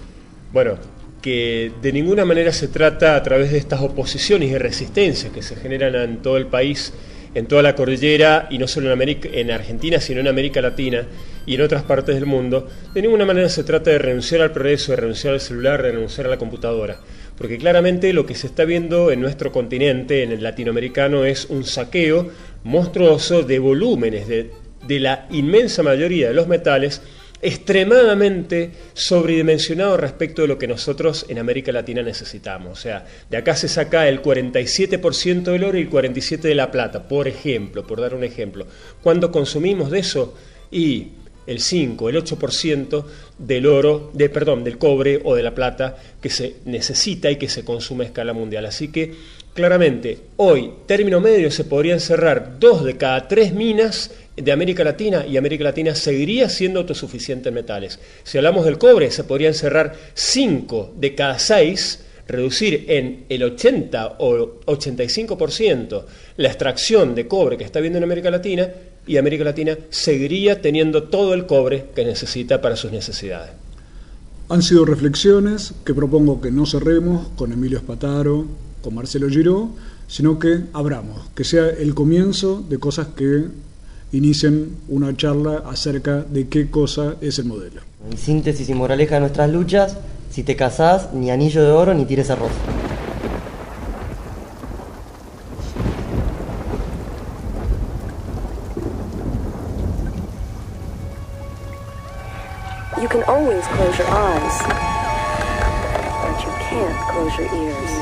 Bueno, 0.50 0.78
que 1.20 1.72
de 1.82 1.92
ninguna 1.92 2.24
manera 2.24 2.54
se 2.54 2.68
trata 2.68 3.16
a 3.16 3.22
través 3.22 3.52
de 3.52 3.58
estas 3.58 3.82
oposiciones 3.82 4.50
y 4.50 4.56
resistencias 4.56 5.30
que 5.30 5.42
se 5.42 5.56
generan 5.56 5.94
en 5.96 6.22
todo 6.22 6.38
el 6.38 6.46
país, 6.46 6.94
en 7.34 7.44
toda 7.44 7.60
la 7.60 7.74
cordillera, 7.74 8.48
y 8.50 8.56
no 8.56 8.66
solo 8.66 8.86
en, 8.86 8.92
América, 8.92 9.28
en 9.30 9.50
Argentina, 9.50 10.00
sino 10.00 10.20
en 10.20 10.28
América 10.28 10.62
Latina 10.62 11.06
y 11.44 11.56
en 11.56 11.60
otras 11.60 11.82
partes 11.82 12.14
del 12.14 12.24
mundo, 12.24 12.66
de 12.94 13.02
ninguna 13.02 13.26
manera 13.26 13.50
se 13.50 13.62
trata 13.62 13.90
de 13.90 13.98
renunciar 13.98 14.40
al 14.40 14.52
progreso, 14.52 14.92
de 14.92 14.96
renunciar 14.96 15.34
al 15.34 15.40
celular, 15.40 15.82
de 15.82 15.92
renunciar 15.92 16.28
a 16.28 16.30
la 16.30 16.38
computadora. 16.38 16.98
Porque 17.36 17.58
claramente 17.58 18.12
lo 18.12 18.26
que 18.26 18.34
se 18.34 18.46
está 18.46 18.64
viendo 18.64 19.10
en 19.10 19.20
nuestro 19.20 19.50
continente, 19.50 20.22
en 20.22 20.32
el 20.32 20.42
latinoamericano, 20.42 21.24
es 21.24 21.46
un 21.46 21.64
saqueo 21.64 22.30
monstruoso 22.62 23.42
de 23.42 23.58
volúmenes 23.58 24.28
de, 24.28 24.50
de 24.86 25.00
la 25.00 25.26
inmensa 25.30 25.82
mayoría 25.82 26.28
de 26.28 26.34
los 26.34 26.46
metales 26.46 27.02
extremadamente 27.44 28.70
sobredimensionado 28.94 29.98
respecto 29.98 30.42
de 30.42 30.48
lo 30.48 30.56
que 30.56 30.66
nosotros 30.66 31.26
en 31.28 31.38
América 31.38 31.72
Latina 31.72 32.02
necesitamos. 32.02 32.78
O 32.78 32.80
sea, 32.80 33.04
de 33.28 33.36
acá 33.36 33.54
se 33.54 33.68
saca 33.68 34.08
el 34.08 34.22
47% 34.22 35.42
del 35.42 35.64
oro 35.64 35.76
y 35.76 35.82
el 35.82 35.90
47% 35.90 36.40
de 36.40 36.54
la 36.54 36.70
plata, 36.70 37.06
por 37.06 37.28
ejemplo, 37.28 37.86
por 37.86 38.00
dar 38.00 38.14
un 38.14 38.24
ejemplo. 38.24 38.66
¿Cuándo 39.02 39.30
consumimos 39.30 39.90
de 39.90 39.98
eso? 39.98 40.34
Y 40.70 41.08
el 41.46 41.60
5, 41.60 42.08
el 42.08 42.16
8% 42.16 43.04
del 43.38 43.66
oro, 43.66 44.10
de, 44.12 44.28
perdón, 44.28 44.64
del 44.64 44.78
cobre 44.78 45.20
o 45.24 45.34
de 45.34 45.42
la 45.42 45.54
plata 45.54 45.96
que 46.20 46.30
se 46.30 46.56
necesita 46.64 47.30
y 47.30 47.36
que 47.36 47.48
se 47.48 47.64
consume 47.64 48.04
a 48.04 48.08
escala 48.08 48.32
mundial. 48.32 48.66
Así 48.66 48.88
que 48.88 49.14
claramente 49.54 50.18
hoy, 50.36 50.70
término 50.86 51.20
medio, 51.20 51.50
se 51.50 51.64
podrían 51.64 52.00
cerrar 52.00 52.58
dos 52.58 52.84
de 52.84 52.96
cada 52.96 53.28
tres 53.28 53.52
minas 53.52 54.10
de 54.36 54.52
América 54.52 54.84
Latina 54.84 55.24
y 55.26 55.36
América 55.36 55.64
Latina 55.64 55.94
seguiría 55.94 56.48
siendo 56.48 56.80
autosuficiente 56.80 57.50
en 57.50 57.54
metales. 57.54 57.98
Si 58.24 58.38
hablamos 58.38 58.64
del 58.64 58.78
cobre, 58.78 59.10
se 59.10 59.24
podrían 59.24 59.54
cerrar 59.54 59.94
cinco 60.14 60.92
de 60.96 61.14
cada 61.14 61.38
seis 61.38 62.00
reducir 62.26 62.86
en 62.88 63.26
el 63.28 63.42
80 63.42 64.16
o 64.18 64.60
85% 64.66 66.04
la 66.38 66.48
extracción 66.48 67.14
de 67.14 67.28
cobre 67.28 67.58
que 67.58 67.64
está 67.64 67.80
viendo 67.80 67.98
en 67.98 68.04
América 68.04 68.30
Latina 68.30 68.68
y 69.06 69.16
América 69.16 69.44
Latina 69.44 69.76
seguiría 69.90 70.60
teniendo 70.62 71.04
todo 71.04 71.34
el 71.34 71.46
cobre 71.46 71.86
que 71.94 72.04
necesita 72.04 72.60
para 72.60 72.76
sus 72.76 72.92
necesidades. 72.92 73.52
Han 74.48 74.62
sido 74.62 74.84
reflexiones 74.84 75.74
que 75.84 75.94
propongo 75.94 76.40
que 76.40 76.50
no 76.50 76.66
cerremos 76.66 77.28
con 77.36 77.52
Emilio 77.52 77.78
Espataro, 77.78 78.46
con 78.82 78.94
Marcelo 78.94 79.28
Giró, 79.28 79.70
sino 80.06 80.38
que 80.38 80.64
abramos, 80.72 81.28
que 81.34 81.44
sea 81.44 81.68
el 81.68 81.94
comienzo 81.94 82.64
de 82.68 82.78
cosas 82.78 83.08
que 83.16 83.44
inicien 84.12 84.76
una 84.88 85.16
charla 85.16 85.62
acerca 85.66 86.22
de 86.22 86.48
qué 86.48 86.70
cosa 86.70 87.16
es 87.20 87.38
el 87.38 87.46
modelo. 87.46 87.80
En 88.10 88.18
síntesis 88.18 88.68
y 88.68 88.74
moraleja 88.74 89.14
de 89.14 89.22
nuestras 89.22 89.50
luchas, 89.50 89.96
si 90.30 90.42
te 90.42 90.56
casás, 90.56 91.12
ni 91.14 91.30
anillo 91.30 91.62
de 91.62 91.70
oro 91.70 91.94
ni 91.94 92.04
tires 92.04 92.30
arroz. 92.30 92.52
You 92.86 93.03
can 103.14 103.22
always 103.28 103.64
close 103.68 103.96
your 103.96 104.08
eyes, 104.10 104.56
but 106.22 106.36
you 106.42 106.50
can't 106.66 106.96
close 107.10 107.32
your 107.38 107.46
ears. 107.54 107.92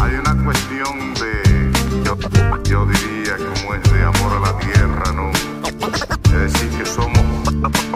Hay 0.00 0.14
una 0.14 0.34
cuestión 0.42 1.12
de, 1.20 1.32
yo, 2.02 2.16
yo 2.64 2.86
diría 2.86 3.36
como 3.36 3.74
es 3.74 3.82
de 3.92 4.02
amor 4.04 4.32
a 4.32 4.40
la 4.40 4.58
tierra, 4.58 5.12
¿no? 5.12 5.30
Es 6.24 6.52
decir, 6.52 6.70
que 6.78 6.86
somos 6.86 7.20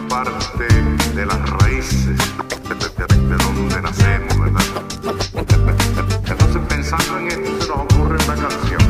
parte 0.07 0.67
de 1.15 1.25
las 1.25 1.49
raíces 1.49 2.17
de, 2.69 2.75
de- 2.75 3.27
de 3.29 3.35
donde 3.43 3.81
nacemos, 3.81 4.39
¿verdad? 4.39 4.63
Entonces 6.27 6.61
pensando 6.69 7.17
en 7.17 7.27
esto 7.31 7.61
se 7.61 7.67
nos 7.69 7.79
ocurre 7.79 8.17
una 8.25 8.35
canción. 8.47 8.81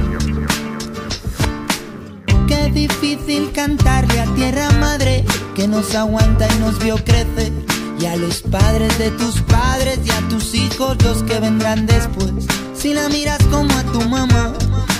Qué 2.47 2.71
difícil 2.71 3.51
cantarle 3.53 4.19
a 4.19 4.25
tierra 4.35 4.69
madre 4.81 5.23
que 5.55 5.67
nos 5.67 5.95
aguanta 5.95 6.47
y 6.53 6.59
nos 6.59 6.77
vio 6.79 6.95
crecer. 6.97 7.51
Y 7.99 8.05
a 8.05 8.17
los 8.17 8.41
padres 8.41 8.97
de 8.99 9.09
tus 9.11 9.41
padres 9.41 9.99
y 10.05 10.11
a 10.11 10.19
tus 10.27 10.53
hijos 10.53 11.01
los 11.01 11.23
que 11.23 11.39
vendrán 11.39 11.85
después. 11.85 12.45
Si 12.75 12.93
la 12.93 13.07
miras 13.07 13.41
como 13.49 13.73
a 13.73 13.83
tu 13.83 14.01
mamá, 14.01 14.51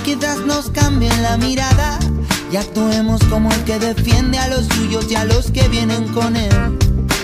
quizás 0.02 0.38
nos 0.46 0.70
cambien 0.70 1.22
la 1.22 1.36
mirada. 1.36 1.98
Y 2.50 2.56
actuemos 2.56 3.22
como 3.24 3.52
el 3.52 3.64
que 3.64 3.78
defiende 3.78 4.38
a 4.38 4.48
los 4.48 4.66
suyos 4.66 5.10
y 5.10 5.14
a 5.14 5.24
los 5.24 5.50
que 5.50 5.68
vienen 5.68 6.08
con 6.08 6.36
él. 6.36 6.50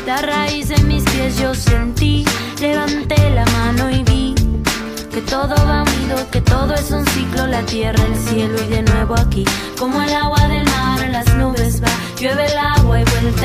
La 0.07 0.21
raíz 0.21 0.71
en 0.71 0.89
mis 0.89 1.03
pies 1.05 1.39
yo 1.39 1.55
sentí, 1.55 2.25
levanté 2.61 3.31
la 3.31 3.47
mano 3.47 3.91
y 3.91 4.03
vi 4.03 4.35
que 5.13 5.21
todo 5.23 5.55
va 5.55 5.83
unido, 5.83 6.17
que 6.31 6.41
todo 6.41 6.75
es 6.75 6.91
un 6.91 7.07
ciclo, 7.07 7.47
la 7.47 7.63
tierra, 7.63 8.03
el 8.05 8.17
cielo 8.29 8.61
y 8.63 8.69
de 8.69 8.83
nuevo 8.83 9.15
aquí, 9.15 9.45
como 9.79 10.03
el 10.03 10.13
agua 10.13 10.42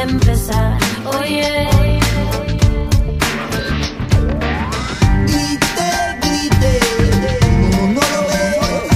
Oye, 0.08 1.68
oye, 1.80 2.00
oye. 2.40 2.58
Grite, 6.22 6.74
no, 7.72 7.78
no, 7.78 7.82
no 7.96 8.02
lo 8.14 8.22
ves. 8.30 8.96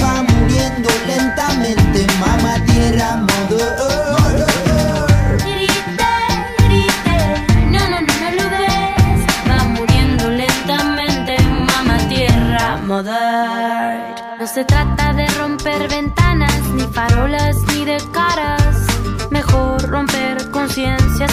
Va 0.00 0.22
muriendo 0.22 0.90
lentamente, 1.08 2.06
mama 2.20 2.54
tierra, 2.66 3.08
mudar. 3.16 4.36
Grite, 5.44 6.12
grite, 6.62 7.18
no, 7.72 7.80
no, 7.90 7.98
no 8.00 8.28
lo 8.38 8.46
ves. 8.54 9.20
Va 9.50 9.58
muriendo 9.74 10.24
lentamente, 10.30 11.36
mama 11.42 11.98
tierra, 12.08 12.76
mudar. 12.86 14.14
No 14.38 14.46
se 14.46 14.64
trata 14.64 15.12
de 15.14 15.26
romper 15.38 15.88
ventanas 15.88 16.60
ni 16.76 16.84
parolas. 16.86 17.56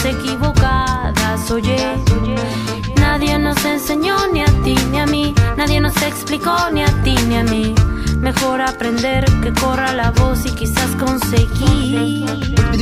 equivocadas, 0.04 1.50
oye. 1.50 1.96
Nadie 2.96 3.38
nos 3.38 3.64
enseñó 3.64 4.16
ni 4.32 4.42
a 4.42 4.46
ti 4.64 4.74
ni 4.90 4.98
a 4.98 5.06
mí, 5.06 5.34
nadie 5.56 5.80
nos 5.80 5.96
explicó 6.02 6.54
ni 6.72 6.82
a 6.82 7.02
ti 7.02 7.14
ni 7.28 7.36
a 7.36 7.44
mí. 7.44 7.74
Mejor 8.18 8.60
aprender 8.60 9.24
que 9.42 9.52
corra 9.52 9.92
la 9.92 10.10
voz 10.12 10.46
y 10.46 10.50
quizás 10.50 10.90
conseguir. 10.98 12.26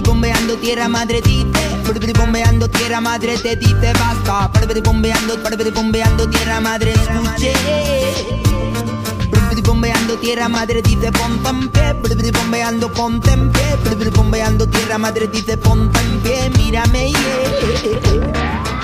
Bombeando 0.04 0.56
tierra 0.56 0.88
madre 0.88 1.22
dite, 1.22 2.12
bombeando 2.18 2.68
tierra 2.68 3.00
madre 3.00 3.38
te 3.38 3.56
dite 3.56 3.92
basta, 3.94 4.50
bombeando, 4.82 5.38
bombeando 5.72 6.28
tierra 6.28 6.60
madre 6.60 6.92
escuche 6.92 8.49
tierra 10.16 10.48
madre 10.48 10.82
dice 10.82 11.12
ponte 11.12 11.48
en 11.48 11.70
pie 11.70 11.94
bombeando 12.32 12.92
ponte 12.92 13.30
en 13.30 13.52
pie 13.52 14.10
bombeando 14.10 14.66
tierra 14.68 14.98
madre 14.98 15.28
dice 15.28 15.56
ponte 15.56 15.98
en 16.00 16.20
pie 16.20 16.50
mírame 16.56 17.10
yeah. 17.10 18.79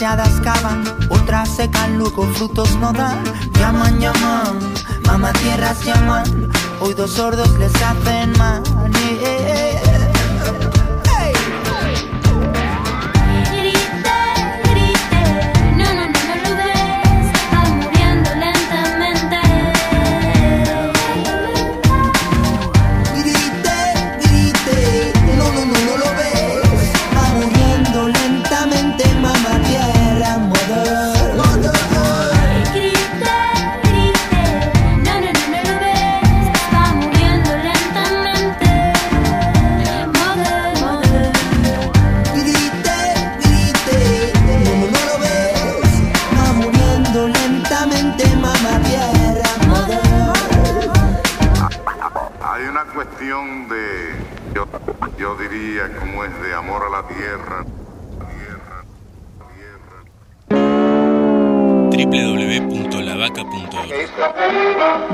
Calladas 0.00 0.40
cavan, 0.40 0.82
otras 1.10 1.56
secan, 1.56 1.98
luego 1.98 2.22
frutos 2.32 2.74
no 2.76 2.90
dan. 2.90 3.22
Llaman, 3.58 4.00
llaman, 4.00 4.58
mamá 5.04 5.30
tierras 5.34 5.84
llaman, 5.84 6.50
oídos 6.80 7.10
sordos 7.10 7.50
les 7.58 7.74
hacen 7.82 8.32
mal. 8.38 8.62
Eh, 8.94 9.20
eh, 9.22 9.82
eh. 9.84 9.89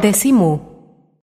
décimo 0.06 0.75